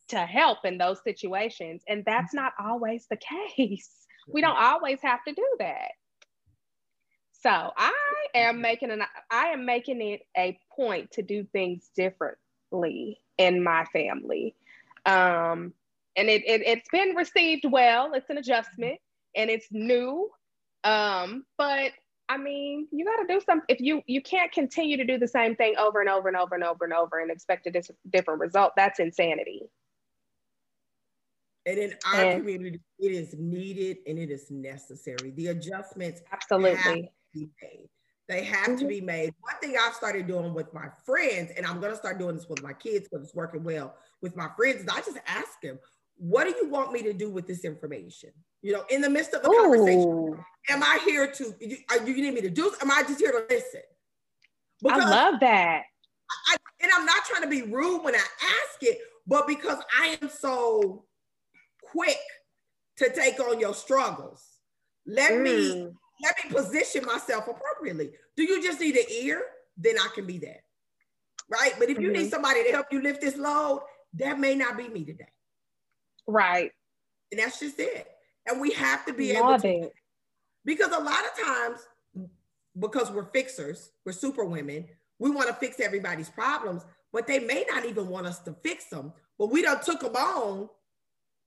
to 0.10 0.20
help 0.20 0.60
in 0.66 0.78
those 0.78 1.02
situations, 1.04 1.84
and 1.88 2.04
that's 2.06 2.34
not 2.34 2.54
always 2.60 3.08
the 3.10 3.18
case. 3.58 3.90
We 4.28 4.42
don't 4.42 4.58
always 4.58 5.00
have 5.02 5.24
to 5.28 5.34
do 5.34 5.48
that. 5.60 5.92
So 7.42 7.50
I 7.50 7.94
am 8.36 8.62
making 8.62 8.92
an 8.92 9.02
I 9.32 9.48
am 9.48 9.66
making 9.66 10.02
it 10.02 10.22
a 10.38 10.60
point 10.76 11.12
to 11.12 11.24
do 11.24 11.44
things 11.52 11.90
differently 11.96 13.20
in 13.38 13.64
my 13.64 13.86
family. 13.86 14.56
Um, 15.06 15.74
and 16.16 16.30
it, 16.30 16.44
it 16.46 16.62
it's 16.66 16.90
been 16.90 17.16
received 17.16 17.66
well. 17.66 18.12
It's 18.14 18.30
an 18.30 18.38
adjustment 18.38 19.00
and 19.36 19.50
it's 19.50 19.68
new. 19.72 20.30
Um, 20.84 21.46
but 21.58 21.92
I 22.32 22.38
mean, 22.38 22.88
you 22.92 23.04
got 23.04 23.18
to 23.18 23.28
do 23.28 23.42
something. 23.46 23.66
If 23.68 23.82
you 23.82 24.02
you 24.08 24.22
can't 24.22 24.54
continue 24.54 24.96
to 24.96 25.04
do 25.04 25.18
the 25.18 25.28
same 25.28 25.54
thing 25.54 25.76
over 25.78 26.00
and 26.00 26.10
over 26.10 26.30
and 26.30 26.38
over 26.38 26.56
and 26.56 26.64
over 26.64 26.86
and 26.86 26.94
over 26.94 27.20
and 27.20 27.30
expect 27.30 27.68
a 27.68 27.72
dis- 27.72 27.92
different 28.10 28.40
result, 28.40 28.72
that's 28.78 29.02
insanity. 29.02 29.64
And 31.66 31.78
in 31.78 31.94
our 32.06 32.22
and, 32.22 32.40
community, 32.40 32.80
it 33.00 33.12
is 33.12 33.36
needed 33.38 33.98
and 34.08 34.18
it 34.18 34.32
is 34.32 34.50
necessary. 34.50 35.32
The 35.32 35.48
adjustments 35.48 36.22
absolutely 36.32 37.12
be 37.34 37.50
made. 37.62 37.90
They 38.30 38.46
have 38.46 38.68
mm-hmm. 38.68 38.78
to 38.78 38.88
be 38.88 39.02
made. 39.02 39.34
One 39.42 39.60
thing 39.60 39.76
I've 39.78 39.94
started 39.94 40.26
doing 40.26 40.54
with 40.54 40.74
my 40.74 40.88
friends, 41.06 41.52
and 41.58 41.66
I'm 41.66 41.82
going 41.82 41.92
to 41.92 41.98
start 41.98 42.18
doing 42.18 42.38
this 42.38 42.48
with 42.48 42.64
my 42.64 42.72
kids 42.72 43.10
because 43.10 43.26
it's 43.26 43.36
working 43.36 43.66
well 43.66 43.94
with 44.22 44.38
my 44.38 44.48
friends, 44.56 44.84
is 44.84 44.88
I 44.88 45.02
just 45.02 45.20
ask 45.28 45.60
them, 45.62 45.78
what 46.22 46.44
do 46.44 46.54
you 46.62 46.70
want 46.70 46.92
me 46.92 47.02
to 47.02 47.14
do 47.14 47.32
with 47.32 47.48
this 47.48 47.66
information? 47.66 48.30
You 48.62 48.74
know, 48.74 48.84
in 48.92 49.02
the 49.02 49.10
midst 49.10 49.34
of 49.34 49.44
a 49.44 49.50
Ooh. 49.50 49.58
conversation, 49.60 50.38
am 50.70 50.84
I 50.84 51.00
here 51.04 51.32
to, 51.32 51.54
are 51.90 52.08
you 52.08 52.16
need 52.22 52.36
me 52.36 52.42
to 52.42 52.50
do, 52.50 52.72
am 52.80 52.92
I 52.92 53.02
just 53.02 53.20
here 53.20 53.32
to 53.32 53.44
listen? 53.50 53.82
Because 54.84 55.04
I 55.04 55.10
love 55.10 55.40
that. 55.40 55.82
I, 56.48 56.56
and 56.80 56.92
I'm 56.96 57.06
not 57.08 57.26
trying 57.26 57.42
to 57.42 57.50
be 57.50 57.64
rude 57.64 58.04
when 58.04 58.14
I 58.14 58.20
ask 58.20 58.84
it, 58.84 59.00
but 59.26 59.48
because 59.48 59.80
I 60.00 60.20
am 60.22 60.30
so 60.30 61.06
quick 61.82 62.20
to 62.98 63.12
take 63.12 63.40
on 63.40 63.60
your 63.60 63.74
struggles, 63.74 64.46
let 65.08 65.32
mm. 65.32 65.42
me 65.42 65.88
let 66.24 66.36
me 66.44 66.52
position 66.52 67.04
myself 67.04 67.48
appropriately. 67.48 68.12
Do 68.38 68.44
you 68.44 68.62
just 68.62 68.80
need 68.80 68.96
an 68.96 69.06
ear? 69.10 69.42
Then 69.76 69.96
I 69.98 70.08
can 70.14 70.28
be 70.28 70.38
that. 70.40 70.62
Right. 71.50 71.74
But 71.80 71.90
if 71.90 72.00
you 72.00 72.10
mm-hmm. 72.10 72.22
need 72.22 72.30
somebody 72.30 72.64
to 72.64 72.72
help 72.72 72.88
you 72.92 73.02
lift 73.02 73.22
this 73.22 73.38
load, 73.38 73.82
that 74.14 74.40
may 74.40 74.54
not 74.54 74.78
be 74.78 74.88
me 74.88 75.04
today. 75.04 75.26
Right. 76.28 76.72
And 77.32 77.40
that's 77.40 77.60
just 77.60 77.80
it. 77.80 78.08
And 78.48 78.60
we 78.60 78.72
have 78.72 79.06
to 79.06 79.14
be 79.14 79.34
Love 79.34 79.64
able 79.66 79.82
to 79.82 79.88
it. 79.88 79.94
because 80.66 80.92
a 80.92 81.00
lot 81.00 81.24
of 81.26 81.46
times, 81.46 81.80
because 82.80 83.12
we're 83.12 83.26
fixers, 83.26 83.92
we're 84.06 84.12
super 84.12 84.46
women, 84.46 84.86
we 85.20 85.30
want 85.30 85.48
to 85.48 85.54
fix 85.54 85.80
everybody's 85.80 86.30
problems, 86.30 86.84
but 87.14 87.28
they 87.28 87.40
may 87.40 87.66
not 87.70 87.86
even 87.86 88.08
want 88.08 88.26
us 88.26 88.40
to 88.40 88.56
fix 88.64 88.86
them. 88.86 89.14
But 89.38 89.52
we 89.52 89.62
don't 89.62 89.82
took 89.82 90.00
them 90.00 90.16
on, 90.16 90.70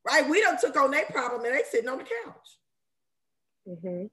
right? 0.06 0.28
We 0.28 0.40
don't 0.40 0.60
took 0.60 0.76
on 0.76 0.90
their 0.90 1.06
problem 1.06 1.44
and 1.44 1.54
they 1.54 1.62
sitting 1.70 1.88
on 1.88 1.98
the 1.98 2.04
couch. 2.04 2.48
Mm-hmm. 3.68 4.06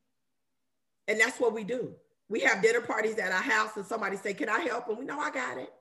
And 1.08 1.20
that's 1.20 1.40
what 1.40 1.54
we 1.54 1.64
do. 1.64 1.94
We 2.30 2.40
have 2.42 2.62
dinner 2.62 2.82
parties 2.82 3.18
at 3.18 3.32
our 3.32 3.42
house 3.42 3.76
and 3.76 3.86
somebody 3.86 4.18
say, 4.18 4.34
Can 4.34 4.50
I 4.50 4.60
help? 4.60 4.88
And 4.88 4.98
we 4.98 5.06
know 5.06 5.20
I 5.20 5.32
got 5.32 5.58
it. 5.58 5.72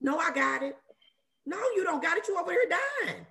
No, 0.00 0.18
I 0.18 0.30
got 0.32 0.62
it. 0.62 0.76
No, 1.46 1.56
you 1.74 1.84
don't 1.84 2.02
got 2.02 2.18
it. 2.18 2.28
You 2.28 2.38
over 2.38 2.52
here 2.52 2.68
dying. 2.68 3.26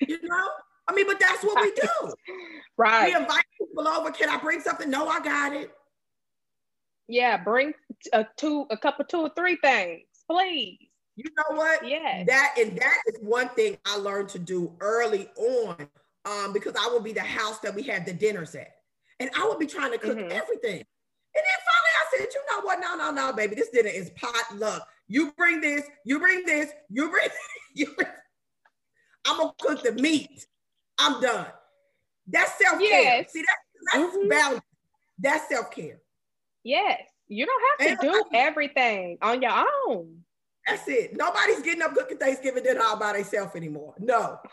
You 0.00 0.18
know? 0.22 0.48
I 0.88 0.94
mean, 0.94 1.06
but 1.06 1.18
that's 1.18 1.42
what 1.42 1.62
we 1.62 1.72
do. 1.72 2.12
right. 2.76 3.06
We 3.06 3.16
invite 3.16 3.44
people 3.58 3.88
over. 3.88 4.10
Can 4.10 4.28
I 4.28 4.38
bring 4.38 4.60
something? 4.60 4.90
No, 4.90 5.08
I 5.08 5.20
got 5.20 5.54
it. 5.54 5.70
Yeah, 7.08 7.36
bring 7.36 7.72
a 8.12 8.26
two, 8.36 8.66
a 8.70 8.76
couple, 8.76 9.04
two 9.04 9.20
or 9.20 9.30
three 9.36 9.56
things, 9.56 10.02
please. 10.30 10.78
You 11.16 11.30
know 11.36 11.56
what? 11.56 11.86
Yeah. 11.86 12.24
That 12.26 12.54
and 12.58 12.76
that 12.78 12.98
is 13.06 13.18
one 13.20 13.48
thing 13.50 13.76
I 13.86 13.98
learned 13.98 14.30
to 14.30 14.38
do 14.38 14.72
early 14.80 15.28
on, 15.36 15.88
um, 16.24 16.52
because 16.52 16.74
I 16.78 16.90
would 16.92 17.04
be 17.04 17.12
the 17.12 17.20
house 17.20 17.60
that 17.60 17.74
we 17.74 17.82
had 17.82 18.04
the 18.04 18.12
dinners 18.12 18.54
at 18.54 18.74
and 19.20 19.30
I 19.36 19.46
would 19.46 19.58
be 19.58 19.66
trying 19.66 19.92
to 19.92 19.98
cook 19.98 20.16
mm-hmm. 20.16 20.32
everything. 20.32 20.84
And 21.36 21.42
then 21.42 21.58
finally 21.66 21.94
I 21.98 22.18
said, 22.18 22.28
you 22.32 22.40
know 22.50 22.64
what? 22.64 22.80
No, 22.80 22.96
no, 22.96 23.10
no, 23.10 23.32
baby. 23.32 23.54
This 23.54 23.70
dinner 23.70 23.88
is 23.88 24.10
potluck. 24.10 24.86
You 25.08 25.32
bring 25.36 25.60
this, 25.60 25.84
you 26.04 26.18
bring 26.18 26.44
this, 26.46 26.70
you 26.90 27.10
bring, 27.10 27.28
you 27.74 27.86
bring. 27.96 28.08
I'm 29.26 29.38
gonna 29.38 29.52
cook 29.60 29.82
the 29.82 29.92
meat. 29.92 30.46
I'm 30.98 31.20
done. 31.20 31.46
That's 32.26 32.58
self-care. 32.58 32.88
Yes. 32.88 33.32
See, 33.32 33.42
that's, 33.42 33.92
that's 33.92 34.16
mm-hmm. 34.16 34.28
balance. 34.28 34.62
That's 35.18 35.48
self-care. 35.48 36.00
Yes. 36.62 37.02
You 37.28 37.46
don't 37.46 37.62
have 37.70 37.98
to 37.98 38.06
and 38.06 38.12
do 38.12 38.24
everything 38.34 39.18
on 39.22 39.42
your 39.42 39.64
own. 39.88 40.24
That's 40.66 40.86
it. 40.88 41.16
Nobody's 41.16 41.60
getting 41.62 41.82
up 41.82 41.94
cooking 41.94 42.18
Thanksgiving 42.18 42.62
dinner 42.62 42.82
all 42.82 42.98
by 42.98 43.14
themselves 43.14 43.54
anymore. 43.56 43.94
No. 43.98 44.38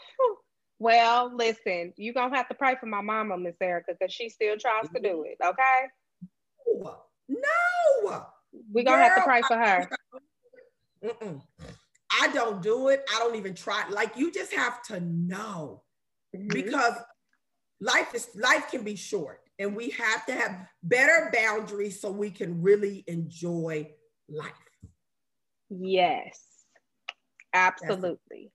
Well, 0.82 1.32
listen, 1.36 1.94
you're 1.96 2.16
gonna 2.16 2.36
have 2.36 2.48
to 2.48 2.56
pray 2.56 2.76
for 2.80 2.88
my 2.88 3.02
mama, 3.02 3.38
Miss 3.38 3.54
Erika, 3.62 3.92
because 3.92 4.12
she 4.12 4.30
still 4.30 4.58
tries 4.58 4.90
to 4.96 5.00
do 5.00 5.24
it. 5.28 5.38
Okay. 5.40 5.86
No. 7.30 8.26
We're 8.72 8.84
gonna 8.84 8.98
Girl, 8.98 9.04
have 9.04 9.16
to 9.18 9.22
pray 9.22 9.42
for 9.44 9.58
her. 9.58 9.90
Mm-mm. 11.06 11.42
I 12.20 12.30
don't 12.34 12.62
do 12.62 12.90
it. 12.90 13.04
I 13.14 13.20
don't 13.20 13.36
even 13.36 13.54
try. 13.54 13.88
Like 13.90 14.18
you 14.18 14.32
just 14.32 14.54
have 14.54 14.82
to 14.84 15.00
know 15.00 15.84
mm-hmm. 16.36 16.48
because 16.48 16.96
life 17.80 18.14
is 18.14 18.28
life 18.36 18.70
can 18.70 18.84
be 18.84 18.96
short 18.96 19.40
and 19.60 19.76
we 19.76 19.90
have 19.92 20.26
to 20.26 20.34
have 20.34 20.68
better 20.84 21.32
boundaries 21.34 22.02
so 22.02 22.12
we 22.12 22.30
can 22.32 22.62
really 22.62 23.04
enjoy 23.08 23.90
life. 24.30 24.52
Yes. 25.70 26.40
Absolutely 27.54 28.52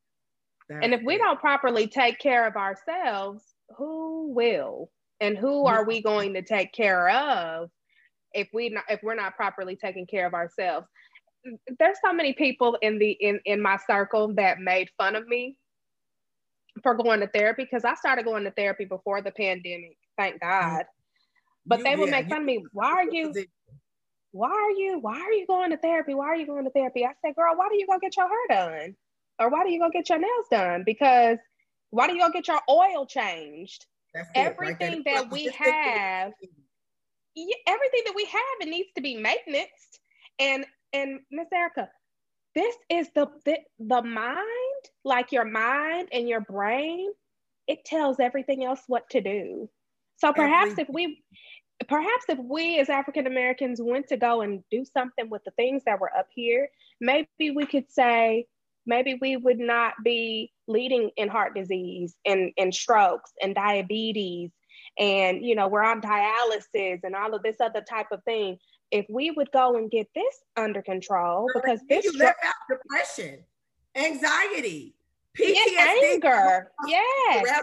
and 0.70 0.94
if 0.94 1.02
we 1.04 1.18
don't 1.18 1.40
properly 1.40 1.86
take 1.86 2.18
care 2.18 2.46
of 2.46 2.57
ourselves, 2.57 3.42
who 3.76 4.32
will? 4.32 4.90
And 5.20 5.38
who 5.38 5.66
are 5.66 5.84
we 5.86 6.02
going 6.02 6.34
to 6.34 6.42
take 6.42 6.72
care 6.72 7.09
of 7.09 7.70
if 8.34 8.48
we 8.52 8.68
not, 8.68 8.84
if 8.88 9.00
we're 9.02 9.14
not 9.14 9.36
properly 9.36 9.76
taking 9.76 10.07
care 10.07 10.26
of 10.26 10.34
ourselves? 10.34 10.86
There's 11.78 11.99
so 12.05 12.12
many 12.12 12.32
people 12.32 12.76
in 12.82 12.99
the 12.99 13.11
in 13.11 13.40
in 13.44 13.61
my 13.61 13.78
circle 13.86 14.34
that 14.34 14.61
made 14.61 14.90
fun 14.99 15.16
of 15.16 15.26
me 15.26 15.57
for 16.82 16.94
going 16.94 17.20
to 17.20 17.26
therapy 17.26 17.64
because 17.64 17.84
I 17.84 17.94
started 17.94 18.24
going 18.24 18.44
to 18.44 18.51
therapy 18.51 18.84
before 18.84 19.22
the 19.22 19.30
pandemic. 19.30 19.97
Thank 20.18 20.40
God. 20.40 20.84
But 21.64 21.78
you, 21.78 21.84
they 21.84 21.97
would 21.97 22.07
yeah, 22.09 22.20
make 22.20 22.28
fun 22.28 22.40
of 22.40 22.47
me. 22.47 22.64
Why 22.72 22.90
are 22.90 23.11
you? 23.11 23.32
Why 24.32 24.51
are 24.51 24.70
you? 24.72 24.99
Why 25.01 25.18
are 25.18 25.32
you 25.32 25.47
going 25.47 25.70
to 25.70 25.78
therapy? 25.78 26.14
Why 26.14 26.26
are 26.26 26.36
you 26.36 26.47
going 26.47 26.64
to 26.64 26.70
therapy? 26.70 27.05
I 27.05 27.12
said, 27.24 27.34
girl, 27.34 27.55
why 27.57 27.68
do 27.70 27.76
you 27.76 27.86
go 27.86 27.99
get 27.99 28.16
your 28.16 28.28
hair 28.28 28.80
done? 28.80 28.97
or 29.38 29.51
why 29.51 29.64
do 29.64 29.70
you 29.70 29.78
go 29.78 29.90
get 29.90 30.09
your 30.09 30.18
nails 30.18 30.47
done? 30.51 30.82
Because 30.84 31.38
why 31.90 32.07
do 32.07 32.14
you 32.14 32.20
go 32.20 32.30
get 32.30 32.49
your 32.49 32.61
oil 32.68 33.07
changed? 33.07 33.86
That's 34.14 34.28
everything 34.34 35.03
right 35.05 35.05
that 35.05 35.30
we 35.30 35.44
have, 35.47 36.32
everything 37.66 38.03
that 38.07 38.14
we 38.14 38.24
have, 38.24 38.42
it 38.61 38.68
needs 38.68 38.88
to 38.94 39.03
be 39.03 39.16
maintenance. 39.16 40.01
And 40.38 40.64
and 40.97 41.20
Miss 41.30 41.49
Erika, 41.53 41.88
this 42.55 42.74
is 42.88 43.09
the, 43.14 43.28
the 43.44 43.59
the 43.78 44.03
mind, 44.03 44.82
like 45.05 45.30
your 45.30 45.44
mind 45.44 46.09
and 46.12 46.28
your 46.28 46.40
brain, 46.40 47.11
it 47.66 47.84
tells 47.84 48.18
everything 48.18 48.64
else 48.64 48.80
what 48.86 49.09
to 49.11 49.20
do. 49.20 49.68
So 50.16 50.32
perhaps 50.32 50.72
everything. 50.72 50.86
if 50.88 50.94
we 50.94 51.22
perhaps 51.88 52.24
if 52.28 52.38
we 52.38 52.78
as 52.78 52.88
African 52.88 53.26
Americans 53.26 53.80
went 53.82 54.09
to 54.09 54.16
go 54.16 54.40
and 54.40 54.62
do 54.70 54.84
something 54.84 55.28
with 55.28 55.44
the 55.44 55.51
things 55.53 55.82
that 55.84 56.01
were 56.01 56.16
up 56.16 56.28
here, 56.34 56.68
maybe 57.01 57.51
we 57.55 57.66
could 57.66 57.90
say, 57.90 58.47
maybe 58.86 59.18
we 59.20 59.36
would 59.36 59.59
not 59.59 59.94
be 60.03 60.51
leading 60.66 61.11
in 61.16 61.28
heart 61.28 61.55
disease 61.55 62.16
and, 62.24 62.53
and 62.57 62.74
strokes 62.74 63.32
and 63.42 63.55
diabetes 63.55 64.51
and 64.99 65.44
you 65.44 65.55
know 65.55 65.68
we're 65.68 65.84
on 65.84 66.01
dialysis 66.01 67.01
and 67.03 67.14
all 67.14 67.34
of 67.34 67.42
this 67.42 67.57
other 67.61 67.82
type 67.82 68.07
of 68.12 68.22
thing 68.24 68.57
if 68.91 69.07
we 69.09 69.30
would 69.32 69.51
go 69.53 69.76
and 69.76 69.91
get 69.91 70.09
this 70.14 70.43
under 70.57 70.82
control 70.82 71.49
because 71.55 71.80
this 71.89 72.05
you 72.05 72.22
out 72.24 72.34
depression 72.68 73.41
anxiety 73.97 74.95
PTSD 75.39 76.12
anger 76.12 76.70
yes 76.87 77.62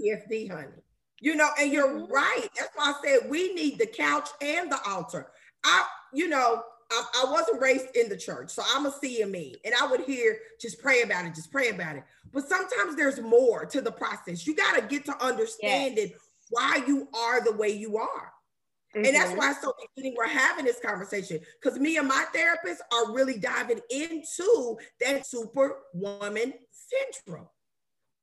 PTSD 0.00 0.50
honey 0.50 0.68
you 1.20 1.34
know 1.34 1.48
and 1.60 1.72
you're 1.72 1.88
mm-hmm. 1.88 2.12
right 2.12 2.48
that's 2.56 2.70
why 2.74 2.92
I 2.92 2.94
said 3.04 3.30
we 3.30 3.52
need 3.54 3.78
the 3.78 3.86
couch 3.86 4.28
and 4.40 4.70
the 4.70 4.78
altar 4.86 5.30
I 5.64 5.86
you 6.12 6.28
know 6.28 6.62
I, 6.92 7.24
I, 7.24 7.32
wasn't 7.32 7.62
raised 7.62 7.96
in 7.96 8.10
the 8.10 8.16
church, 8.18 8.50
so 8.50 8.62
I'm 8.74 8.84
a 8.84 8.90
CME, 8.90 9.54
and 9.64 9.74
I 9.80 9.86
would 9.86 10.02
hear 10.02 10.36
just 10.60 10.78
pray 10.78 11.00
about 11.00 11.24
it, 11.24 11.34
just 11.34 11.50
pray 11.50 11.70
about 11.70 11.96
it. 11.96 12.02
But 12.32 12.46
sometimes 12.46 12.96
there's 12.96 13.18
more 13.18 13.64
to 13.64 13.80
the 13.80 13.90
process. 13.90 14.46
You 14.46 14.54
got 14.54 14.76
to 14.76 14.82
get 14.82 15.06
to 15.06 15.24
understand 15.24 15.94
yes. 15.96 16.10
it 16.10 16.16
why 16.50 16.82
you 16.86 17.08
are 17.14 17.42
the 17.42 17.52
way 17.52 17.70
you 17.70 17.96
are. 17.96 18.32
Mm-hmm. 18.94 19.06
And 19.06 19.16
that's 19.16 19.30
mm-hmm. 19.30 19.38
why 19.38 19.50
it's 19.52 19.62
so 19.62 19.72
exciting 19.82 20.14
we're 20.16 20.28
having 20.28 20.66
this 20.66 20.78
conversation 20.84 21.40
because 21.60 21.78
me 21.78 21.96
and 21.96 22.06
my 22.06 22.26
therapist 22.34 22.82
are 22.92 23.12
really 23.12 23.38
diving 23.38 23.80
into 23.90 24.76
that 25.00 25.26
superwoman 25.26 26.52
syndrome. 26.70 27.48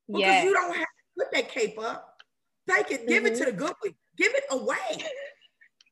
Because 0.07 0.21
yes. 0.21 0.45
you 0.45 0.53
don't 0.53 0.75
have 0.75 0.85
to 0.85 0.85
put 1.17 1.31
that 1.33 1.49
cape 1.49 1.79
up. 1.79 2.21
Take 2.69 2.91
it, 2.91 3.07
give 3.07 3.23
mm-hmm. 3.23 3.33
it 3.33 3.37
to 3.37 3.45
mm-hmm. 3.45 3.51
the 3.51 3.57
good 3.57 3.73
one. 3.81 3.95
Give 4.15 4.31
it 4.35 4.43
away. 4.51 5.03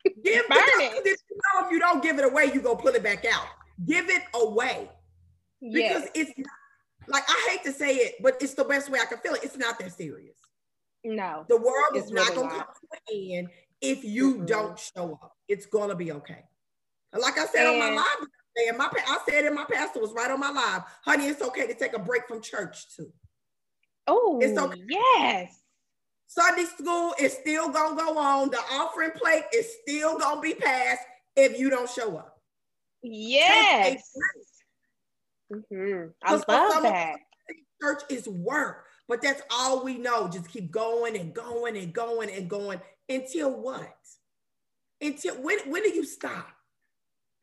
give 0.24 0.48
Burn 0.48 0.60
it. 0.60 1.06
If 1.06 1.18
you 1.30 1.38
know 1.38 1.66
if 1.66 1.72
you 1.72 1.80
don't 1.80 2.04
give 2.04 2.20
it 2.20 2.26
away, 2.26 2.52
you 2.54 2.62
go 2.62 2.76
pull 2.76 2.94
it 2.94 3.04
back 3.04 3.26
out. 3.26 3.48
Give 3.86 4.08
it 4.10 4.24
away. 4.36 4.92
Because 5.60 6.04
yes. 6.04 6.10
it's 6.14 6.32
not, 6.38 6.48
like 7.08 7.24
I 7.28 7.50
hate 7.50 7.64
to 7.64 7.72
say 7.72 7.96
it, 7.96 8.16
but 8.22 8.38
it's 8.42 8.54
the 8.54 8.64
best 8.64 8.92
way 8.92 9.00
I 9.00 9.06
can 9.06 9.18
feel 9.20 9.34
it. 9.34 9.44
It's 9.44 9.58
not 9.58 9.80
that 9.80 9.92
serious. 9.92 10.38
No. 11.04 11.46
The 11.48 11.58
world 11.58 11.96
is 11.96 12.12
not 12.12 12.30
really 12.30 12.48
gonna 12.48 12.50
come 12.50 12.60
to 12.60 13.16
an 13.16 13.32
end 13.32 13.50
if 13.82 14.04
you 14.04 14.36
mm-hmm. 14.36 14.46
don't 14.46 14.80
show 14.80 15.20
up. 15.22 15.34
It's 15.48 15.66
gonna 15.66 15.96
be 15.96 16.12
okay. 16.12 16.44
Like 17.18 17.38
I 17.38 17.46
said 17.46 17.66
and, 17.66 17.82
on 17.82 17.96
my 17.96 17.96
live, 17.96 18.28
and 18.68 18.78
my 18.78 18.90
I 19.08 19.20
said 19.30 19.46
and 19.46 19.56
my 19.56 19.66
pastor 19.72 20.00
was 20.00 20.14
right 20.14 20.30
on 20.30 20.40
my 20.40 20.52
live, 20.52 20.82
honey. 21.04 21.28
It's 21.28 21.42
okay 21.42 21.68
to 21.68 21.74
take 21.74 21.94
a 21.94 22.00
break 22.00 22.28
from 22.28 22.42
church 22.42 22.96
too. 22.96 23.12
Oh, 24.08 24.40
it's 24.42 24.58
okay. 24.58 24.82
Yes. 24.88 25.62
Sunday 26.28 26.66
school 26.66 27.14
is 27.20 27.34
still 27.34 27.70
gonna 27.70 27.96
go 27.96 28.18
on. 28.18 28.50
The 28.50 28.60
offering 28.72 29.12
plate 29.12 29.46
is 29.54 29.72
still 29.82 30.18
gonna 30.20 30.42
be 30.42 30.54
passed 30.54 31.04
if 31.36 31.58
you 31.58 31.70
don't 31.70 31.90
show 31.90 32.18
up. 32.18 32.42
Yes. 33.02 34.02
Mm-hmm. 35.52 36.10
I 36.24 36.32
love 36.34 36.84
that. 36.84 37.16
Church 37.82 38.02
is 38.10 38.28
work, 38.28 38.86
but 39.08 39.22
that's 39.22 39.42
all 39.52 39.84
we 39.84 39.98
know. 39.98 40.28
Just 40.28 40.50
keep 40.50 40.72
going 40.72 41.16
and 41.16 41.34
going 41.34 41.78
and 41.78 41.94
going 41.94 42.30
and 42.32 42.50
going 42.50 42.82
until 43.10 43.52
what? 43.62 43.96
Until 45.02 45.36
when? 45.42 45.60
When 45.70 45.84
do 45.84 45.90
you 45.90 46.06
stop? 46.06 46.50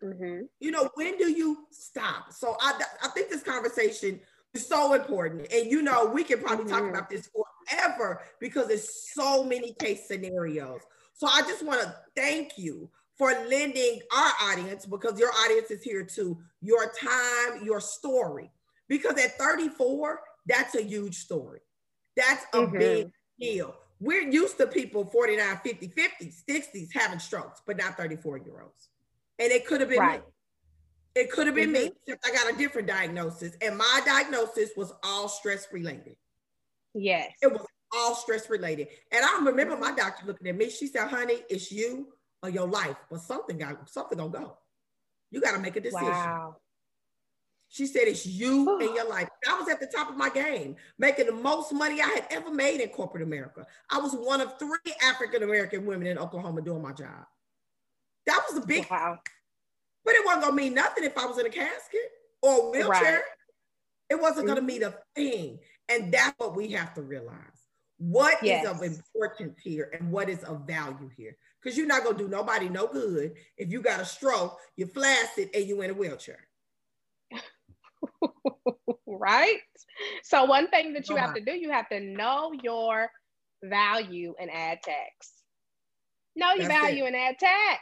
Mm-hmm. 0.03 0.43
You 0.61 0.71
know, 0.71 0.91
when 0.95 1.17
do 1.17 1.31
you 1.31 1.67
stop? 1.71 2.33
So 2.33 2.57
I, 2.61 2.81
I 3.03 3.09
think 3.09 3.31
this 3.31 3.43
conversation 3.43 4.21
is 4.53 4.67
so 4.67 4.95
important, 4.95 5.53
and 5.53 5.71
you 5.71 5.83
know, 5.83 6.07
we 6.07 6.25
can 6.25 6.41
probably 6.41 6.67
mm-hmm. 6.67 6.75
talk 6.75 6.91
about 6.91 7.11
this 7.11 7.29
forever 7.69 8.23
because 8.41 8.69
there's 8.69 9.13
so 9.15 9.45
many 9.45 9.73
case 9.75 10.07
scenarios. 10.09 10.81
So 11.15 11.27
I 11.27 11.43
just 11.43 11.65
want 11.65 11.81
to 11.83 11.95
thank 12.17 12.59
you 12.59 12.91
for 13.17 13.31
lending 13.49 14.01
our 14.15 14.33
audience, 14.51 14.87
because 14.87 15.19
your 15.19 15.31
audience 15.45 15.71
is 15.71 15.83
here 15.83 16.05
too, 16.05 16.37
your 16.61 16.93
time, 17.01 17.65
your 17.65 17.81
story. 17.81 18.51
Because 18.89 19.19
at 19.19 19.39
34, 19.39 20.21
that's 20.47 20.75
a 20.75 20.83
huge 20.83 21.17
story. 21.19 21.61
That's 22.17 22.45
a 22.53 22.59
mm-hmm. 22.59 22.79
big 22.79 23.11
deal. 23.41 23.75
We're 24.01 24.29
used 24.29 24.59
to 24.59 24.67
people 24.67 25.05
49, 25.05 25.61
50, 25.63 25.89
50, 25.89 26.33
60s 26.49 26.89
having 26.93 27.19
strokes, 27.19 27.63
but 27.67 27.77
not 27.77 27.97
34 27.97 28.39
year 28.39 28.61
olds. 28.63 28.89
And 29.39 29.51
it 29.51 29.67
could 29.67 29.81
have 29.81 29.91
been 29.91 29.99
right. 29.99 30.21
me. 30.21 30.27
It 31.15 31.31
could 31.31 31.47
have 31.47 31.55
been 31.55 31.73
mm-hmm. 31.73 31.85
me, 31.85 31.93
except 32.07 32.27
I 32.27 32.33
got 32.33 32.53
a 32.53 32.57
different 32.57 32.89
diagnosis. 32.89 33.57
And 33.63 33.79
my 33.79 34.01
diagnosis 34.05 34.71
was 34.77 34.93
all 35.05 35.29
stress 35.29 35.69
related. 35.73 36.17
Yes. 36.93 37.33
It 37.41 37.53
was 37.53 37.65
all 37.95 38.15
stress 38.15 38.51
related. 38.51 38.89
And 39.13 39.25
I 39.25 39.41
remember 39.45 39.77
my 39.77 39.93
doctor 39.93 40.27
looking 40.27 40.49
at 40.49 40.57
me. 40.57 40.71
She 40.71 40.89
said, 40.89 41.09
honey, 41.09 41.39
it's 41.49 41.71
you 41.71 42.09
or 42.43 42.49
your 42.49 42.67
life, 42.67 42.97
but 43.11 43.21
something 43.21 43.59
got 43.59 43.89
something 43.89 44.19
gonna 44.19 44.31
go. 44.31 44.57
You 45.31 45.41
got 45.41 45.53
to 45.53 45.59
make 45.59 45.77
a 45.77 45.81
decision. 45.81 46.07
Wow. 46.07 46.57
She 47.75 47.87
said, 47.87 48.03
It's 48.05 48.25
you 48.25 48.79
and 48.79 48.95
your 48.95 49.09
life. 49.09 49.29
I 49.49 49.59
was 49.59 49.69
at 49.69 49.81
the 49.81 49.89
top 49.89 50.09
of 50.09 50.17
my 50.17 50.29
game, 50.29 50.77
making 50.97 51.27
the 51.27 51.33
most 51.33 51.73
money 51.73 52.01
I 52.01 52.07
had 52.07 52.27
ever 52.31 52.55
made 52.55 52.81
in 52.81 52.89
corporate 52.91 53.25
America. 53.25 53.67
I 53.91 53.99
was 53.99 54.13
one 54.13 54.41
of 54.41 54.57
three 54.61 54.95
African 55.03 55.43
American 55.43 55.85
women 55.85 56.07
in 56.07 56.17
Oklahoma 56.17 56.63
doing 56.63 56.83
my 56.83 56.93
job. 56.93 57.27
That 58.27 58.41
was 58.49 58.63
a 58.63 58.65
big, 58.65 58.89
wow. 58.89 59.19
but 60.05 60.15
it 60.15 60.25
wasn't 60.25 60.45
going 60.45 60.57
to 60.57 60.63
mean 60.63 60.75
nothing 60.75 61.03
if 61.03 61.19
I 61.19 61.27
was 61.27 61.37
in 61.41 61.47
a 61.47 61.51
casket 61.51 62.13
or 62.43 62.69
a 62.69 62.71
wheelchair. 62.71 63.13
Right. 63.13 63.21
It 64.09 64.21
wasn't 64.23 64.47
going 64.47 64.61
to 64.61 64.65
mean 64.65 64.85
a 64.85 64.91
mm-hmm. 64.91 64.99
thing. 65.17 65.59
And 65.89 66.15
that's 66.15 66.35
what 66.39 66.55
we 66.55 66.71
have 66.71 66.95
to 66.95 67.03
realize. 67.03 67.35
What 67.99 68.37
yes. 68.41 68.65
is 68.65 68.71
of 68.71 68.83
importance 68.85 69.59
here 69.61 69.91
and 69.99 70.13
what 70.13 70.29
is 70.29 70.45
of 70.45 70.65
value 70.65 71.11
here? 71.17 71.37
Because 71.61 71.77
you're 71.77 71.89
not 71.89 72.05
going 72.05 72.19
to 72.19 72.23
do 72.23 72.31
nobody 72.31 72.69
no 72.69 72.87
good 72.87 73.33
if 73.57 73.73
you 73.73 73.83
got 73.83 73.99
a 73.99 74.05
stroke, 74.05 74.59
you're 74.77 74.87
flaccid, 74.87 75.51
and 75.53 75.67
you 75.67 75.83
in 75.83 75.91
a 75.91 75.95
wheelchair. 75.95 76.44
Right? 79.19 79.61
So 80.23 80.45
one 80.45 80.69
thing 80.69 80.93
that 80.95 81.09
you 81.09 81.17
have 81.17 81.35
to 81.35 81.41
do, 81.41 81.53
you 81.53 81.71
have 81.71 81.89
to 81.91 82.01
know 82.01 82.53
your 82.63 83.11
value 83.63 84.35
and 84.41 84.51
add 84.51 84.79
tax. 84.83 85.33
Know 86.37 86.53
your 86.55 86.69
That's 86.69 86.81
value 86.81 87.05
it. 87.05 87.09
and 87.09 87.17
add 87.17 87.39
tax. 87.39 87.81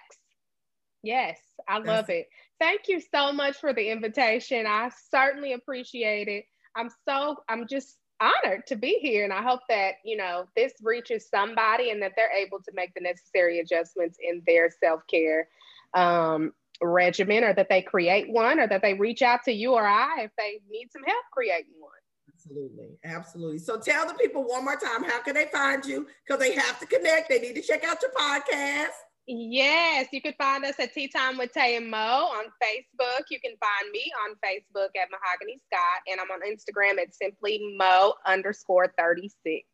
Yes, 1.03 1.39
I 1.69 1.79
That's 1.79 1.89
love 1.89 2.11
it. 2.11 2.29
Thank 2.61 2.83
you 2.89 3.01
so 3.01 3.33
much 3.33 3.57
for 3.57 3.73
the 3.73 3.89
invitation. 3.89 4.67
I 4.67 4.91
certainly 5.11 5.55
appreciate 5.55 6.29
it. 6.29 6.45
I'm 6.77 6.91
so 7.09 7.37
I'm 7.49 7.67
just 7.67 7.97
honored 8.21 8.67
to 8.69 8.77
be 8.77 8.99
here 9.01 9.25
and 9.25 9.33
I 9.33 9.43
hope 9.43 9.61
that, 9.69 9.95
you 10.05 10.17
know, 10.17 10.45
this 10.55 10.73
reaches 10.83 11.29
somebody 11.29 11.91
and 11.91 12.01
that 12.03 12.13
they're 12.17 12.33
able 12.33 12.59
to 12.59 12.71
make 12.73 12.95
the 12.95 13.01
necessary 13.01 13.59
adjustments 13.59 14.17
in 14.23 14.43
their 14.47 14.71
self-care. 14.83 15.49
Um, 15.95 16.53
regimen 16.81 17.45
or 17.45 17.53
that 17.55 17.69
they 17.69 17.83
create 17.83 18.31
one 18.31 18.59
or 18.59 18.67
that 18.67 18.83
they 18.83 18.95
reach 18.95 19.23
out 19.23 19.41
to 19.45 19.53
you 19.53 19.73
or 19.73 19.87
I 19.87 20.23
if 20.23 20.31
they 20.39 20.61
need 20.71 20.89
some 20.93 21.03
help 21.05 21.25
creating 21.33 21.73
one. 21.79 21.91
Absolutely. 22.33 22.99
Absolutely. 23.05 23.59
So 23.59 23.79
tell 23.79 24.07
the 24.07 24.15
people 24.15 24.45
one 24.45 24.65
more 24.65 24.77
time 24.77 25.05
how 25.05 25.23
can 25.23 25.35
they 25.35 25.47
find 25.47 25.85
you? 25.85 26.07
Because 26.27 26.41
they 26.41 26.55
have 26.55 26.79
to 26.81 26.87
connect. 26.87 27.29
They 27.29 27.39
need 27.39 27.55
to 27.55 27.63
check 27.63 27.85
out 27.85 27.99
your 28.03 28.11
podcast. 28.13 28.89
Yes, 29.29 30.09
you 30.13 30.21
can 30.21 30.35
find 30.37 30.65
us 30.65 30.75
at 30.81 30.93
Tea 30.93 31.07
Time 31.07 31.39
with 31.39 31.53
Tay 31.53 31.77
and 31.77 31.89
Mo 31.89 31.97
on 31.97 32.47
Facebook. 32.61 33.23
You 33.31 33.39
can 33.39 33.55
find 33.61 33.93
me 33.93 34.11
on 34.27 34.35
Facebook 34.45 34.89
at 35.01 35.09
Mahoghany 35.11 35.61
Scott, 35.67 36.03
and 36.09 36.21
I'm 36.21 36.31
on 36.33 36.41
Instagram 36.41 37.01
at 37.01 37.15
simply 37.15 37.77
Mo 37.79 38.15
underscore 38.27 38.93
36. 38.99 39.65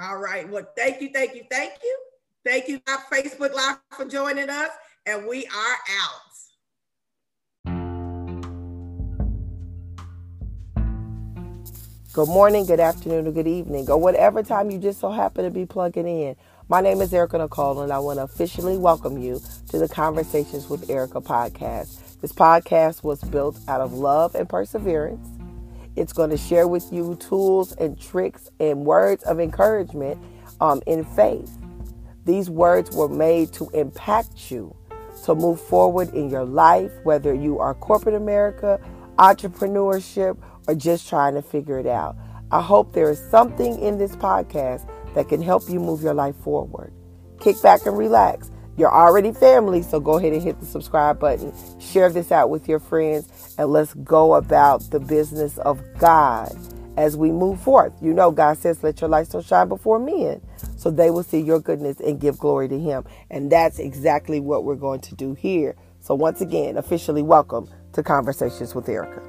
All 0.00 0.18
right. 0.18 0.48
Well, 0.48 0.68
thank 0.76 1.00
you, 1.00 1.10
thank 1.12 1.34
you, 1.34 1.42
thank 1.50 1.72
you. 1.82 1.98
Thank 2.44 2.68
you, 2.68 2.80
Facebook 2.80 3.52
Live, 3.52 3.78
for 3.90 4.04
joining 4.04 4.48
us 4.48 4.70
and 5.06 5.26
we 5.26 5.46
are 5.46 5.76
out. 6.00 6.20
Good 12.12 12.28
morning, 12.28 12.66
good 12.66 12.78
afternoon, 12.78 13.26
or 13.26 13.32
good 13.32 13.48
evening, 13.48 13.90
or 13.90 13.96
whatever 13.96 14.42
time 14.42 14.70
you 14.70 14.78
just 14.78 15.00
so 15.00 15.10
happen 15.10 15.44
to 15.44 15.50
be 15.50 15.64
plugging 15.64 16.06
in. 16.06 16.36
My 16.68 16.80
name 16.80 17.00
is 17.00 17.12
Erika 17.12 17.38
Nicole, 17.38 17.80
and 17.80 17.90
I 17.92 17.98
want 17.98 18.18
to 18.18 18.24
officially 18.24 18.76
welcome 18.76 19.16
you 19.18 19.40
to 19.70 19.78
the 19.78 19.88
Conversations 19.88 20.68
with 20.68 20.88
Erika 20.90 21.20
podcast. 21.20 22.20
This 22.20 22.32
podcast 22.32 23.02
was 23.02 23.22
built 23.24 23.58
out 23.66 23.80
of 23.80 23.94
love 23.94 24.34
and 24.34 24.48
perseverance. 24.48 25.26
It's 25.96 26.12
going 26.12 26.30
to 26.30 26.36
share 26.36 26.68
with 26.68 26.92
you 26.92 27.16
tools 27.16 27.72
and 27.72 27.98
tricks 28.00 28.50
and 28.60 28.84
words 28.84 29.24
of 29.24 29.40
encouragement 29.40 30.22
um, 30.60 30.82
in 30.86 31.04
faith. 31.04 31.50
These 32.24 32.48
words 32.50 32.94
were 32.94 33.08
made 33.08 33.52
to 33.54 33.68
impact 33.70 34.50
you 34.50 34.76
to 35.24 35.34
move 35.34 35.60
forward 35.60 36.12
in 36.14 36.28
your 36.30 36.44
life, 36.44 36.92
whether 37.04 37.32
you 37.34 37.58
are 37.58 37.74
corporate 37.74 38.14
America, 38.14 38.80
entrepreneurship, 39.18 40.36
or 40.66 40.74
just 40.74 41.08
trying 41.08 41.34
to 41.34 41.42
figure 41.42 41.78
it 41.78 41.86
out. 41.86 42.16
I 42.50 42.60
hope 42.60 42.92
there 42.92 43.10
is 43.10 43.18
something 43.30 43.78
in 43.80 43.98
this 43.98 44.14
podcast 44.16 44.88
that 45.14 45.28
can 45.28 45.40
help 45.40 45.68
you 45.68 45.80
move 45.80 46.02
your 46.02 46.14
life 46.14 46.36
forward. 46.36 46.92
Kick 47.40 47.60
back 47.62 47.86
and 47.86 47.96
relax. 47.96 48.50
You're 48.76 48.92
already 48.92 49.32
family, 49.32 49.82
so 49.82 50.00
go 50.00 50.18
ahead 50.18 50.32
and 50.32 50.42
hit 50.42 50.58
the 50.60 50.66
subscribe 50.66 51.18
button. 51.18 51.52
Share 51.78 52.10
this 52.10 52.32
out 52.32 52.50
with 52.50 52.68
your 52.68 52.78
friends, 52.78 53.54
and 53.58 53.70
let's 53.70 53.94
go 53.94 54.34
about 54.34 54.82
the 54.90 55.00
business 55.00 55.58
of 55.58 55.82
God 55.98 56.56
as 56.96 57.16
we 57.16 57.30
move 57.30 57.60
forth. 57.60 57.92
You 58.00 58.14
know, 58.14 58.30
God 58.30 58.58
says, 58.58 58.82
Let 58.82 59.00
your 59.00 59.10
light 59.10 59.28
so 59.28 59.42
shine 59.42 59.68
before 59.68 59.98
men 59.98 60.40
so 60.82 60.90
they 60.90 61.12
will 61.12 61.22
see 61.22 61.38
your 61.38 61.60
goodness 61.60 62.00
and 62.00 62.18
give 62.18 62.36
glory 62.38 62.66
to 62.68 62.76
Him. 62.76 63.04
And 63.30 63.52
that's 63.52 63.78
exactly 63.78 64.40
what 64.40 64.64
we're 64.64 64.74
going 64.74 65.00
to 65.02 65.14
do 65.14 65.34
here. 65.34 65.76
So, 66.00 66.16
once 66.16 66.40
again, 66.40 66.76
officially 66.76 67.22
welcome 67.22 67.68
to 67.92 68.02
Conversations 68.02 68.74
with 68.74 68.88
Erika. 68.88 69.22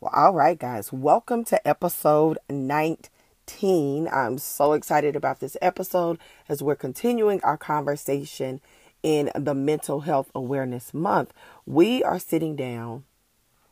Well, 0.00 0.10
all 0.12 0.34
right, 0.34 0.58
guys, 0.58 0.92
welcome 0.92 1.44
to 1.44 1.68
episode 1.68 2.38
19. 2.50 4.08
I'm 4.12 4.38
so 4.38 4.72
excited 4.72 5.14
about 5.14 5.38
this 5.38 5.56
episode 5.62 6.18
as 6.48 6.64
we're 6.64 6.74
continuing 6.74 7.40
our 7.44 7.56
conversation 7.56 8.60
in 9.04 9.30
the 9.36 9.54
Mental 9.54 10.00
Health 10.00 10.32
Awareness 10.34 10.92
Month. 10.92 11.32
We 11.64 12.02
are 12.02 12.18
sitting 12.18 12.56
down 12.56 13.04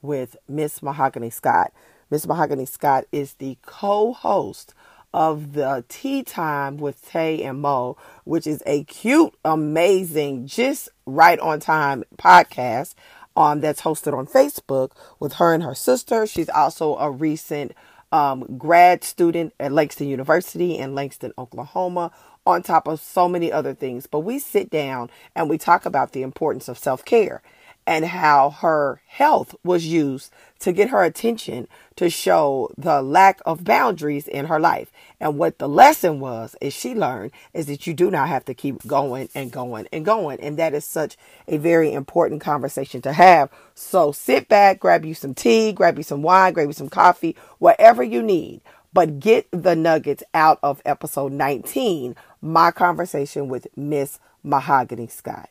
with 0.03 0.36
Miss 0.48 0.80
Mahoghany 0.80 1.32
Scott. 1.32 1.72
Miss 2.11 2.26
Mahoghany 2.26 2.68
Scott 2.68 3.05
is 3.12 3.34
the 3.34 3.57
co 3.62 4.12
host 4.12 4.74
of 5.12 5.55
the 5.55 5.84
Tea 5.88 6.22
Time 6.22 6.76
with 6.76 7.05
Tay 7.09 7.42
and 7.42 7.61
Mo, 7.61 7.96
which 8.24 8.46
is 8.46 8.62
a 8.66 8.84
cute, 8.84 9.34
amazing, 9.44 10.46
just 10.46 10.88
right 11.07 11.38
on 11.40 11.61
time 11.61 12.05
podcast 12.16 12.94
um, 13.36 13.61
that's 13.61 13.82
hosted 13.82 14.16
on 14.16 14.26
Facebook 14.26 14.92
with 15.18 15.34
her 15.34 15.53
and 15.53 15.62
her 15.62 15.74
sister. 15.74 16.26
She's 16.26 16.48
also 16.48 16.96
a 16.96 17.11
recent 17.11 17.72
um, 18.12 18.59
grad 18.59 19.05
student 19.05 19.55
at 19.61 19.72
Langston 19.72 20.09
University 20.09 20.76
in 20.76 20.94
Langston, 20.94 21.32
Oklahoma, 21.38 22.11
on 22.46 22.62
top 22.62 22.88
of 22.88 23.01
so 23.01 23.28
many 23.28 23.53
other 23.53 23.74
things. 23.74 24.07
But 24.07 24.20
we 24.20 24.38
sit 24.38 24.70
down 24.70 25.11
and 25.34 25.48
we 25.48 25.59
talk 25.59 25.86
about 25.86 26.12
the 26.12 26.22
importance 26.22 26.68
of 26.68 26.78
self 26.78 27.05
care 27.05 27.42
and 27.86 28.04
how 28.04 28.50
her 28.50 29.00
health 29.06 29.54
was 29.64 29.86
used 29.86 30.32
to 30.60 30.72
get 30.72 30.90
her 30.90 31.02
attention 31.02 31.66
to 31.96 32.10
show 32.10 32.70
the 32.76 33.02
lack 33.02 33.40
of 33.44 33.64
boundaries 33.64 34.28
in 34.28 34.46
her 34.46 34.60
life. 34.60 34.92
And 35.18 35.38
what 35.38 35.58
the 35.58 35.68
lesson 35.68 36.20
was 36.20 36.54
is 36.60 36.72
she 36.72 36.94
learned 36.94 37.32
is 37.52 37.66
that 37.66 37.86
you 37.86 37.94
do 37.94 38.10
not 38.10 38.28
have 38.28 38.44
to 38.46 38.54
keep 38.54 38.86
going 38.86 39.28
and 39.34 39.50
going 39.50 39.88
and 39.92 40.04
going. 40.04 40.38
And 40.40 40.58
that 40.58 40.74
is 40.74 40.84
such 40.84 41.16
a 41.48 41.56
very 41.56 41.92
important 41.92 42.40
conversation 42.40 43.02
to 43.02 43.12
have. 43.12 43.50
So 43.74 44.12
sit 44.12 44.48
back, 44.48 44.78
grab 44.80 45.04
you 45.04 45.14
some 45.14 45.34
tea, 45.34 45.72
grab 45.72 45.96
you 45.96 46.04
some 46.04 46.22
wine, 46.22 46.52
grab 46.52 46.68
you 46.68 46.72
some 46.72 46.90
coffee, 46.90 47.36
whatever 47.58 48.02
you 48.02 48.22
need. 48.22 48.60
But 48.92 49.20
get 49.20 49.46
the 49.50 49.76
nuggets 49.76 50.22
out 50.34 50.58
of 50.62 50.82
episode 50.84 51.32
19, 51.32 52.16
my 52.42 52.70
conversation 52.70 53.48
with 53.48 53.68
Miss 53.76 54.18
Mahoghany 54.44 55.10
Scott. 55.10 55.48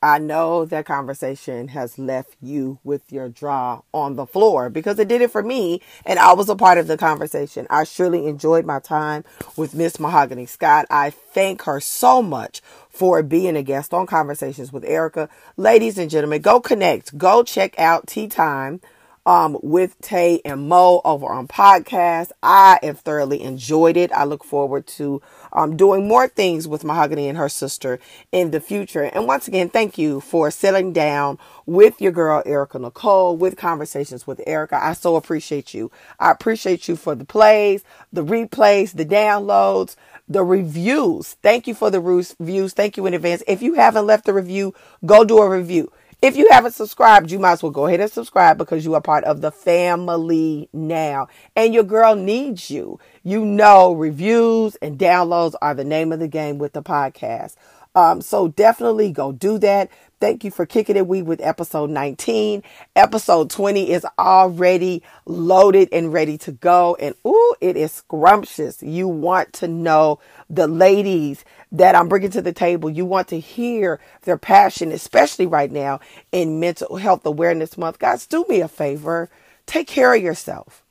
I 0.00 0.18
know 0.18 0.64
that 0.64 0.86
conversation 0.86 1.68
has 1.68 1.98
left 1.98 2.36
you 2.40 2.78
with 2.84 3.10
your 3.10 3.28
jaw 3.28 3.82
on 3.92 4.14
the 4.14 4.26
floor 4.26 4.70
because 4.70 4.98
it 5.00 5.08
did 5.08 5.22
it 5.22 5.32
for 5.32 5.42
me 5.42 5.82
and 6.06 6.20
I 6.20 6.34
was 6.34 6.48
a 6.48 6.54
part 6.54 6.78
of 6.78 6.86
the 6.86 6.96
conversation. 6.96 7.66
I 7.68 7.82
surely 7.82 8.26
enjoyed 8.26 8.64
my 8.64 8.78
time 8.78 9.24
with 9.56 9.74
Miss 9.74 9.96
Mahoghany 9.96 10.48
Scott. 10.48 10.86
I 10.88 11.10
thank 11.10 11.62
her 11.62 11.80
so 11.80 12.22
much 12.22 12.60
for 12.88 13.24
being 13.24 13.56
a 13.56 13.62
guest 13.62 13.92
on 13.92 14.06
Conversations 14.06 14.72
with 14.72 14.84
Erika. 14.84 15.28
Ladies 15.56 15.98
and 15.98 16.10
gentlemen, 16.10 16.42
go 16.42 16.60
connect, 16.60 17.18
go 17.18 17.42
check 17.42 17.76
out 17.78 18.06
Tea 18.06 18.28
Time 18.28 18.80
um, 19.28 19.58
with 19.62 20.00
Tay 20.00 20.40
and 20.42 20.70
Mo 20.70 21.02
over 21.04 21.26
on 21.26 21.48
podcast. 21.48 22.30
I 22.42 22.78
have 22.82 23.00
thoroughly 23.00 23.42
enjoyed 23.42 23.98
it. 23.98 24.10
I 24.10 24.24
look 24.24 24.42
forward 24.42 24.86
to 24.86 25.20
um, 25.52 25.76
doing 25.76 26.08
more 26.08 26.28
things 26.28 26.66
with 26.66 26.82
Mahoghany 26.82 27.28
and 27.28 27.36
her 27.36 27.50
sister 27.50 28.00
in 28.32 28.52
the 28.52 28.60
future. 28.60 29.02
And 29.02 29.26
once 29.26 29.46
again, 29.46 29.68
thank 29.68 29.98
you 29.98 30.20
for 30.20 30.50
sitting 30.50 30.94
down 30.94 31.38
with 31.66 32.00
your 32.00 32.10
girl, 32.10 32.42
Erika 32.46 32.78
Nicole, 32.78 33.36
with 33.36 33.58
Conversations 33.58 34.26
with 34.26 34.40
Erika. 34.46 34.82
I 34.82 34.94
so 34.94 35.14
appreciate 35.16 35.74
you. 35.74 35.90
I 36.18 36.30
appreciate 36.30 36.88
you 36.88 36.96
for 36.96 37.14
the 37.14 37.26
plays, 37.26 37.84
the 38.10 38.24
replays, 38.24 38.94
the 38.94 39.04
downloads, 39.04 39.94
the 40.26 40.42
reviews. 40.42 41.34
Thank 41.42 41.66
you 41.66 41.74
for 41.74 41.90
the 41.90 42.00
reviews. 42.00 42.72
Thank 42.72 42.96
you 42.96 43.04
in 43.04 43.12
advance. 43.12 43.42
If 43.46 43.60
you 43.60 43.74
haven't 43.74 44.06
left 44.06 44.26
a 44.28 44.32
review, 44.32 44.72
go 45.04 45.22
do 45.22 45.36
a 45.38 45.50
review. 45.50 45.92
If 46.20 46.36
you 46.36 46.48
haven't 46.50 46.72
subscribed, 46.72 47.30
you 47.30 47.38
might 47.38 47.52
as 47.52 47.62
well 47.62 47.70
go 47.70 47.86
ahead 47.86 48.00
and 48.00 48.10
subscribe 48.10 48.58
because 48.58 48.84
you 48.84 48.94
are 48.94 49.00
part 49.00 49.22
of 49.22 49.40
the 49.40 49.52
family 49.52 50.68
now. 50.72 51.28
And 51.54 51.72
your 51.72 51.84
girl 51.84 52.16
needs 52.16 52.70
you. 52.70 52.98
You 53.22 53.44
know, 53.44 53.92
reviews 53.92 54.74
and 54.76 54.98
downloads 54.98 55.54
are 55.62 55.74
the 55.74 55.84
name 55.84 56.10
of 56.10 56.18
the 56.18 56.26
game 56.26 56.58
with 56.58 56.72
the 56.72 56.82
podcast. 56.82 57.54
Um, 57.94 58.20
so 58.20 58.48
definitely 58.48 59.12
go 59.12 59.30
do 59.30 59.58
that. 59.58 59.90
Thank 60.20 60.42
you 60.42 60.50
for 60.50 60.66
kicking 60.66 60.96
it 60.96 61.06
we 61.06 61.22
with 61.22 61.40
episode 61.40 61.90
19. 61.90 62.64
Episode 62.96 63.50
20 63.50 63.90
is 63.92 64.04
already 64.18 65.02
loaded 65.26 65.88
and 65.92 66.12
ready 66.12 66.36
to 66.38 66.50
go. 66.50 66.96
And 66.98 67.14
ooh, 67.24 67.54
it 67.60 67.76
is 67.76 67.92
scrumptious. 67.92 68.82
You 68.82 69.06
want 69.06 69.52
to 69.54 69.68
know 69.68 70.18
the 70.50 70.66
ladies 70.66 71.44
that 71.70 71.94
I'm 71.94 72.08
bringing 72.08 72.30
to 72.30 72.42
the 72.42 72.52
table. 72.52 72.90
You 72.90 73.04
want 73.04 73.28
to 73.28 73.38
hear 73.38 74.00
their 74.22 74.38
passion, 74.38 74.90
especially 74.90 75.46
right 75.46 75.70
now 75.70 76.00
in 76.32 76.58
Mental 76.58 76.96
Health 76.96 77.24
Awareness 77.24 77.78
Month. 77.78 78.00
Guys, 78.00 78.26
do 78.26 78.44
me 78.48 78.60
a 78.60 78.68
favor. 78.68 79.30
Take 79.66 79.86
care 79.86 80.14
of 80.14 80.22
yourself. 80.22 80.82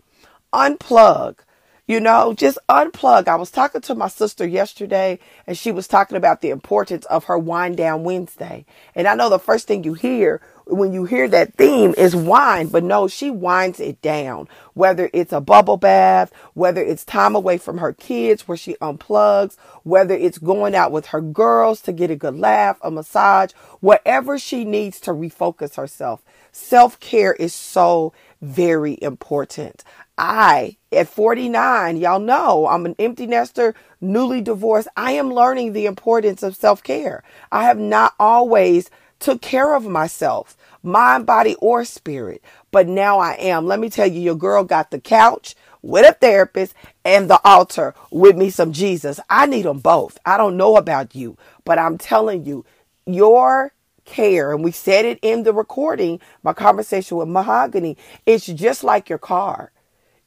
Unplug. 0.53 1.39
You 1.87 2.01
know, 2.01 2.33
just 2.33 2.57
unplug. 2.67 3.29
I 3.29 3.35
was 3.35 3.49
talking 3.49 3.79
to 3.79 3.95
my 3.95 4.09
sister 4.09 4.45
yesterday 4.45 5.19
and 5.47 5.57
she 5.57 5.71
was 5.71 5.87
talking 5.87 6.17
about 6.17 6.41
the 6.41 6.49
importance 6.49 7.05
of 7.05 7.23
her 7.25 7.37
wind 7.37 7.77
down 7.77 8.03
Wednesday. 8.03 8.65
And 8.93 9.07
I 9.07 9.15
know 9.15 9.29
the 9.29 9.39
first 9.39 9.67
thing 9.67 9.85
you 9.85 9.93
hear 9.93 10.41
when 10.65 10.91
you 10.91 11.05
hear 11.05 11.29
that 11.29 11.53
theme 11.53 11.93
is 11.97 12.13
wine, 12.13 12.67
but 12.67 12.83
no, 12.83 13.07
she 13.07 13.29
winds 13.29 13.79
it 13.79 14.01
down. 14.01 14.49
Whether 14.73 15.09
it's 15.13 15.31
a 15.31 15.39
bubble 15.39 15.77
bath, 15.77 16.33
whether 16.55 16.81
it's 16.81 17.05
time 17.05 17.35
away 17.35 17.57
from 17.57 17.77
her 17.77 17.93
kids 17.93 18.49
where 18.49 18.57
she 18.57 18.75
unplugs, 18.81 19.55
whether 19.83 20.13
it's 20.13 20.39
going 20.39 20.75
out 20.75 20.91
with 20.91 21.05
her 21.07 21.21
girls 21.21 21.79
to 21.83 21.93
get 21.93 22.11
a 22.11 22.17
good 22.17 22.37
laugh, 22.37 22.77
a 22.81 22.91
massage, 22.91 23.53
whatever 23.79 24.37
she 24.37 24.65
needs 24.65 24.99
to 24.99 25.11
refocus 25.11 25.75
herself. 25.75 26.21
Self 26.51 26.99
care 26.99 27.33
is 27.33 27.53
so 27.53 28.11
very 28.41 28.97
important. 29.01 29.83
I, 30.17 30.77
at 30.91 31.07
49, 31.07 31.97
y'all 31.97 32.19
know 32.19 32.67
I'm 32.67 32.85
an 32.85 32.95
empty 32.97 33.27
nester, 33.27 33.75
newly 34.01 34.41
divorced. 34.41 34.87
I 34.97 35.11
am 35.11 35.33
learning 35.33 35.73
the 35.73 35.85
importance 35.85 36.41
of 36.43 36.55
self 36.55 36.83
care. 36.83 37.23
I 37.51 37.63
have 37.65 37.77
not 37.77 38.13
always 38.19 38.89
took 39.19 39.41
care 39.41 39.75
of 39.75 39.85
myself, 39.85 40.57
mind, 40.83 41.25
body, 41.25 41.55
or 41.55 41.85
spirit. 41.85 42.43
But 42.71 42.87
now 42.87 43.19
I 43.19 43.33
am. 43.33 43.65
Let 43.67 43.79
me 43.79 43.89
tell 43.89 44.07
you, 44.07 44.19
your 44.19 44.35
girl 44.35 44.63
got 44.63 44.91
the 44.91 44.99
couch 44.99 45.55
with 45.81 46.07
a 46.07 46.13
therapist 46.13 46.73
and 47.05 47.29
the 47.29 47.39
altar 47.43 47.93
with 48.11 48.35
me 48.35 48.49
some 48.49 48.73
Jesus. 48.73 49.19
I 49.29 49.45
need 49.45 49.63
them 49.63 49.79
both. 49.79 50.17
I 50.25 50.37
don't 50.37 50.57
know 50.57 50.77
about 50.77 51.15
you, 51.15 51.37
but 51.63 51.79
I'm 51.79 51.97
telling 51.97 52.45
you, 52.45 52.65
your 53.05 53.71
care, 54.05 54.53
and 54.53 54.63
we 54.63 54.71
said 54.71 55.05
it 55.05 55.19
in 55.21 55.43
the 55.43 55.53
recording, 55.53 56.19
my 56.43 56.53
conversation 56.53 57.17
with 57.17 57.27
Mahoghany, 57.27 57.97
it's 58.25 58.45
just 58.47 58.83
like 58.83 59.09
your 59.09 59.19
car. 59.19 59.71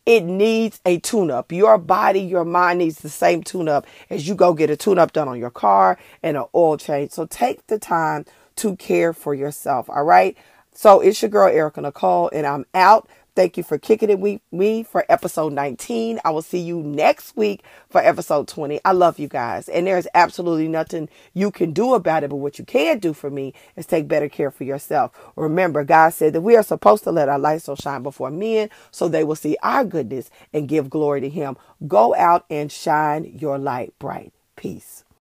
It 0.07 0.25
needs 0.25 0.81
a 0.85 0.99
tune 0.99 1.31
up. 1.31 1.53
Your 1.53 1.79
body, 1.79 2.21
your 2.21 2.45
mind 2.45 2.79
needs 2.81 2.99
the 2.99 3.09
same 3.09 3.43
tune 3.43 3.69
up 3.69 3.87
as 4.09 4.27
you 4.27 4.35
go 4.35 4.55
get 4.55 4.71
a 4.71 4.77
tune 4.77 4.99
up 4.99 5.13
done 5.13 5.29
on 5.29 5.39
your 5.39 5.51
car 5.51 5.99
and 6.23 6.37
an 6.37 6.45
oil 6.55 6.77
change. 6.77 7.13
So 7.13 7.27
take 7.27 7.67
the 7.69 7.79
time 7.79 8.25
to 8.57 8.77
care 8.77 9.13
for 9.13 9.35
yourself. 9.35 9.89
All 9.91 10.05
right. 10.05 10.37
So 10.73 11.01
it's 11.01 11.21
your 11.23 11.31
girl, 11.31 11.49
Erika 11.49 11.81
Nicole, 11.81 12.31
and 12.33 12.47
I'm 12.47 12.65
out. 12.75 13.09
Thank 13.41 13.57
you 13.57 13.63
for 13.63 13.79
kicking 13.79 14.11
it 14.11 14.19
with 14.19 14.43
me 14.53 14.83
for 14.83 15.07
episode 15.09 15.55
19. 15.55 16.21
I 16.27 16.31
will 16.31 16.43
see 16.43 16.59
you 16.59 16.83
next 16.83 17.35
week 17.39 17.65
for 17.89 18.03
episode 18.03 18.49
20. 18.49 18.83
I 18.85 18.93
love 18.93 19.19
you 19.19 19.29
guys. 19.29 19.67
And 19.71 19.87
there's 19.87 20.07
absolutely 20.13 20.69
nothing 20.69 21.09
you 21.33 21.51
can 21.51 21.73
do 21.73 21.95
about 21.95 22.23
it. 22.23 22.29
But 22.29 22.37
what 22.37 22.59
you 22.59 22.67
can 22.67 22.99
do 22.99 23.15
for 23.15 23.31
me 23.31 23.55
is 23.77 23.87
take 23.87 24.09
better 24.09 24.29
care 24.29 24.51
for 24.51 24.65
yourself. 24.65 25.13
Remember, 25.37 25.85
God 25.85 26.11
said 26.11 26.35
that 26.35 26.43
we 26.43 26.55
are 26.55 26.63
supposed 26.63 27.03
to 27.05 27.13
let 27.13 27.31
our 27.31 27.39
light 27.39 27.63
so 27.63 27.75
shine 27.75 28.03
before 28.03 28.31
men 28.31 28.69
so 28.91 29.09
they 29.09 29.25
will 29.25 29.35
see 29.35 29.57
our 29.63 29.87
goodness 29.87 30.29
and 30.53 30.69
give 30.69 30.91
glory 30.91 31.23
to 31.23 31.31
Him. 31.31 31.57
Go 31.89 32.15
out 32.17 32.45
and 32.51 32.71
shine 32.71 33.25
your 33.25 33.57
light 33.57 33.99
bright. 33.99 34.35
Peace. 34.55 35.03